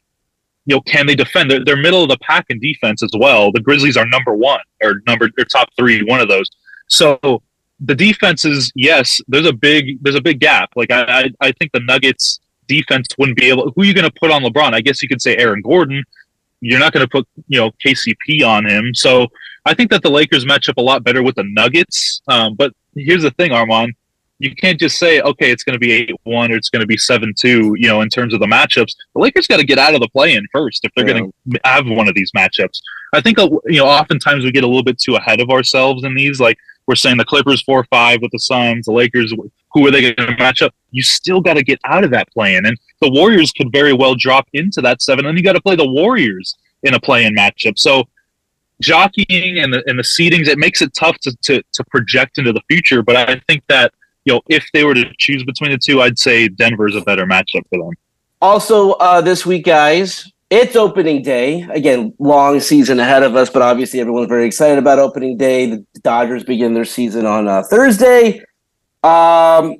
you 0.64 0.74
know, 0.74 0.80
can 0.80 1.06
they 1.06 1.14
defend? 1.14 1.50
They're, 1.50 1.64
they're 1.64 1.76
middle 1.76 2.02
of 2.02 2.08
the 2.08 2.18
pack 2.18 2.46
in 2.48 2.58
defense 2.58 3.02
as 3.02 3.10
well. 3.18 3.52
The 3.52 3.60
Grizzlies 3.60 3.96
are 3.96 4.06
number 4.06 4.34
one 4.34 4.60
or 4.82 5.02
number 5.06 5.28
or 5.38 5.44
top 5.44 5.68
three, 5.76 6.02
one 6.02 6.20
of 6.20 6.28
those. 6.28 6.48
So 6.88 7.42
the 7.80 7.94
defense 7.94 8.44
is 8.44 8.72
yes, 8.74 9.20
there's 9.28 9.46
a 9.46 9.52
big 9.52 10.02
there's 10.02 10.16
a 10.16 10.20
big 10.20 10.40
gap. 10.40 10.70
Like 10.76 10.90
I 10.90 11.02
I, 11.02 11.30
I 11.40 11.52
think 11.52 11.72
the 11.72 11.80
Nuggets 11.80 12.40
defense 12.66 13.06
wouldn't 13.18 13.38
be 13.38 13.48
able. 13.48 13.72
Who 13.74 13.82
are 13.82 13.84
you 13.84 13.94
going 13.94 14.08
to 14.08 14.18
put 14.20 14.30
on 14.30 14.42
LeBron? 14.42 14.74
I 14.74 14.80
guess 14.80 15.02
you 15.02 15.08
could 15.08 15.22
say 15.22 15.36
Aaron 15.36 15.62
Gordon. 15.62 16.04
You're 16.60 16.80
not 16.80 16.92
going 16.92 17.04
to 17.04 17.10
put 17.10 17.28
you 17.48 17.58
know 17.58 17.70
KCP 17.84 18.46
on 18.46 18.66
him. 18.66 18.94
So 18.94 19.28
I 19.64 19.74
think 19.74 19.90
that 19.90 20.02
the 20.02 20.10
Lakers 20.10 20.46
match 20.46 20.68
up 20.68 20.78
a 20.78 20.82
lot 20.82 21.04
better 21.04 21.22
with 21.22 21.36
the 21.36 21.44
Nuggets. 21.44 22.22
Um, 22.28 22.54
but 22.54 22.72
here's 22.94 23.22
the 23.22 23.30
thing, 23.32 23.52
Armand 23.52 23.94
you 24.38 24.54
can't 24.54 24.78
just 24.78 24.98
say, 24.98 25.20
okay, 25.20 25.50
it's 25.50 25.64
going 25.64 25.74
to 25.74 25.78
be 25.78 25.92
eight 25.92 26.10
one 26.24 26.52
or 26.52 26.56
it's 26.56 26.68
going 26.68 26.80
to 26.80 26.86
be 26.86 26.96
seven 26.96 27.32
two. 27.36 27.74
You 27.78 27.88
know, 27.88 28.02
in 28.02 28.08
terms 28.08 28.34
of 28.34 28.40
the 28.40 28.46
matchups, 28.46 28.92
the 29.14 29.20
Lakers 29.20 29.46
got 29.46 29.58
to 29.58 29.64
get 29.64 29.78
out 29.78 29.94
of 29.94 30.00
the 30.00 30.08
play 30.08 30.34
in 30.34 30.46
first 30.52 30.84
if 30.84 30.92
they're 30.94 31.08
yeah. 31.08 31.20
going 31.20 31.32
to 31.52 31.60
have 31.64 31.86
one 31.86 32.08
of 32.08 32.14
these 32.14 32.30
matchups. 32.32 32.80
I 33.14 33.20
think 33.20 33.38
uh, 33.38 33.48
you 33.64 33.78
know, 33.78 33.86
oftentimes 33.86 34.44
we 34.44 34.52
get 34.52 34.64
a 34.64 34.66
little 34.66 34.82
bit 34.82 34.98
too 34.98 35.16
ahead 35.16 35.40
of 35.40 35.50
ourselves 35.50 36.04
in 36.04 36.14
these. 36.14 36.40
Like 36.40 36.58
we're 36.86 36.94
saying, 36.94 37.16
the 37.16 37.24
Clippers 37.24 37.62
four 37.62 37.84
five 37.84 38.22
with 38.22 38.30
the 38.30 38.38
Suns, 38.38 38.86
the 38.86 38.92
Lakers. 38.92 39.34
Who 39.72 39.86
are 39.86 39.90
they 39.90 40.00
going 40.00 40.28
to 40.28 40.36
match 40.38 40.62
up? 40.62 40.74
You 40.90 41.02
still 41.02 41.40
got 41.40 41.54
to 41.54 41.62
get 41.62 41.78
out 41.84 42.04
of 42.04 42.10
that 42.12 42.30
play 42.32 42.56
in, 42.56 42.64
and 42.64 42.78
the 43.00 43.10
Warriors 43.10 43.52
could 43.52 43.70
very 43.72 43.92
well 43.92 44.14
drop 44.14 44.48
into 44.52 44.80
that 44.82 45.02
seven, 45.02 45.26
and 45.26 45.36
you 45.36 45.44
got 45.44 45.52
to 45.52 45.60
play 45.60 45.76
the 45.76 45.86
Warriors 45.86 46.56
in 46.82 46.94
a 46.94 47.00
play 47.00 47.24
in 47.24 47.34
matchup. 47.34 47.78
So 47.78 48.04
jockeying 48.80 49.58
and 49.58 49.72
the 49.72 49.82
and 49.86 49.98
the 49.98 50.02
seedings, 50.02 50.48
it 50.48 50.58
makes 50.58 50.80
it 50.80 50.94
tough 50.94 51.18
to, 51.20 51.36
to 51.42 51.62
to 51.72 51.84
project 51.90 52.38
into 52.38 52.52
the 52.52 52.62
future. 52.68 53.02
But 53.02 53.16
I 53.16 53.40
think 53.48 53.62
that 53.68 53.92
you 54.24 54.34
know, 54.34 54.40
if 54.48 54.68
they 54.72 54.84
were 54.84 54.94
to 54.94 55.04
choose 55.18 55.44
between 55.44 55.70
the 55.70 55.78
two, 55.78 56.02
I'd 56.02 56.18
say 56.18 56.48
Denver's 56.48 56.96
a 56.96 57.00
better 57.00 57.26
matchup 57.26 57.62
for 57.70 57.78
them. 57.78 57.92
Also, 58.42 58.92
uh, 58.92 59.20
this 59.20 59.46
week, 59.46 59.64
guys, 59.64 60.30
it's 60.50 60.76
opening 60.76 61.22
day. 61.22 61.62
Again, 61.70 62.14
long 62.18 62.60
season 62.60 63.00
ahead 63.00 63.22
of 63.22 63.34
us, 63.34 63.50
but 63.50 63.62
obviously 63.62 64.00
everyone's 64.00 64.28
very 64.28 64.46
excited 64.46 64.78
about 64.78 64.98
opening 64.98 65.36
day. 65.36 65.66
The 65.66 65.84
Dodgers 66.02 66.44
begin 66.44 66.74
their 66.74 66.84
season 66.84 67.26
on 67.26 67.48
uh, 67.48 67.62
Thursday. 67.64 68.40
Um, 69.02 69.76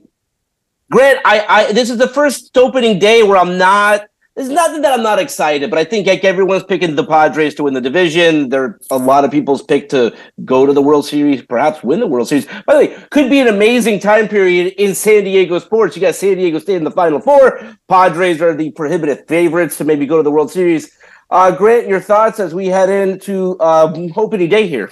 Grant, 0.91 1.21
I, 1.25 1.45
I 1.49 1.73
this 1.73 1.91
is 1.91 1.99
the 1.99 2.09
first 2.09 2.57
opening 2.57 2.99
day 2.99 3.23
where 3.23 3.37
I'm 3.37 3.59
not 3.59 4.07
there's 4.37 4.51
nothing 4.51 4.83
that 4.83 4.93
I'm 4.93 5.03
not 5.03 5.19
excited, 5.19 5.71
but 5.71 5.79
I 5.79 5.85
think 5.85 6.07
like 6.07 6.23
everyone's 6.23 6.63
picking 6.63 6.95
the 6.95 7.07
Padres 7.07 7.55
to 7.55 7.65
win 7.65 7.73
the 7.73 7.81
division. 7.81 8.51
There 8.51 8.63
are 8.65 8.81
a 8.91 8.99
lot 8.99 9.25
of 9.25 9.31
people's 9.31 9.63
pick 9.63 9.89
to 9.89 10.15
go 10.45 10.67
to 10.67 10.75
the 10.75 10.83
World 10.83 11.07
Series, 11.07 11.41
perhaps 11.41 11.83
win 11.83 12.01
the 12.01 12.07
World 12.07 12.29
Series. 12.29 12.47
By 12.67 12.75
the 12.75 12.79
way, 12.81 13.05
could 13.11 13.31
be 13.31 13.41
an 13.41 13.49
amazing 13.49 13.99
time 13.99 14.29
period 14.29 14.75
in 14.77 14.95
San 14.95 15.25
Diego 15.25 15.59
sports. 15.59 15.97
You 15.97 16.03
got 16.03 16.17
San 16.17 16.37
Diego 16.37 16.59
State 16.59 16.77
in 16.77 16.85
the 16.85 16.91
Final 16.91 17.19
Four. 17.19 17.79
Padres 17.89 18.43
are 18.43 18.55
the 18.55 18.71
prohibitive 18.73 19.27
favorites 19.27 19.79
to 19.79 19.85
maybe 19.85 20.05
go 20.05 20.19
to 20.19 20.23
the 20.23 20.31
World 20.31 20.51
Series. 20.51 20.91
Uh, 21.31 21.51
Grant, 21.51 21.89
your 21.89 22.01
thoughts 22.01 22.39
as 22.39 22.55
we 22.55 22.67
head 22.67 22.91
into 22.91 23.57
uh, 23.59 23.91
opening 24.17 24.51
day 24.51 24.69
here. 24.69 24.91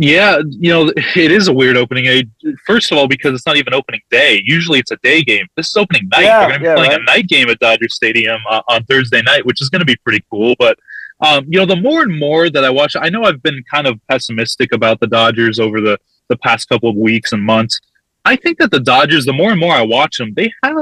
Yeah, 0.00 0.38
you 0.48 0.70
know, 0.72 0.92
it 0.96 1.32
is 1.32 1.48
a 1.48 1.52
weird 1.52 1.76
opening. 1.76 2.32
First 2.64 2.92
of 2.92 2.98
all, 2.98 3.08
because 3.08 3.34
it's 3.34 3.46
not 3.46 3.56
even 3.56 3.74
opening 3.74 4.00
day. 4.10 4.40
Usually 4.44 4.78
it's 4.78 4.92
a 4.92 4.96
day 4.98 5.22
game. 5.22 5.46
This 5.56 5.68
is 5.68 5.76
opening 5.76 6.08
night. 6.08 6.22
Yeah, 6.22 6.38
They're 6.40 6.48
going 6.48 6.60
to 6.60 6.64
be 6.64 6.66
yeah, 6.66 6.74
playing 6.76 6.90
right? 6.92 7.00
a 7.00 7.04
night 7.04 7.26
game 7.26 7.48
at 7.48 7.58
Dodger 7.58 7.88
Stadium 7.88 8.40
uh, 8.48 8.62
on 8.68 8.84
Thursday 8.84 9.22
night, 9.22 9.44
which 9.44 9.60
is 9.60 9.68
going 9.68 9.80
to 9.80 9.86
be 9.86 9.96
pretty 9.96 10.24
cool. 10.30 10.54
But, 10.58 10.78
um, 11.20 11.46
you 11.48 11.58
know, 11.58 11.66
the 11.66 11.76
more 11.76 12.02
and 12.02 12.16
more 12.16 12.48
that 12.48 12.64
I 12.64 12.70
watch, 12.70 12.94
I 13.00 13.08
know 13.08 13.24
I've 13.24 13.42
been 13.42 13.60
kind 13.68 13.88
of 13.88 13.98
pessimistic 14.08 14.72
about 14.72 15.00
the 15.00 15.08
Dodgers 15.08 15.58
over 15.58 15.80
the, 15.80 15.98
the 16.28 16.36
past 16.36 16.68
couple 16.68 16.88
of 16.88 16.94
weeks 16.96 17.32
and 17.32 17.42
months. 17.42 17.80
I 18.24 18.36
think 18.36 18.58
that 18.58 18.70
the 18.70 18.80
Dodgers, 18.80 19.24
the 19.24 19.32
more 19.32 19.50
and 19.50 19.58
more 19.58 19.74
I 19.74 19.82
watch 19.82 20.18
them, 20.18 20.32
they 20.34 20.52
have 20.62 20.76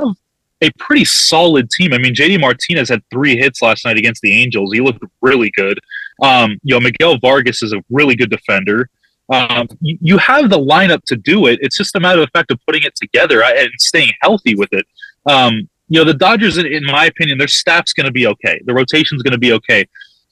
a 0.61 0.71
pretty 0.79 1.05
solid 1.07 1.71
team. 1.71 1.95
I 1.95 1.99
mean, 1.99 2.15
JD 2.15 2.41
Martinez 2.41 2.89
had 2.89 3.03
three 3.11 3.37
hits 3.37 3.63
last 3.63 3.85
night 3.87 3.97
against 3.97 4.21
the 4.21 4.33
Angels. 4.43 4.73
He 4.73 4.81
looked 4.81 5.03
really 5.23 5.51
good. 5.57 5.79
Um, 6.23 6.59
you 6.63 6.75
know, 6.75 6.81
Miguel 6.81 7.19
Vargas 7.19 7.63
is 7.63 7.73
a 7.73 7.83
really 7.91 8.15
good 8.15 8.31
defender. 8.31 8.91
Um, 9.29 9.69
you, 9.81 9.99
you, 10.01 10.19
have 10.19 10.51
the 10.51 10.59
lineup 10.59 11.03
to 11.07 11.17
do 11.17 11.47
it. 11.47 11.59
It's 11.61 11.77
just 11.77 11.97
a 11.97 12.01
matter 12.01 12.23
of 12.23 12.31
fact 12.33 12.53
of 12.53 12.61
putting 12.65 12.85
it 12.85 12.95
together 12.95 13.43
and 13.43 13.69
staying 13.81 14.13
healthy 14.23 14.55
with 14.55 14.73
it. 14.73 14.87
Um, 15.27 15.69
you 15.89 15.99
know, 16.01 16.05
the 16.05 16.15
Dodgers, 16.15 16.59
in, 16.59 16.67
in 16.67 16.85
my 16.85 17.07
opinion, 17.07 17.39
their 17.39 17.49
staff's 17.49 17.93
going 17.93 18.07
to 18.07 18.13
be 18.13 18.27
okay. 18.27 18.61
The 18.65 18.75
rotation's 18.75 19.23
going 19.23 19.33
to 19.33 19.39
be 19.39 19.53
okay. 19.55 19.85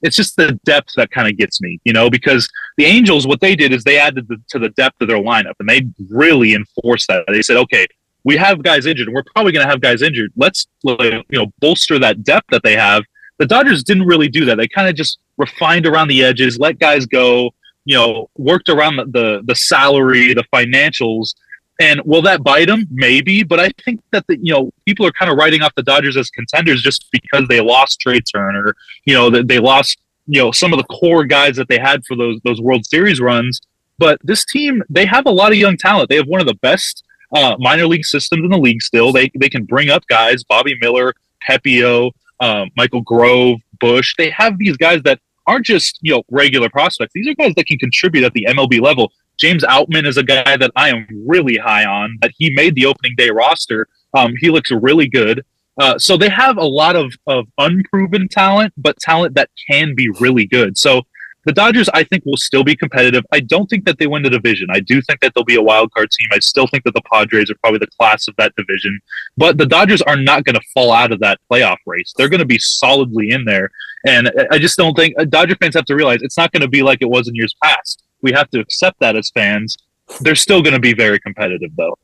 It's 0.03 0.17
just 0.17 0.37
the 0.37 0.53
depth 0.65 0.91
that 0.97 1.11
kind 1.11 1.29
of 1.29 1.37
gets 1.37 1.61
me, 1.61 1.81
you 1.85 1.93
know, 1.93 2.11
because 2.11 2.49
the 2.77 2.85
Angels, 2.85 3.27
what 3.27 3.41
they 3.41 3.57
did 3.57 3.73
is 3.73 3.85
they 3.85 3.99
added 3.99 4.29
the, 4.29 4.37
to 4.51 4.59
the 4.59 4.69
depth 4.71 5.01
of 5.01 5.09
their 5.09 5.21
lineup 5.21 5.55
and 5.59 5.69
they 5.69 5.87
really 6.11 6.55
enforced 6.55 7.09
that. 7.09 7.25
They 7.27 7.43
said, 7.43 7.57
okay, 7.57 7.87
we 8.25 8.37
have 8.37 8.63
guys 8.63 8.87
injured 8.87 9.09
we're 9.11 9.23
probably 9.35 9.53
going 9.53 9.65
to 9.65 9.71
have 9.71 9.81
guys 9.81 10.03
injured. 10.03 10.33
Let's, 10.37 10.67
you 10.83 11.23
know, 11.31 11.53
bolster 11.61 11.99
that 11.99 12.23
depth 12.25 12.47
that 12.51 12.63
they 12.63 12.77
have. 12.77 13.03
The 13.39 13.47
Dodgers 13.47 13.83
didn't 13.83 14.07
really 14.07 14.29
do 14.29 14.45
that. 14.45 14.57
They 14.57 14.69
kind 14.69 14.89
of 14.89 14.95
just 14.95 15.19
refined 15.37 15.87
around 15.87 16.09
the 16.09 16.25
edges, 16.25 16.59
let 16.59 16.79
guys 16.79 17.07
go, 17.07 17.53
you 17.85 17.97
know, 17.97 18.31
worked 18.37 18.69
around 18.69 18.97
the, 18.97 19.05
the, 19.07 19.43
the 19.45 19.55
salary, 19.55 20.35
the 20.35 20.45
financials, 20.53 21.35
and 21.81 22.01
will 22.05 22.23
that 22.23 22.43
bite 22.43 22.69
them? 22.69 22.87
Maybe, 22.91 23.43
but 23.43 23.59
I 23.59 23.71
think 23.85 24.01
that 24.13 24.27
the, 24.29 24.39
you 24.41 24.53
know 24.53 24.71
people 24.87 25.07
are 25.07 25.13
kind 25.13 25.31
of 25.31 25.37
writing 25.37 25.63
off 25.63 25.75
the 25.75 25.83
Dodgers 25.83 26.17
as 26.17 26.31
contenders 26.31 26.83
just 26.83 27.11
because 27.11 27.49
they 27.49 27.61
lost 27.61 28.01
Trea 28.01 28.21
Turner. 28.21 28.75
You 29.05 29.15
know 29.15 29.31
that 29.31 29.49
they 29.49 29.59
lost 29.59 29.99
you 30.27 30.41
know 30.41 30.53
some 30.53 30.73
of 30.73 30.79
the 30.79 30.85
core 30.85 31.25
guys 31.25 31.57
that 31.57 31.69
they 31.69 31.79
had 31.79 32.05
for 32.07 32.17
those 32.17 32.41
those 32.45 32.61
World 32.61 32.87
Series 32.87 33.21
runs. 33.21 33.61
But 33.99 34.19
this 34.25 34.45
team, 34.45 34.83
they 34.89 35.07
have 35.07 35.27
a 35.27 35.31
lot 35.31 35.53
of 35.53 35.59
young 35.59 35.77
talent. 35.77 36.09
They 36.09 36.17
have 36.17 36.27
one 36.27 36.41
of 36.41 36.47
the 36.47 36.55
best 36.55 37.05
uh, 37.33 37.57
minor 37.59 37.87
league 37.87 38.05
systems 38.05 38.45
in 38.45 38.51
the 38.51 38.59
league. 38.59 38.83
Still, 38.83 39.13
they 39.13 39.31
they 39.35 39.49
can 39.49 39.65
bring 39.65 39.91
up 39.91 40.07
guys, 40.07 40.45
Bobby 40.45 40.77
Miller, 40.81 41.13
Pepiot, 41.49 42.13
um, 42.41 42.71
Michael 42.77 43.03
Grove, 43.03 43.59
Busch. 43.81 44.15
They 44.17 44.31
have 44.31 44.59
these 44.59 44.77
guys 44.77 45.03
that 45.03 45.21
aren't 45.47 45.67
just 45.67 45.99
you 46.03 46.15
know 46.15 46.23
regular 46.31 46.69
prospects. 46.69 47.13
These 47.15 47.29
are 47.29 47.35
guys 47.35 47.55
that 47.57 47.67
can 47.67 47.79
contribute 47.79 48.25
at 48.25 48.33
the 48.33 48.47
MLB 48.49 48.81
level. 48.81 49.13
James 49.39 49.65
Outman 49.65 50.07
is 50.07 50.17
a 50.17 50.23
guy 50.23 50.57
that 50.57 50.71
I 50.77 50.91
am 50.91 51.07
really 51.27 51.57
high 51.57 51.85
on. 51.85 52.19
That 52.23 52.33
he 52.39 52.53
made 52.55 52.75
the 52.75 52.87
opening 52.87 53.15
day 53.17 53.31
roster. 53.31 53.89
Um, 54.15 54.35
he 54.41 54.51
looks 54.51 54.71
really 54.71 55.09
good. 55.09 55.45
Uh, 55.81 55.99
so 55.99 56.17
they 56.17 56.29
have 56.29 56.57
a 56.57 56.65
lot 56.65 56.95
of, 56.95 57.13
of 57.27 57.47
unproven 57.59 58.29
talent, 58.29 58.73
but 58.77 58.97
talent 59.01 59.35
that 59.35 59.51
can 59.69 59.95
be 59.95 60.09
really 60.21 60.47
good. 60.47 60.79
So 60.79 61.03
the 61.45 61.53
Dodgers, 61.53 61.89
I 61.91 62.05
think, 62.05 62.25
will 62.25 62.37
still 62.37 62.65
be 62.65 62.77
competitive. 62.77 63.25
I 63.33 63.41
don't 63.41 63.69
think 63.69 63.85
that 63.85 63.99
they 63.99 64.07
win 64.07 64.23
the 64.23 64.31
division. 64.31 64.69
I 64.71 64.81
do 64.81 65.01
think 65.03 65.21
that 65.21 65.33
they'll 65.35 65.45
be 65.45 65.57
a 65.57 65.63
wild 65.63 65.93
card 65.93 66.11
team. 66.11 66.29
I 66.33 66.39
still 66.39 66.67
think 66.67 66.85
that 66.85 66.95
the 66.95 67.03
Padres 67.13 67.51
are 67.51 67.57
probably 67.63 67.79
the 67.79 67.89
class 67.99 68.29
of 68.29 68.37
that 68.37 68.55
division. 68.57 68.99
But 69.37 69.59
the 69.59 69.67
Dodgers 69.67 70.03
are 70.03 70.17
not 70.17 70.45
going 70.45 70.55
to 70.55 70.67
fall 70.73 70.93
out 70.93 71.13
of 71.13 71.21
that 71.21 71.39
playoff 71.51 71.79
race. 71.87 72.13
They're 72.17 72.29
going 72.29 72.41
to 72.41 72.47
be 72.47 72.59
solidly 72.59 73.31
in 73.31 73.45
there. 73.45 73.71
And 74.07 74.31
I 74.51 74.59
just 74.59 74.77
don't 74.77 74.95
think 74.95 75.15
uh, 75.19 75.25
Dodger 75.25 75.57
fans 75.57 75.75
have 75.75 75.87
to 75.87 75.95
realize 75.95 76.19
it's 76.23 76.37
not 76.37 76.53
going 76.53 76.61
to 76.63 76.69
be 76.69 76.83
like 76.83 76.99
it 77.01 77.09
was 77.09 77.29
in 77.29 77.35
years 77.35 77.55
past 77.63 78.05
we 78.25 78.33
have 78.33 78.51
to 78.51 78.59
accept 78.59 78.99
that 79.01 79.15
as 79.15 79.31
fans. 79.31 79.77
They're 80.21 80.35
still 80.35 80.63
going 80.63 80.73
to 80.73 80.81
be 80.81 80.95
very 80.95 81.21
competitive, 81.21 81.71
though. 81.77 81.97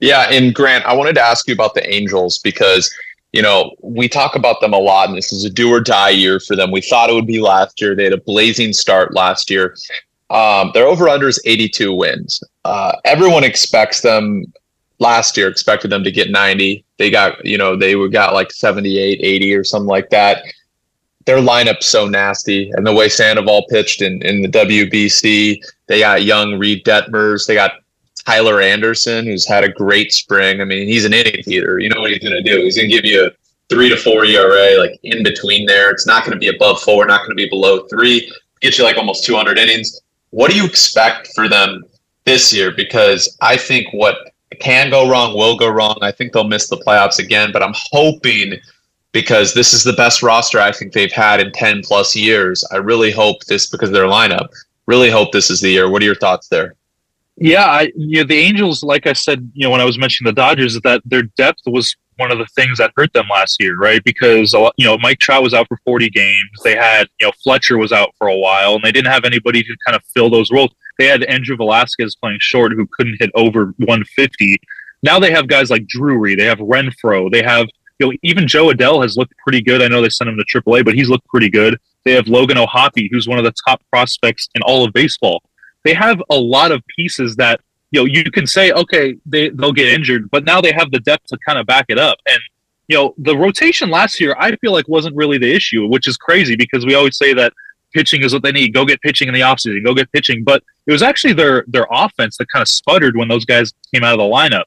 Yeah, 0.00 0.30
and 0.30 0.54
Grant, 0.54 0.86
I 0.86 0.94
wanted 0.94 1.16
to 1.16 1.20
ask 1.20 1.48
you 1.48 1.54
about 1.54 1.74
the 1.74 1.92
Angels 1.92 2.38
because 2.38 2.88
you 3.38 3.42
know 3.42 3.76
we 3.82 4.08
talk 4.08 4.34
about 4.34 4.60
them 4.60 4.72
a 4.72 4.78
lot, 4.78 5.08
and 5.08 5.16
this 5.16 5.32
is 5.32 5.44
a 5.44 5.50
do 5.50 5.70
or 5.70 5.80
die 5.80 6.08
year 6.10 6.40
for 6.40 6.56
them. 6.56 6.72
We 6.72 6.80
thought 6.80 7.08
it 7.08 7.12
would 7.12 7.24
be 7.24 7.40
last 7.40 7.80
year; 7.80 7.94
they 7.94 8.02
had 8.02 8.12
a 8.12 8.20
blazing 8.20 8.72
start 8.72 9.14
last 9.14 9.48
year. 9.48 9.76
Um, 10.28 10.72
their 10.74 10.88
over 10.88 11.08
under 11.08 11.28
is 11.28 11.40
82 11.44 11.94
wins. 11.94 12.42
Uh, 12.64 12.94
everyone 13.04 13.44
expects 13.44 14.00
them 14.00 14.52
last 14.98 15.36
year 15.36 15.48
expected 15.48 15.92
them 15.92 16.02
to 16.02 16.10
get 16.10 16.28
90 16.28 16.84
they 16.96 17.08
got 17.08 17.46
you 17.46 17.56
know 17.56 17.76
they 17.76 17.94
got 18.08 18.34
like 18.34 18.50
78 18.50 19.20
80 19.22 19.54
or 19.54 19.62
something 19.62 19.86
like 19.86 20.10
that 20.10 20.42
their 21.28 21.36
lineup's 21.36 21.84
so 21.84 22.08
nasty, 22.08 22.70
and 22.70 22.86
the 22.86 22.92
way 22.92 23.10
Sandoval 23.10 23.66
pitched 23.68 24.00
in, 24.00 24.22
in 24.22 24.40
the 24.40 24.48
WBC, 24.48 25.62
they 25.86 26.00
got 26.00 26.24
young 26.24 26.58
Reid 26.58 26.86
Detmers, 26.86 27.46
they 27.46 27.54
got 27.54 27.72
Tyler 28.18 28.60
Anderson, 28.60 29.26
who's 29.26 29.46
had 29.46 29.64
a 29.64 29.68
great 29.68 30.12
spring. 30.12 30.60
I 30.60 30.64
mean, 30.64 30.86
he's 30.86 31.04
an 31.04 31.12
inning 31.12 31.42
eater. 31.46 31.78
You 31.78 31.88
know 31.88 32.00
what 32.00 32.10
he's 32.10 32.20
going 32.20 32.42
to 32.42 32.42
do? 32.42 32.62
He's 32.62 32.76
going 32.76 32.90
to 32.90 32.94
give 32.94 33.04
you 33.04 33.26
a 33.26 33.30
three 33.68 33.88
to 33.88 33.96
four 33.96 34.24
ERA, 34.24 34.78
like 34.78 34.98
in 35.02 35.22
between 35.22 35.66
there. 35.66 35.90
It's 35.90 36.06
not 36.06 36.24
going 36.24 36.32
to 36.34 36.38
be 36.38 36.54
above 36.54 36.80
four, 36.80 37.06
not 37.06 37.20
going 37.20 37.30
to 37.30 37.34
be 37.36 37.48
below 37.48 37.86
three. 37.88 38.32
Get 38.60 38.78
you 38.78 38.84
like 38.84 38.96
almost 38.96 39.24
200 39.24 39.58
innings. 39.58 40.00
What 40.30 40.50
do 40.50 40.56
you 40.56 40.64
expect 40.64 41.28
for 41.34 41.48
them 41.48 41.84
this 42.24 42.52
year? 42.52 42.70
Because 42.70 43.36
I 43.40 43.56
think 43.56 43.92
what 43.92 44.32
can 44.60 44.90
go 44.90 45.10
wrong 45.10 45.36
will 45.36 45.56
go 45.56 45.68
wrong. 45.68 45.98
I 46.02 46.12
think 46.12 46.32
they'll 46.32 46.44
miss 46.44 46.68
the 46.68 46.76
playoffs 46.76 47.18
again, 47.18 47.52
but 47.52 47.62
I'm 47.62 47.74
hoping 47.74 48.54
because 49.12 49.54
this 49.54 49.72
is 49.72 49.84
the 49.84 49.92
best 49.94 50.22
roster 50.22 50.60
I 50.60 50.72
think 50.72 50.92
they've 50.92 51.12
had 51.12 51.40
in 51.40 51.52
10 51.52 51.82
plus 51.82 52.14
years. 52.14 52.64
I 52.72 52.76
really 52.76 53.10
hope 53.10 53.44
this 53.44 53.66
because 53.66 53.88
of 53.90 53.94
their 53.94 54.04
lineup. 54.04 54.48
Really 54.86 55.10
hope 55.10 55.32
this 55.32 55.50
is 55.50 55.60
the 55.60 55.70
year. 55.70 55.90
What 55.90 56.02
are 56.02 56.06
your 56.06 56.14
thoughts 56.14 56.48
there? 56.48 56.74
Yeah, 57.40 57.64
I, 57.64 57.92
you 57.96 58.18
know, 58.18 58.26
the 58.26 58.36
Angels, 58.36 58.82
like 58.82 59.06
I 59.06 59.12
said, 59.12 59.50
you 59.54 59.64
know, 59.64 59.70
when 59.70 59.80
I 59.80 59.84
was 59.84 59.96
mentioning 59.96 60.28
the 60.28 60.40
Dodgers, 60.40 60.78
that 60.80 61.02
their 61.04 61.22
depth 61.22 61.60
was 61.66 61.94
one 62.18 62.32
of 62.32 62.38
the 62.38 62.46
things 62.46 62.78
that 62.78 62.92
hurt 62.96 63.12
them 63.12 63.26
last 63.30 63.58
year, 63.60 63.78
right? 63.78 64.02
Because 64.04 64.52
you 64.52 64.84
know 64.84 64.98
Mike 64.98 65.20
Trout 65.20 65.42
was 65.42 65.54
out 65.54 65.68
for 65.68 65.78
40 65.84 66.10
games. 66.10 66.50
They 66.64 66.74
had 66.74 67.06
you 67.20 67.26
know 67.26 67.32
Fletcher 67.42 67.78
was 67.78 67.92
out 67.92 68.12
for 68.18 68.28
a 68.28 68.36
while, 68.36 68.74
and 68.74 68.82
they 68.82 68.92
didn't 68.92 69.12
have 69.12 69.24
anybody 69.24 69.62
to 69.62 69.76
kind 69.86 69.96
of 69.96 70.02
fill 70.14 70.28
those 70.28 70.50
roles. 70.50 70.72
They 70.98 71.06
had 71.06 71.22
Andrew 71.24 71.56
Velazquez 71.56 72.16
playing 72.16 72.38
short, 72.40 72.72
who 72.72 72.88
couldn't 72.92 73.18
hit 73.20 73.30
over 73.34 73.66
150. 73.78 74.56
Now 75.04 75.20
they 75.20 75.30
have 75.30 75.46
guys 75.46 75.70
like 75.70 75.86
Drury, 75.86 76.34
they 76.34 76.44
have 76.44 76.58
Renfroe, 76.58 77.30
they 77.30 77.42
have 77.42 77.68
you 78.00 78.06
know, 78.06 78.12
even 78.22 78.46
Jo 78.46 78.68
Adell 78.68 79.02
has 79.02 79.16
looked 79.16 79.36
pretty 79.38 79.60
good. 79.60 79.82
I 79.82 79.88
know 79.88 80.00
they 80.00 80.08
sent 80.08 80.30
him 80.30 80.36
to 80.36 80.60
AAA, 80.60 80.84
but 80.84 80.94
he's 80.94 81.08
looked 81.08 81.26
pretty 81.26 81.50
good. 81.50 81.78
They 82.04 82.12
have 82.12 82.28
Logan 82.28 82.56
O'Hoppe, 82.56 83.08
who's 83.10 83.26
one 83.26 83.38
of 83.38 83.44
the 83.44 83.52
top 83.66 83.82
prospects 83.90 84.48
in 84.54 84.62
all 84.62 84.84
of 84.84 84.92
baseball. 84.92 85.42
They 85.88 85.94
have 85.94 86.22
a 86.28 86.36
lot 86.36 86.70
of 86.70 86.82
pieces 86.94 87.34
that 87.36 87.62
you 87.92 88.00
know 88.00 88.04
you 88.04 88.22
can 88.30 88.46
say, 88.46 88.72
okay, 88.72 89.16
they 89.24 89.48
they'll 89.48 89.72
get 89.72 89.88
injured, 89.88 90.30
but 90.30 90.44
now 90.44 90.60
they 90.60 90.70
have 90.72 90.90
the 90.90 91.00
depth 91.00 91.28
to 91.28 91.38
kind 91.46 91.58
of 91.58 91.64
back 91.64 91.86
it 91.88 91.98
up. 91.98 92.18
And 92.28 92.38
you 92.88 92.96
know, 92.98 93.14
the 93.16 93.34
rotation 93.34 93.88
last 93.88 94.20
year, 94.20 94.36
I 94.38 94.54
feel 94.56 94.72
like 94.72 94.86
wasn't 94.86 95.16
really 95.16 95.38
the 95.38 95.50
issue, 95.50 95.86
which 95.86 96.06
is 96.06 96.18
crazy 96.18 96.56
because 96.56 96.84
we 96.84 96.94
always 96.94 97.16
say 97.16 97.32
that 97.32 97.54
pitching 97.94 98.22
is 98.22 98.34
what 98.34 98.42
they 98.42 98.52
need. 98.52 98.74
Go 98.74 98.84
get 98.84 99.00
pitching 99.00 99.28
in 99.28 99.34
the 99.34 99.40
offseason. 99.40 99.82
Go 99.82 99.94
get 99.94 100.12
pitching. 100.12 100.44
But 100.44 100.62
it 100.86 100.92
was 100.92 101.00
actually 101.00 101.32
their 101.32 101.64
their 101.68 101.86
offense 101.90 102.36
that 102.36 102.50
kind 102.52 102.60
of 102.60 102.68
sputtered 102.68 103.16
when 103.16 103.28
those 103.28 103.46
guys 103.46 103.72
came 103.94 104.04
out 104.04 104.12
of 104.12 104.18
the 104.18 104.24
lineup. 104.24 104.64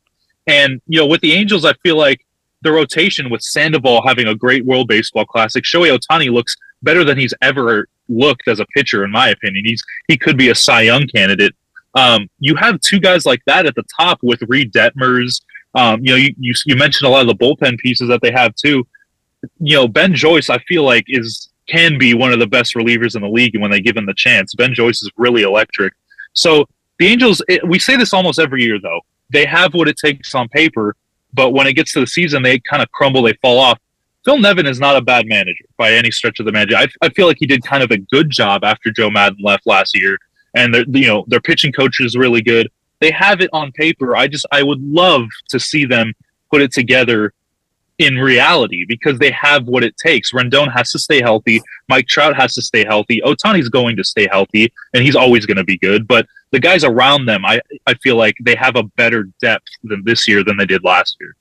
And 0.47 0.81
you 0.87 0.99
know, 0.99 1.05
with 1.05 1.21
the 1.21 1.33
Angels, 1.33 1.65
I 1.65 1.73
feel 1.83 1.97
like 1.97 2.25
the 2.63 2.71
rotation 2.71 3.29
with 3.29 3.43
Sandoval 3.43 4.01
having 4.07 4.25
a 4.25 4.33
great 4.33 4.65
World 4.65 4.87
Baseball 4.87 5.25
Classic. 5.25 5.63
Shohei 5.63 5.95
Ohtani 5.95 6.31
looks 6.31 6.55
better 6.81 7.03
than 7.03 7.19
he's 7.19 7.35
ever 7.43 7.87
looked 8.11 8.47
as 8.47 8.59
a 8.59 8.65
pitcher, 8.75 9.03
in 9.03 9.11
my 9.11 9.29
opinion. 9.29 9.63
He's 9.65 9.83
he 10.07 10.17
could 10.17 10.37
be 10.37 10.49
a 10.49 10.55
Cy 10.55 10.81
Young 10.81 11.07
candidate. 11.07 11.53
Um, 11.95 12.29
you 12.39 12.55
have 12.55 12.79
two 12.81 12.99
guys 12.99 13.25
like 13.25 13.41
that 13.45 13.65
at 13.65 13.75
the 13.75 13.83
top 13.99 14.19
with 14.21 14.41
Reid 14.47 14.71
Detmers. 14.71 15.41
Um, 15.75 16.01
you 16.03 16.11
know, 16.11 16.17
you, 16.17 16.33
you, 16.37 16.53
you 16.65 16.75
mentioned 16.75 17.07
a 17.07 17.11
lot 17.11 17.21
of 17.21 17.27
the 17.27 17.35
bullpen 17.35 17.77
pieces 17.79 18.09
that 18.09 18.21
they 18.21 18.31
have 18.31 18.55
too. 18.55 18.85
You 19.59 19.77
know, 19.77 19.87
Ben 19.87 20.13
Joyce, 20.13 20.49
I 20.49 20.59
feel 20.59 20.83
like 20.83 21.05
is 21.07 21.49
can 21.67 21.97
be 21.97 22.13
one 22.13 22.33
of 22.33 22.39
the 22.39 22.47
best 22.47 22.75
relievers 22.75 23.15
in 23.15 23.21
the 23.21 23.29
league 23.29 23.57
when 23.59 23.71
they 23.71 23.79
give 23.79 23.95
him 23.95 24.05
the 24.05 24.13
chance. 24.13 24.53
Ben 24.55 24.73
Joyce 24.73 25.01
is 25.01 25.09
really 25.17 25.43
electric. 25.43 25.93
So 26.33 26.67
the 26.99 27.07
Angels, 27.07 27.41
it, 27.47 27.67
we 27.67 27.79
say 27.79 27.95
this 27.95 28.13
almost 28.13 28.39
every 28.39 28.63
year 28.63 28.79
though. 28.81 29.01
They 29.29 29.45
have 29.45 29.73
what 29.73 29.87
it 29.87 29.97
takes 29.97 30.35
on 30.35 30.49
paper, 30.49 30.95
but 31.33 31.51
when 31.51 31.67
it 31.67 31.73
gets 31.73 31.93
to 31.93 32.01
the 32.01 32.07
season, 32.07 32.43
they 32.43 32.59
kind 32.59 32.83
of 32.83 32.91
crumble, 32.91 33.21
they 33.23 33.33
fall 33.41 33.59
off. 33.59 33.79
Phil 34.23 34.37
Nevin 34.37 34.67
is 34.67 34.79
not 34.79 34.95
a 34.95 35.01
bad 35.01 35.25
manager 35.27 35.65
by 35.77 35.93
any 35.93 36.11
stretch 36.11 36.39
of 36.39 36.45
the 36.45 36.51
manager. 36.51 36.75
I, 36.75 36.87
I 37.01 37.09
feel 37.09 37.27
like 37.27 37.37
he 37.39 37.47
did 37.47 37.63
kind 37.63 37.83
of 37.83 37.91
a 37.91 37.97
good 37.97 38.29
job 38.29 38.63
after 38.63 38.91
Joe 38.91 39.09
Maddon 39.09 39.39
left 39.41 39.65
last 39.65 39.97
year, 39.97 40.17
and 40.53 40.75
you 40.95 41.07
know 41.07 41.25
their 41.27 41.41
pitching 41.41 41.71
coach 41.71 41.99
is 41.99 42.15
really 42.15 42.41
good. 42.41 42.69
They 42.99 43.11
have 43.11 43.41
it 43.41 43.49
on 43.51 43.71
paper. 43.71 44.15
I 44.15 44.27
just 44.27 44.45
I 44.51 44.61
would 44.63 44.81
love 44.81 45.23
to 45.49 45.59
see 45.59 45.85
them 45.85 46.13
put 46.51 46.61
it 46.61 46.71
together 46.71 47.33
in 47.97 48.17
reality 48.17 48.83
because 48.87 49.19
they 49.19 49.31
have 49.31 49.67
what 49.67 49.83
it 49.83 49.95
takes. 49.97 50.31
Rendon 50.31 50.71
has 50.71 50.91
to 50.91 50.99
stay 50.99 51.21
healthy. 51.21 51.61
Mike 51.87 52.07
Trout 52.07 52.35
has 52.35 52.53
to 52.55 52.61
stay 52.61 52.83
healthy. 52.83 53.21
Ohtani's 53.21 53.69
going 53.69 53.95
to 53.97 54.03
stay 54.03 54.27
healthy, 54.29 54.71
and 54.93 55.03
he's 55.03 55.15
always 55.15 55.45
going 55.45 55.57
to 55.57 55.63
be 55.63 55.77
good. 55.77 56.07
But 56.07 56.27
the 56.51 56.59
guys 56.59 56.83
around 56.83 57.25
them, 57.25 57.45
I, 57.45 57.61
I 57.87 57.93
feel 57.95 58.15
like 58.15 58.35
they 58.41 58.55
have 58.55 58.75
a 58.75 58.83
better 58.83 59.29
depth 59.39 59.67
than 59.83 60.03
this 60.03 60.27
year 60.27 60.43
than 60.43 60.57
they 60.57 60.65
did 60.65 60.83
last 60.83 61.17
year. 61.19 61.35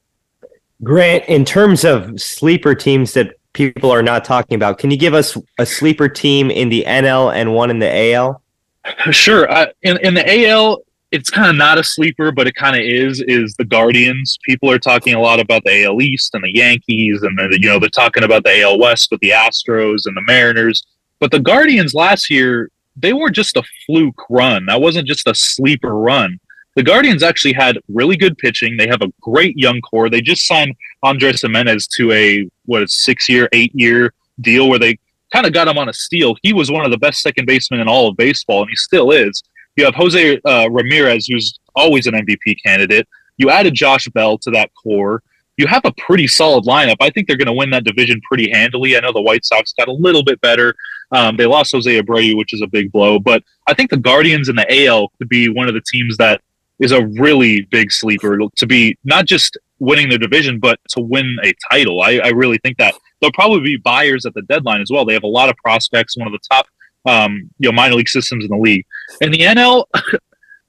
Grant, 0.82 1.24
in 1.26 1.44
terms 1.44 1.84
of 1.84 2.20
sleeper 2.20 2.74
teams 2.74 3.12
that 3.14 3.34
people 3.52 3.90
are 3.90 4.02
not 4.02 4.24
talking 4.24 4.54
about, 4.54 4.78
can 4.78 4.90
you 4.90 4.96
give 4.96 5.14
us 5.14 5.36
a 5.58 5.66
sleeper 5.66 6.08
team 6.08 6.50
in 6.50 6.68
the 6.68 6.84
NL 6.86 7.34
and 7.34 7.54
one 7.54 7.70
in 7.70 7.78
the 7.78 8.12
AL? 8.14 8.42
Sure. 9.10 9.50
Uh, 9.50 9.66
in, 9.82 9.98
in 9.98 10.14
the 10.14 10.46
AL, 10.48 10.80
it's 11.12 11.28
kind 11.28 11.50
of 11.50 11.56
not 11.56 11.78
a 11.78 11.84
sleeper, 11.84 12.32
but 12.32 12.46
it 12.46 12.54
kind 12.54 12.76
of 12.76 12.82
is. 12.82 13.22
Is 13.26 13.54
the 13.56 13.64
Guardians? 13.64 14.38
People 14.44 14.70
are 14.70 14.78
talking 14.78 15.14
a 15.14 15.20
lot 15.20 15.40
about 15.40 15.62
the 15.64 15.84
AL 15.84 16.00
East 16.00 16.34
and 16.34 16.44
the 16.44 16.54
Yankees, 16.54 17.22
and 17.22 17.38
you 17.52 17.68
know 17.68 17.78
they're 17.78 17.88
talking 17.88 18.22
about 18.22 18.44
the 18.44 18.62
AL 18.62 18.78
West 18.78 19.08
with 19.10 19.20
the 19.20 19.30
Astros 19.30 20.06
and 20.06 20.16
the 20.16 20.22
Mariners. 20.26 20.86
But 21.18 21.30
the 21.30 21.40
Guardians 21.40 21.94
last 21.94 22.30
year, 22.30 22.70
they 22.96 23.12
were 23.12 23.30
just 23.30 23.56
a 23.56 23.62
fluke 23.86 24.22
run. 24.30 24.66
That 24.66 24.80
wasn't 24.80 25.08
just 25.08 25.26
a 25.26 25.34
sleeper 25.34 25.96
run. 25.96 26.38
The 26.80 26.84
Guardians 26.84 27.22
actually 27.22 27.52
had 27.52 27.78
really 27.88 28.16
good 28.16 28.38
pitching. 28.38 28.78
They 28.78 28.88
have 28.88 29.02
a 29.02 29.12
great 29.20 29.54
young 29.54 29.82
core. 29.82 30.08
They 30.08 30.22
just 30.22 30.46
signed 30.46 30.74
Andres 31.02 31.42
Gimenez 31.42 31.86
to 31.88 32.10
a 32.10 32.48
what 32.64 32.82
is 32.82 33.04
six 33.04 33.28
year, 33.28 33.50
eight 33.52 33.70
year 33.74 34.14
deal 34.40 34.66
where 34.70 34.78
they 34.78 34.98
kind 35.30 35.44
of 35.44 35.52
got 35.52 35.68
him 35.68 35.76
on 35.76 35.90
a 35.90 35.92
steal. 35.92 36.36
He 36.42 36.54
was 36.54 36.70
one 36.70 36.86
of 36.86 36.90
the 36.90 36.96
best 36.96 37.20
second 37.20 37.44
basemen 37.44 37.80
in 37.80 37.86
all 37.86 38.08
of 38.08 38.16
baseball, 38.16 38.62
and 38.62 38.70
he 38.70 38.76
still 38.76 39.10
is. 39.10 39.42
You 39.76 39.84
have 39.84 39.94
Jose 39.94 40.40
uh, 40.42 40.70
Ramirez, 40.70 41.26
who's 41.26 41.58
always 41.76 42.06
an 42.06 42.14
MVP 42.14 42.56
candidate. 42.64 43.06
You 43.36 43.50
added 43.50 43.74
Josh 43.74 44.08
Bell 44.08 44.38
to 44.38 44.50
that 44.52 44.70
core. 44.72 45.22
you 45.58 45.66
have 45.66 45.84
a 45.84 45.92
pretty 45.92 46.28
solid 46.28 46.64
lineup. 46.64 46.96
I 47.00 47.10
think 47.10 47.28
they're 47.28 47.36
going 47.36 47.44
to 47.44 47.52
win 47.52 47.68
that 47.72 47.84
division 47.84 48.22
pretty 48.26 48.50
handily. 48.50 48.96
I 48.96 49.00
know 49.00 49.12
the 49.12 49.20
White 49.20 49.44
Sox 49.44 49.74
got 49.74 49.88
a 49.88 49.92
little 49.92 50.24
bit 50.24 50.40
better. 50.40 50.74
Um, 51.12 51.36
they 51.36 51.44
lost 51.44 51.72
Jose 51.72 52.00
Abreu, 52.00 52.38
which 52.38 52.54
is 52.54 52.62
a 52.62 52.66
big 52.66 52.90
blow, 52.90 53.18
but 53.18 53.44
I 53.66 53.74
think 53.74 53.90
the 53.90 53.98
Guardians 53.98 54.48
and 54.48 54.56
the 54.56 54.86
AL 54.86 55.08
could 55.18 55.28
be 55.28 55.50
one 55.50 55.68
of 55.68 55.74
the 55.74 55.82
teams 55.82 56.16
that 56.16 56.40
is 56.80 56.92
a 56.92 57.06
really 57.06 57.62
big 57.70 57.92
sleeper 57.92 58.38
to 58.56 58.66
be 58.66 58.96
not 59.04 59.26
just 59.26 59.56
winning 59.78 60.08
the 60.08 60.18
division, 60.18 60.58
but 60.58 60.78
to 60.90 61.00
win 61.00 61.36
a 61.44 61.52
title. 61.70 62.02
I, 62.02 62.18
I 62.18 62.28
really 62.28 62.58
think 62.58 62.78
that 62.78 62.94
they'll 63.20 63.32
probably 63.32 63.60
be 63.60 63.76
buyers 63.76 64.26
at 64.26 64.34
the 64.34 64.42
deadline 64.42 64.80
as 64.80 64.90
well. 64.90 65.04
They 65.04 65.14
have 65.14 65.22
a 65.22 65.28
lot 65.28 65.48
of 65.48 65.56
prospects, 65.56 66.16
one 66.16 66.26
of 66.26 66.32
the 66.32 66.40
top 66.50 66.66
um, 67.06 67.50
you 67.58 67.68
know 67.68 67.72
minor 67.72 67.94
league 67.94 68.08
systems 68.08 68.44
in 68.44 68.50
the 68.50 68.56
league. 68.56 68.84
And 69.20 69.32
the 69.32 69.38
NL, 69.38 69.84
I, 69.94 70.00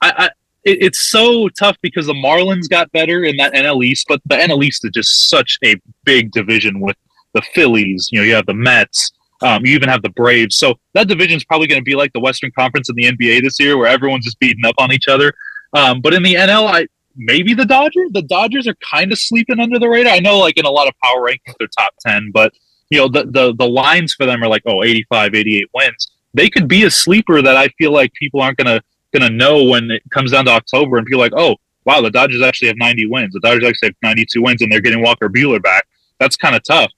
I 0.01 0.25
it, 0.63 0.77
it's 0.81 1.09
so 1.09 1.49
tough 1.49 1.77
because 1.81 2.05
the 2.07 2.13
Marlins 2.13 2.69
got 2.69 2.91
better 2.91 3.23
in 3.23 3.37
that 3.37 3.53
NL 3.53 3.83
East, 3.83 4.05
but 4.07 4.21
the 4.25 4.35
NL 4.35 4.63
East 4.63 4.85
is 4.85 4.91
just 4.91 5.29
such 5.29 5.57
a 5.63 5.75
big 6.03 6.31
division 6.31 6.79
with 6.79 6.97
the 7.33 7.41
Phillies. 7.53 8.09
You 8.11 8.19
know, 8.19 8.25
you 8.25 8.35
have 8.35 8.45
the 8.45 8.53
Mets. 8.53 9.11
Um, 9.43 9.65
you 9.65 9.73
even 9.73 9.89
have 9.89 10.03
the 10.03 10.09
Braves. 10.09 10.55
So 10.55 10.75
that 10.93 11.07
division 11.07 11.35
is 11.35 11.43
probably 11.43 11.65
going 11.65 11.81
to 11.81 11.83
be 11.85 11.95
like 11.95 12.13
the 12.13 12.19
Western 12.19 12.51
Conference 12.51 12.89
in 12.89 12.95
the 12.95 13.05
NBA 13.05 13.41
this 13.41 13.59
year, 13.59 13.75
where 13.75 13.87
everyone's 13.87 14.25
just 14.25 14.39
beating 14.39 14.63
up 14.65 14.75
on 14.77 14.91
each 14.91 15.07
other. 15.07 15.33
Um, 15.73 16.01
but 16.01 16.13
in 16.13 16.23
the 16.23 16.35
NL, 16.35 16.67
I 16.67 16.87
maybe 17.15 17.53
the 17.53 17.65
Dodgers. 17.65 18.11
The 18.13 18.21
Dodgers 18.23 18.67
are 18.67 18.75
kind 18.75 19.11
of 19.11 19.19
sleeping 19.19 19.59
under 19.59 19.79
the 19.79 19.89
radar. 19.89 20.13
I 20.13 20.19
know, 20.19 20.37
like 20.39 20.57
in 20.57 20.65
a 20.65 20.69
lot 20.69 20.87
of 20.87 20.93
power 21.03 21.21
rankings, 21.21 21.55
they're 21.59 21.67
top 21.67 21.93
ten, 21.99 22.31
but 22.33 22.53
you 22.89 22.99
know 22.99 23.07
the 23.07 23.25
the 23.25 23.55
the 23.55 23.67
lines 23.67 24.13
for 24.13 24.25
them 24.25 24.43
are 24.43 24.47
like 24.47 24.63
oh 24.65 24.83
85, 24.83 25.33
88 25.35 25.65
wins. 25.73 26.11
They 26.33 26.49
could 26.49 26.67
be 26.67 26.83
a 26.83 26.91
sleeper 26.91 27.41
that 27.41 27.57
I 27.57 27.67
feel 27.77 27.91
like 27.91 28.13
people 28.13 28.41
aren't 28.41 28.57
gonna 28.57 28.81
gonna 29.13 29.29
know 29.29 29.63
when 29.63 29.91
it 29.91 30.03
comes 30.11 30.31
down 30.31 30.45
to 30.45 30.51
October 30.51 30.97
and 30.97 31.07
feel 31.07 31.19
like 31.19 31.33
oh 31.35 31.55
wow 31.85 32.01
the 32.01 32.11
Dodgers 32.11 32.41
actually 32.41 32.67
have 32.67 32.77
90 32.77 33.07
wins. 33.07 33.33
The 33.33 33.39
Dodgers 33.39 33.67
actually 33.67 33.89
have 33.89 33.95
92 34.03 34.41
wins 34.41 34.61
and 34.61 34.71
they're 34.71 34.81
getting 34.81 35.01
Walker 35.01 35.29
Buehler 35.29 35.61
back. 35.61 35.85
That's 36.19 36.35
kind 36.35 36.55
of 36.55 36.63
tough. 36.63 36.91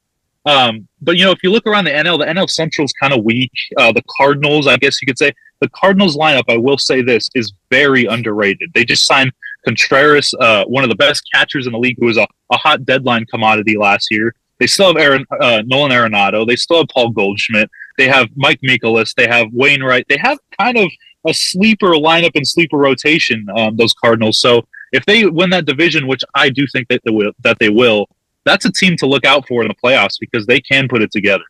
Um, 0.46 0.88
but 1.02 1.18
you 1.18 1.24
know, 1.24 1.32
if 1.32 1.40
you 1.44 1.52
look 1.52 1.66
around 1.66 1.86
the 1.86 1.92
NL, 1.92 2.20
the 2.20 2.26
NL 2.26 2.50
Central 2.50 2.86
is 2.86 2.94
kind 2.94 3.14
of 3.14 3.24
weak. 3.24 3.52
Uh, 3.78 3.92
the 3.92 4.04
Cardinals, 4.18 4.68
I 4.68 4.78
guess 4.78 5.02
you 5.02 5.06
could 5.06 5.18
say, 5.18 5.32
the 5.62 5.70
Cardinals 5.70 6.18
lineup, 6.18 6.44
I 6.50 6.58
will 6.58 6.78
say 6.78 7.02
this, 7.02 7.30
is 7.36 7.54
very 7.70 8.06
underrated. 8.06 8.72
They 8.74 8.84
just 8.84 9.06
signed 9.06 9.32
Contreras, 9.66 10.34
uh, 10.40 10.66
one 10.66 10.84
of 10.84 10.90
the 10.90 10.96
best 10.96 11.24
catchers 11.34 11.68
in 11.68 11.72
the 11.72 11.80
league, 11.80 11.96
who 12.00 12.08
was 12.08 12.18
a, 12.18 12.28
a 12.52 12.58
hot 12.58 12.86
deadline 12.86 13.26
commodity 13.28 13.78
last 13.78 14.10
year. 14.12 14.36
They 14.60 14.68
still 14.68 14.88
have 14.88 14.98
Aaron, 14.98 15.26
uh, 15.40 15.64
Nolan 15.66 15.92
Arenado. 15.92 16.46
They 16.46 16.56
still 16.56 16.78
have 16.78 16.88
Paul 16.94 17.12
Goldschmidt. 17.12 17.70
They 17.98 18.08
have 18.08 18.28
Mike 18.36 18.60
Mikolas. 18.62 19.14
They 19.16 19.28
have 19.28 19.48
Wainwright. 19.52 20.06
They 20.10 20.18
have 20.18 20.38
kind 20.60 20.78
of 20.78 20.90
a 21.26 21.34
sleeper 21.34 21.92
lineup 21.92 22.32
and 22.36 22.48
sleeper 22.48 22.78
rotation. 22.78 23.46
Um, 23.56 23.78
those 23.78 23.94
Cardinals. 23.94 24.40
So 24.40 24.68
if 24.92 25.06
they 25.06 25.26
win 25.26 25.50
that 25.52 25.66
division, 25.66 26.08
which 26.08 26.24
I 26.36 26.50
do 26.50 26.68
think 26.68 26.88
that 26.90 27.02
they 27.04 27.12
will, 27.12 27.32
that 27.44 27.58
they 27.60 27.70
will, 27.70 28.08
that's 28.46 28.66
a 28.66 28.72
team 28.72 28.96
to 28.98 29.06
look 29.06 29.26
out 29.26 29.48
for 29.48 29.62
in 29.62 29.68
the 29.68 29.76
playoffs 29.76 30.20
because 30.20 30.46
they 30.46 30.60
can 30.60 30.88
put 30.88 31.02
it 31.02 31.12
together. 31.12 31.44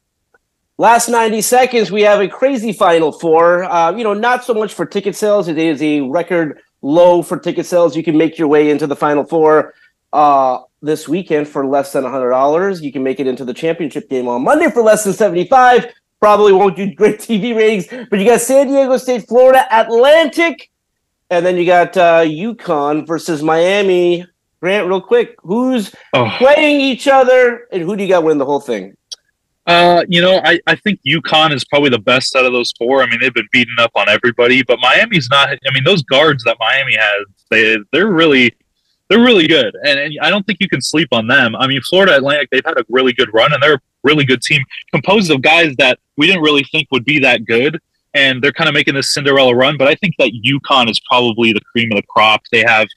Last 0.77 1.07
90 1.07 1.41
seconds, 1.41 1.91
we 1.91 2.01
have 2.01 2.19
a 2.19 2.27
crazy 2.27 2.73
Final 2.73 3.11
Four. 3.11 3.63
Uh, 3.65 3.95
you 3.95 4.03
know, 4.03 4.13
not 4.13 4.43
so 4.43 4.53
much 4.53 4.73
for 4.73 4.85
ticket 4.85 5.15
sales. 5.15 5.47
It 5.47 5.57
is 5.57 5.81
a 5.81 6.01
record 6.01 6.59
low 6.81 7.21
for 7.21 7.37
ticket 7.37 7.65
sales. 7.65 7.95
You 7.95 8.03
can 8.03 8.17
make 8.17 8.37
your 8.37 8.47
way 8.47 8.69
into 8.69 8.87
the 8.87 8.95
Final 8.95 9.23
Four 9.23 9.75
uh, 10.11 10.59
this 10.81 11.07
weekend 11.07 11.47
for 11.47 11.65
less 11.65 11.93
than 11.93 12.03
$100. 12.03 12.81
You 12.81 12.91
can 12.91 13.03
make 13.03 13.19
it 13.19 13.27
into 13.27 13.45
the 13.45 13.53
championship 13.53 14.09
game 14.09 14.27
on 14.27 14.43
Monday 14.43 14.69
for 14.71 14.81
less 14.81 15.03
than 15.03 15.13
75 15.13 15.93
Probably 16.23 16.53
won't 16.53 16.77
do 16.77 16.89
great 16.95 17.19
TV 17.19 17.53
ratings, 17.53 17.85
but 18.09 18.17
you 18.17 18.25
got 18.25 18.39
San 18.39 18.67
Diego 18.67 18.95
State, 18.95 19.27
Florida 19.27 19.67
Atlantic, 19.69 20.71
and 21.29 21.45
then 21.45 21.57
you 21.57 21.65
got 21.65 21.97
uh, 21.97 22.21
UConn 22.21 23.05
versus 23.05 23.43
Miami. 23.43 24.25
Grant, 24.63 24.87
real 24.87 25.01
quick, 25.01 25.35
who's 25.41 25.93
oh. 26.13 26.33
playing 26.37 26.79
each 26.79 27.09
other, 27.09 27.67
and 27.73 27.81
who 27.81 27.97
do 27.97 28.03
you 28.03 28.07
got 28.07 28.23
win 28.23 28.37
the 28.37 28.45
whole 28.45 28.61
thing? 28.61 28.95
Uh, 29.67 30.05
you 30.07 30.21
know, 30.21 30.39
I, 30.41 30.57
I 30.65 30.75
think 30.77 31.01
UConn 31.05 31.51
is 31.51 31.65
probably 31.65 31.89
the 31.89 31.99
best 31.99 32.33
out 32.33 32.45
of 32.45 32.53
those 32.53 32.71
four. 32.77 33.03
I 33.03 33.09
mean, 33.09 33.19
they've 33.19 33.33
been 33.33 33.49
beating 33.51 33.75
up 33.77 33.91
on 33.95 34.07
everybody, 34.07 34.63
but 34.63 34.79
Miami's 34.79 35.27
not. 35.29 35.49
I 35.49 35.73
mean, 35.73 35.83
those 35.83 36.01
guards 36.03 36.45
that 36.45 36.55
Miami 36.61 36.95
has, 36.95 37.25
they 37.51 37.75
they're 37.91 38.07
really 38.07 38.55
they're 39.09 39.19
really 39.19 39.47
good, 39.49 39.75
and, 39.83 39.99
and 39.99 40.13
I 40.21 40.29
don't 40.29 40.47
think 40.47 40.59
you 40.61 40.69
can 40.69 40.81
sleep 40.81 41.09
on 41.11 41.27
them. 41.27 41.57
I 41.57 41.67
mean, 41.67 41.81
Florida 41.81 42.15
Atlantic, 42.15 42.47
they've 42.49 42.63
had 42.65 42.77
a 42.77 42.85
really 42.87 43.11
good 43.11 43.33
run, 43.33 43.51
and 43.51 43.61
they're 43.61 43.73
a 43.73 43.81
really 44.05 44.23
good 44.23 44.41
team 44.41 44.63
composed 44.93 45.29
of 45.29 45.41
guys 45.41 45.75
that 45.77 45.99
we 46.15 46.25
didn't 46.25 46.41
really 46.41 46.63
think 46.71 46.87
would 46.89 47.03
be 47.03 47.19
that 47.19 47.43
good, 47.43 47.81
and 48.13 48.41
they're 48.41 48.53
kind 48.53 48.69
of 48.69 48.73
making 48.73 48.93
this 48.93 49.13
Cinderella 49.13 49.53
run. 49.53 49.75
But 49.77 49.89
I 49.89 49.95
think 49.95 50.15
that 50.19 50.31
UConn 50.31 50.89
is 50.89 51.01
probably 51.01 51.51
the 51.51 51.59
cream 51.73 51.91
of 51.91 51.97
the 51.97 52.07
crop. 52.07 52.43
They 52.49 52.63
have 52.65 52.87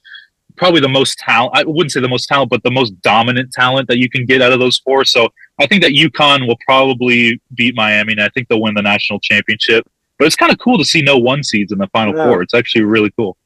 probably 0.56 0.80
the 0.80 0.88
most 0.88 1.18
talent. 1.18 1.52
I 1.54 1.64
wouldn't 1.64 1.92
say 1.92 2.00
the 2.00 2.08
most 2.08 2.28
talent, 2.28 2.50
but 2.50 2.62
the 2.62 2.70
most 2.70 3.00
dominant 3.02 3.52
talent 3.52 3.88
that 3.88 3.98
you 3.98 4.08
can 4.08 4.26
get 4.26 4.42
out 4.42 4.52
of 4.52 4.58
those 4.58 4.78
four. 4.78 5.04
So 5.04 5.28
I 5.58 5.66
think 5.66 5.82
that 5.82 5.92
UConn 5.92 6.46
will 6.46 6.58
probably 6.66 7.40
beat 7.54 7.74
Miami, 7.76 8.12
and 8.12 8.22
I 8.22 8.28
think 8.30 8.48
they'll 8.48 8.60
win 8.60 8.74
the 8.74 8.82
national 8.82 9.20
championship. 9.20 9.86
But 10.18 10.26
it's 10.26 10.36
kind 10.36 10.52
of 10.52 10.58
cool 10.58 10.78
to 10.78 10.84
see 10.84 11.02
no 11.02 11.18
one 11.18 11.42
seeds 11.42 11.72
in 11.72 11.78
the 11.78 11.88
final 11.88 12.16
yeah. 12.16 12.24
four. 12.24 12.42
It's 12.42 12.54
actually 12.54 12.84
really 12.84 13.10
cool. 13.16 13.36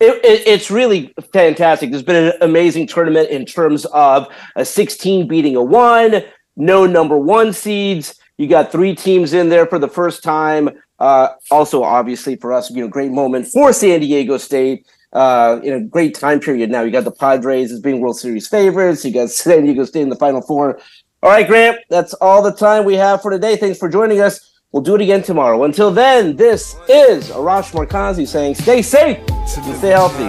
It, 0.00 0.24
it, 0.24 0.46
it's 0.46 0.70
really 0.70 1.12
fantastic. 1.32 1.90
There's 1.90 2.02
been 2.02 2.28
an 2.28 2.32
amazing 2.40 2.86
tournament 2.86 3.30
in 3.30 3.44
terms 3.44 3.84
of 3.86 4.28
a 4.54 4.64
16 4.64 5.26
beating 5.26 5.56
a 5.56 5.62
one, 5.62 6.22
no 6.56 6.86
number 6.86 7.18
one 7.18 7.52
seeds. 7.52 8.14
You 8.36 8.46
got 8.46 8.70
three 8.70 8.94
teams 8.94 9.32
in 9.32 9.48
there 9.48 9.66
for 9.66 9.80
the 9.80 9.88
first 9.88 10.22
time. 10.22 10.70
Uh, 11.00 11.30
also, 11.50 11.82
obviously, 11.82 12.36
for 12.36 12.52
us, 12.52 12.70
you 12.70 12.82
know, 12.82 12.88
great 12.88 13.10
moment 13.10 13.46
for 13.48 13.72
San 13.72 14.00
Diego 14.00 14.36
State 14.36 14.86
uh, 15.12 15.60
in 15.62 15.72
a 15.72 15.80
great 15.80 16.14
time 16.14 16.40
period 16.40 16.70
now. 16.70 16.82
You 16.82 16.90
got 16.90 17.04
the 17.04 17.12
Padres 17.12 17.72
as 17.72 17.80
being 17.80 18.00
World 18.00 18.18
Series 18.18 18.48
favorites. 18.48 19.04
You 19.04 19.12
got 19.12 19.30
San 19.30 19.64
Diego 19.64 19.84
State 19.84 20.02
in 20.02 20.08
the 20.08 20.16
Final 20.16 20.40
Four. 20.42 20.80
All 21.22 21.30
right, 21.30 21.46
Grant, 21.46 21.78
that's 21.90 22.14
all 22.14 22.42
the 22.42 22.52
time 22.52 22.84
we 22.84 22.94
have 22.94 23.22
for 23.22 23.30
today. 23.30 23.56
Thanks 23.56 23.78
for 23.78 23.88
joining 23.88 24.20
us. 24.20 24.60
We'll 24.70 24.82
do 24.82 24.94
it 24.94 25.00
again 25.00 25.22
tomorrow. 25.22 25.64
Until 25.64 25.90
then, 25.90 26.36
this 26.36 26.76
is 26.88 27.30
Arash 27.30 27.72
Markazi 27.72 28.28
saying 28.28 28.54
stay 28.54 28.82
safe 28.82 29.18
and 29.28 29.76
stay 29.78 29.90
healthy. 29.90 30.28